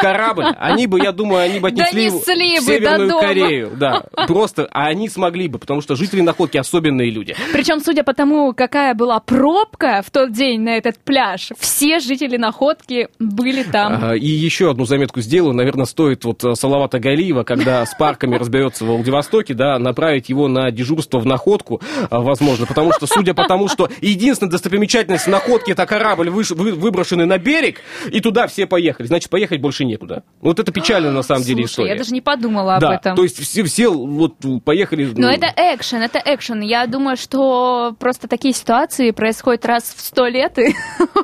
корабль, 0.00 0.46
они 0.58 0.86
бы, 0.86 1.00
я 1.00 1.12
думаю, 1.12 1.42
они 1.42 1.60
бы 1.60 1.68
отнесли 1.68 2.10
в 2.10 2.22
Северную. 2.22 3.18
Корею. 3.20 3.70
Да, 3.76 4.04
просто, 4.26 4.68
а 4.70 4.86
они 4.86 5.08
смогли 5.08 5.48
бы, 5.48 5.58
потому 5.58 5.80
что 5.80 5.96
жители 5.96 6.20
находки 6.20 6.58
особенные 6.58 7.10
люди. 7.10 7.34
Причем, 7.52 7.80
судя 7.80 8.02
по 8.02 8.14
тому, 8.14 8.52
какая 8.54 8.94
была 8.94 9.20
пробка 9.20 10.02
в 10.04 10.10
тот 10.10 10.32
день 10.32 10.60
на 10.60 10.76
этот 10.76 10.98
пляж, 10.98 11.50
все 11.58 12.00
жители 12.00 12.36
находки 12.36 13.08
были 13.18 13.62
там. 13.62 13.94
Ага, 13.94 14.14
И 14.14 14.26
еще 14.26 14.70
одну 14.70 14.84
заметку 14.84 15.20
сделаю. 15.20 15.54
Наверное, 15.54 15.86
стоит 15.86 16.24
вот 16.24 16.44
э, 16.44 16.54
Салавата 16.54 16.98
Галиева, 16.98 17.44
когда 17.44 17.84
с 17.84 17.94
парками 17.94 18.36
разберется 18.36 18.84
во 18.84 18.94
Владивостоке, 18.94 19.54
да, 19.54 19.78
направить 19.78 20.28
его 20.28 20.48
на 20.48 20.70
дежурство 20.70 21.18
в 21.18 21.26
находку, 21.26 21.80
а, 22.10 22.20
возможно. 22.20 22.66
Потому 22.66 22.92
что, 22.92 23.06
судя 23.06 23.34
по 23.34 23.46
тому, 23.46 23.68
что 23.68 23.88
единственная 24.00 24.50
достопримечательность 24.50 25.26
находки 25.26 25.72
это 25.72 25.86
корабль, 25.86 26.30
выброшенный 26.30 27.26
на 27.26 27.38
берег, 27.38 27.80
и 28.10 28.20
туда 28.20 28.46
все 28.46 28.66
поехали. 28.66 29.06
Значит, 29.06 29.30
поехать 29.30 29.60
больше 29.60 29.83
некуда. 29.84 30.22
Вот 30.40 30.58
это 30.60 30.72
печально 30.72 31.12
на 31.12 31.22
самом 31.22 31.42
деле 31.42 31.62
Слушай, 31.62 31.70
история. 31.70 31.90
я 31.90 31.96
даже 31.96 32.12
не 32.12 32.20
подумала 32.20 32.76
об 32.76 32.80
да, 32.80 32.94
этом. 32.94 33.16
то 33.16 33.22
есть 33.22 33.38
все, 33.38 33.64
все 33.64 33.88
вот 33.90 34.34
поехали... 34.64 35.12
Но 35.16 35.30
это 35.30 35.46
экшен, 35.56 36.02
это 36.02 36.20
экшен. 36.24 36.60
Я 36.60 36.86
думаю, 36.86 37.16
что 37.16 37.94
просто 37.98 38.28
такие 38.28 38.54
ситуации 38.54 39.10
происходят 39.10 39.64
раз 39.66 39.94
в 39.96 40.00
сто 40.00 40.26
лет. 40.26 40.58
И... 40.58 40.74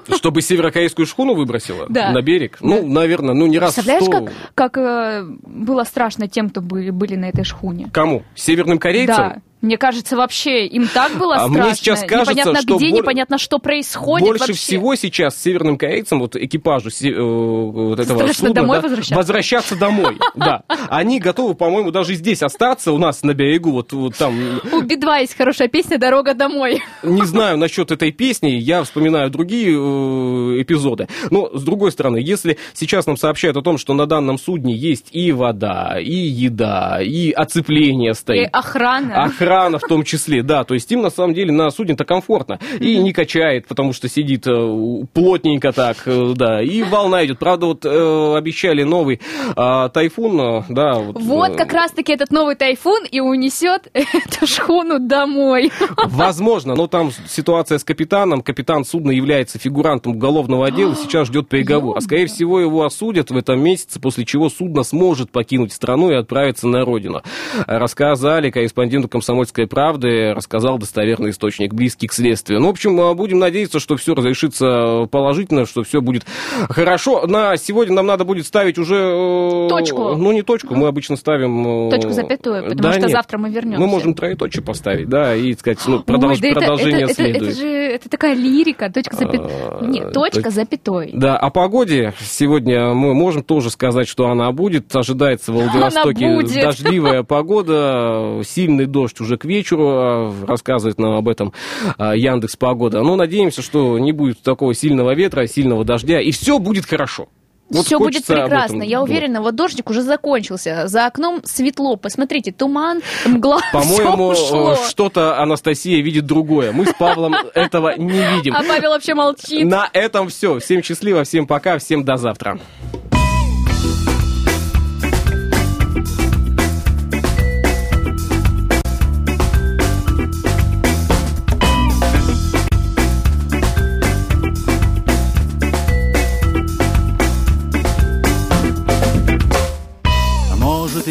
Чтобы 0.16 0.42
северокорейскую 0.42 1.06
шхуну 1.06 1.34
выбросила 1.34 1.86
Да. 1.88 2.10
на 2.12 2.22
берег. 2.22 2.58
Ну, 2.60 2.86
наверное, 2.86 3.34
ну 3.34 3.46
не 3.46 3.58
раз 3.58 3.72
в 3.72 3.74
Представляешь, 3.76 4.04
сто. 4.04 4.26
как, 4.54 4.74
как 4.74 4.78
э, 4.78 5.24
было 5.44 5.84
страшно 5.84 6.28
тем, 6.28 6.50
кто 6.50 6.60
были, 6.60 6.90
были 6.90 7.16
на 7.16 7.26
этой 7.26 7.44
шхуне? 7.44 7.88
Кому? 7.92 8.22
Северным 8.34 8.78
корейцам? 8.78 9.16
Да. 9.16 9.36
Мне 9.60 9.76
кажется, 9.76 10.16
вообще 10.16 10.66
им 10.66 10.88
так 10.88 11.12
было 11.18 11.34
А 11.36 11.38
страшно. 11.40 11.64
мне 11.64 11.74
сейчас 11.74 12.00
кажется, 12.00 12.30
непонятно 12.32 12.60
что 12.62 12.76
где, 12.76 12.90
боль- 12.90 12.98
непонятно 12.98 13.38
что 13.38 13.58
происходит 13.58 14.26
Больше 14.26 14.40
вообще. 14.40 14.54
всего 14.54 14.94
сейчас 14.94 15.40
северным 15.40 15.76
корейцам, 15.76 16.18
вот 16.20 16.34
экипажу 16.36 16.88
э, 16.88 17.20
вот 17.20 18.00
этого 18.00 18.18
Страшно 18.18 18.34
судна, 18.34 18.54
домой 18.54 18.76
да, 18.78 18.82
возвращаться? 18.82 19.14
возвращаться 19.16 19.76
домой. 19.76 20.16
Да. 20.34 20.62
Они 20.88 21.18
готовы, 21.20 21.54
по-моему, 21.54 21.90
даже 21.90 22.14
здесь 22.14 22.42
остаться 22.42 22.92
у 22.92 22.98
нас 22.98 23.22
на 23.22 23.34
берегу, 23.34 23.72
вот, 23.72 23.92
вот 23.92 24.16
там. 24.16 24.34
У 24.72 24.80
Би-2 24.80 25.20
есть 25.20 25.36
хорошая 25.36 25.68
песня 25.68 25.98
«Дорога 25.98 26.32
домой». 26.34 26.82
Не 27.02 27.24
знаю 27.26 27.58
насчет 27.58 27.90
этой 27.90 28.10
песни, 28.12 28.48
я 28.50 28.82
вспоминаю 28.82 29.28
другие 29.30 29.70
э, 29.72 30.62
эпизоды. 30.62 31.08
Но, 31.30 31.50
с 31.52 31.62
другой 31.62 31.92
стороны, 31.92 32.16
если 32.18 32.56
сейчас 32.72 33.06
нам 33.06 33.16
сообщают 33.18 33.56
о 33.56 33.62
том, 33.62 33.76
что 33.76 33.92
на 33.94 34.06
данном 34.06 34.38
судне 34.38 34.74
есть 34.74 35.08
и 35.12 35.32
вода, 35.32 35.98
и 36.00 36.12
еда, 36.14 37.00
и 37.02 37.30
оцепление 37.32 38.12
И 38.12 38.14
стоит, 38.14 38.48
охрана. 38.52 39.24
Охрана 39.50 39.78
в 39.78 39.82
том 39.82 40.04
числе, 40.04 40.42
да. 40.42 40.64
То 40.64 40.74
есть 40.74 40.90
им 40.92 41.02
на 41.02 41.10
самом 41.10 41.34
деле 41.34 41.50
на 41.52 41.70
судне-то 41.70 42.04
комфортно. 42.04 42.60
И 42.78 42.98
не 42.98 43.12
качает, 43.12 43.66
потому 43.66 43.92
что 43.92 44.08
сидит 44.08 44.46
э, 44.46 45.06
плотненько 45.12 45.72
так, 45.72 45.96
э, 46.06 46.34
да. 46.36 46.62
И 46.62 46.82
волна 46.84 47.24
идет. 47.24 47.38
Правда, 47.40 47.66
вот 47.66 47.84
э, 47.84 48.34
обещали 48.36 48.84
новый 48.84 49.20
а, 49.56 49.88
тайфун, 49.88 50.40
э, 50.40 50.62
да. 50.68 50.94
Вот, 50.94 51.20
Вот 51.20 51.56
как 51.56 51.72
раз-таки 51.72 52.12
этот 52.12 52.30
новый 52.30 52.54
тайфун 52.54 53.04
и 53.10 53.18
унесет 53.18 53.88
эту 53.92 54.46
шхуну 54.46 55.00
домой. 55.00 55.72
Возможно, 56.06 56.76
но 56.76 56.86
там 56.86 57.10
ситуация 57.26 57.78
с 57.78 57.84
капитаном. 57.84 58.42
Капитан 58.42 58.84
судна 58.84 59.10
является 59.10 59.58
фигурантом 59.58 60.12
уголовного 60.12 60.66
отдела, 60.66 60.94
сейчас 61.02 61.26
ждет 61.26 61.48
переговор. 61.48 61.98
А 61.98 62.00
скорее 62.00 62.26
всего 62.26 62.60
его 62.60 62.84
осудят 62.84 63.30
в 63.30 63.36
этом 63.36 63.60
месяце, 63.60 63.98
после 63.98 64.24
чего 64.24 64.48
судно 64.48 64.84
сможет 64.84 65.32
покинуть 65.32 65.72
страну 65.72 66.10
и 66.10 66.14
отправиться 66.14 66.68
на 66.68 66.84
родину. 66.84 67.22
Рассказали 67.66 68.50
корреспонденту 68.50 69.08
«Комсомольской 69.40 69.66
правды», 69.66 70.34
рассказал 70.34 70.78
достоверный 70.78 71.30
источник, 71.30 71.72
близкий 71.72 72.06
к 72.08 72.12
следствию. 72.12 72.60
Ну, 72.60 72.66
в 72.66 72.70
общем, 72.70 73.00
э, 73.00 73.14
будем 73.14 73.38
надеяться, 73.38 73.80
что 73.80 73.96
все 73.96 74.14
разрешится 74.14 75.06
положительно, 75.10 75.64
что 75.64 75.82
все 75.82 76.02
будет 76.02 76.24
хорошо. 76.68 77.26
На 77.26 77.56
сегодня 77.56 77.94
нам 77.94 78.06
надо 78.06 78.24
будет 78.24 78.46
ставить 78.46 78.76
уже... 78.78 78.96
э, 78.96 79.68
Точку. 79.70 80.14
Ну, 80.16 80.32
не 80.32 80.42
точку, 80.42 80.74
мы 80.74 80.88
обычно 80.88 81.16
ставим... 81.16 81.86
э, 81.88 81.90
Точку 81.90 82.10
запятую, 82.10 82.64
потому 82.64 82.82
да 82.82 82.92
что 82.92 83.00
нет. 83.02 83.10
завтра 83.10 83.38
мы 83.38 83.50
вернемся. 83.50 83.80
Мы 83.80 83.86
можем 83.86 84.12
троеточие 84.14 84.62
поставить, 84.62 85.08
да, 85.08 85.34
и 85.34 85.54
сказать, 85.54 85.78
ну, 85.86 85.96
Ой, 85.96 86.02
продолж- 86.02 86.38
да 86.40 86.48
это- 86.48 86.58
продолжение 86.58 87.02
это, 87.04 87.12
это, 87.12 87.14
следует. 87.14 87.42
это 87.52 87.60
же 87.60 87.66
это 87.68 88.08
такая 88.10 88.34
лирика, 88.34 88.90
точка 88.92 89.16
запятой. 89.16 89.50
А, 89.50 89.84
Нет, 89.86 90.12
точка 90.12 90.48
точ- 90.48 90.52
запятой. 90.52 91.10
Да, 91.14 91.38
о 91.38 91.50
погоде 91.50 92.12
сегодня 92.20 92.92
мы 92.92 93.14
можем 93.14 93.42
тоже 93.42 93.70
сказать, 93.70 94.06
что 94.06 94.26
она 94.28 94.52
будет. 94.52 94.94
Ожидается 94.94 95.52
в 95.52 95.54
Владивостоке 95.54 96.60
дождливая 96.62 97.22
погода, 97.22 98.42
сильный 98.44 98.86
дождь 98.86 99.20
уже 99.20 99.29
к 99.36 99.44
вечеру, 99.44 99.88
а, 99.88 100.34
рассказывает 100.46 100.98
нам 100.98 101.14
об 101.14 101.28
этом 101.28 101.52
а, 101.98 102.14
Яндекс 102.14 102.56
Погода. 102.56 103.02
Но 103.02 103.16
надеемся, 103.16 103.62
что 103.62 103.98
не 103.98 104.12
будет 104.12 104.42
такого 104.42 104.74
сильного 104.74 105.14
ветра, 105.14 105.46
сильного 105.46 105.84
дождя, 105.84 106.20
и 106.20 106.30
все 106.30 106.58
будет 106.58 106.86
хорошо. 106.86 107.28
Вот 107.70 107.86
Все 107.86 107.98
будет 107.98 108.26
прекрасно. 108.26 108.82
Я 108.82 109.00
уверена, 109.00 109.40
вот 109.40 109.54
дождик 109.54 109.90
уже 109.90 110.02
закончился. 110.02 110.88
За 110.88 111.06
окном 111.06 111.40
светло. 111.44 111.96
Посмотрите, 111.96 112.50
туман, 112.50 113.00
мгла. 113.24 113.60
По-моему, 113.72 114.32
э, 114.32 114.88
что-то 114.88 115.40
Анастасия 115.40 116.02
видит 116.02 116.26
другое. 116.26 116.72
Мы 116.72 116.86
с 116.86 116.94
Павлом 116.94 117.34
этого 117.54 117.96
не 117.96 118.36
видим. 118.36 118.54
А 118.56 118.62
Павел 118.64 118.90
вообще 118.90 119.14
молчит. 119.14 119.64
На 119.64 119.88
этом 119.92 120.28
все. 120.28 120.58
Всем 120.58 120.82
счастливо, 120.82 121.22
всем 121.22 121.46
пока, 121.46 121.78
всем 121.78 122.04
до 122.04 122.16
завтра. 122.16 122.58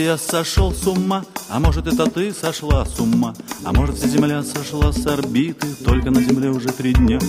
Я 0.09 0.17
сошел 0.17 0.73
с 0.73 0.87
ума, 0.87 1.23
а 1.49 1.59
может 1.59 1.85
это 1.85 2.09
ты 2.09 2.33
сошла 2.33 2.83
с 2.83 2.99
ума, 2.99 3.35
а 3.63 3.71
может 3.71 3.95
вся 3.95 4.07
земля 4.07 4.41
сошла 4.41 4.91
с 4.91 5.05
орбиты, 5.05 5.67
только 5.85 6.09
на 6.09 6.23
земле 6.23 6.49
уже 6.49 6.69
три 6.69 6.93
дня. 6.93 7.19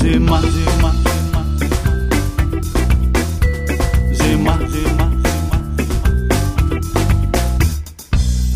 Зима, 0.00 0.42
зима, 0.42 0.92
зима, 1.14 1.44
зима, 4.12 4.58
зима, 4.58 4.58
зима. 4.72 5.12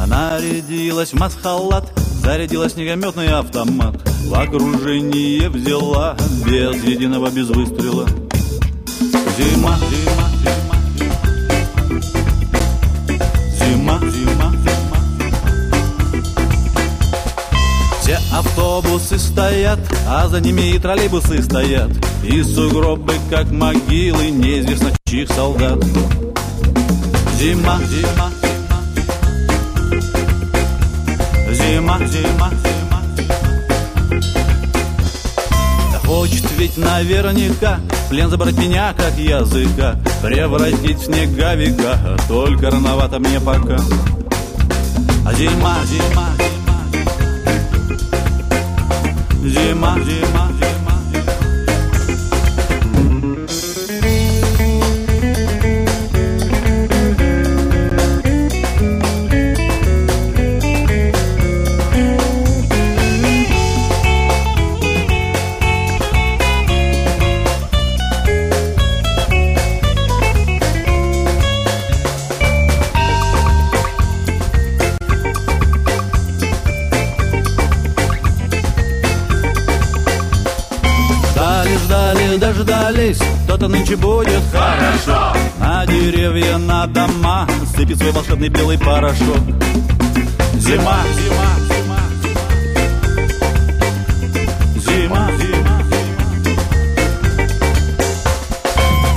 Она 0.01 0.41
рядилась 0.41 1.13
в 1.13 1.17
масхалат, 1.21 1.93
зарядила 2.25 2.69
снегометный 2.69 3.29
автомат, 3.29 3.95
в 4.27 4.35
окружение 4.35 5.49
взяла 5.49 6.17
без 6.45 6.83
единого 6.83 7.31
без 7.31 7.49
выстрела. 7.51 8.09
Зима, 9.39 9.79
зима, 9.79 10.29
зима, 10.43 10.54
автобусы 18.45 19.19
стоят, 19.19 19.79
а 20.07 20.29
за 20.29 20.41
ними 20.41 20.75
и 20.75 20.79
троллейбусы 20.79 21.43
стоят. 21.43 21.91
И 22.23 22.43
сугробы, 22.43 23.15
как 23.31 23.51
могилы, 23.51 24.31
неизвестно 24.31 24.91
чьих 25.07 25.31
солдат. 25.31 25.83
Зима, 27.39 27.79
зима, 27.89 28.31
зима. 28.43 28.81
Зима, 31.53 31.99
зима, 32.07 32.51
зима. 32.63 33.03
Хочет 36.07 36.45
ведь 36.59 36.77
наверняка 36.77 37.81
Плен 38.11 38.29
забрать 38.29 38.59
меня, 38.59 38.93
как 38.95 39.17
языка 39.17 39.99
Превратить 40.23 40.99
в 40.99 41.05
снеговика 41.07 41.99
Только 42.29 42.71
рановато 42.71 43.19
мне 43.19 43.41
пока 43.41 43.79
А 45.27 45.33
зима, 45.33 45.79
зима, 45.87 46.44
зима 49.45 49.55
Зима, 49.55 49.97
зима, 50.05 50.05
зима 50.05 50.44
То-то 83.65 83.77
нынче 83.79 83.97
будет 83.97 84.43
хорошо. 84.53 85.33
На 85.59 85.87
деревья, 85.87 86.59
на 86.59 86.87
дома 86.87 87.49
Сыпет 87.75 87.97
свой 87.97 88.13
волшебный 88.13 88.49
белый 88.49 88.79
порошок. 88.79 89.39
Зима, 90.59 90.99
зима, 91.15 91.49
зима. 91.71 92.01
Зима, 94.77 95.31
зима, 95.39 95.83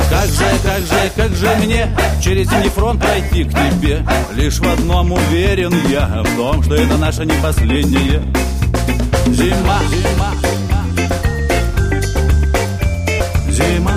Как 0.10 0.30
же, 0.30 0.46
как 0.64 0.80
же, 0.80 1.12
как 1.18 1.36
же 1.36 1.66
мне 1.66 1.90
Через 2.24 2.50
зимний 2.50 2.70
фронт 2.70 3.02
пройти 3.02 3.44
к 3.44 3.50
тебе? 3.50 4.06
Лишь 4.34 4.60
в 4.60 4.68
одном 4.72 5.12
уверен 5.12 5.74
я 5.90 6.24
В 6.24 6.38
том, 6.38 6.64
что 6.64 6.76
это 6.76 6.96
наша 6.98 7.26
не 7.26 7.34
последняя 7.42 8.24
зима, 9.26 9.80
зима 9.90 10.32
Зима, 13.50 13.92
зима, 13.92 13.97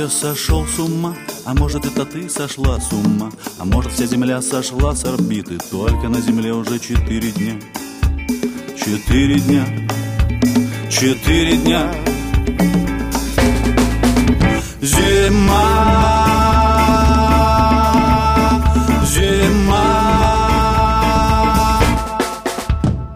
я 0.00 0.08
сошел 0.08 0.66
с 0.66 0.78
ума, 0.78 1.14
а 1.44 1.52
может, 1.52 1.84
это 1.84 2.06
ты 2.06 2.30
сошла 2.30 2.80
с 2.80 2.90
ума, 2.90 3.30
а 3.58 3.66
может, 3.66 3.92
вся 3.92 4.06
земля 4.06 4.40
сошла 4.40 4.94
с 4.94 5.04
орбиты, 5.04 5.58
только 5.70 6.08
на 6.08 6.22
земле 6.22 6.54
уже 6.54 6.78
четыре 6.78 7.30
дня. 7.32 7.60
Четыре 8.78 9.38
дня, 9.40 9.66
четыре 10.88 11.58
дня. 11.58 11.92
Зима, 14.80 15.74
зима, 19.04 19.84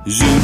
зима. 0.05 0.44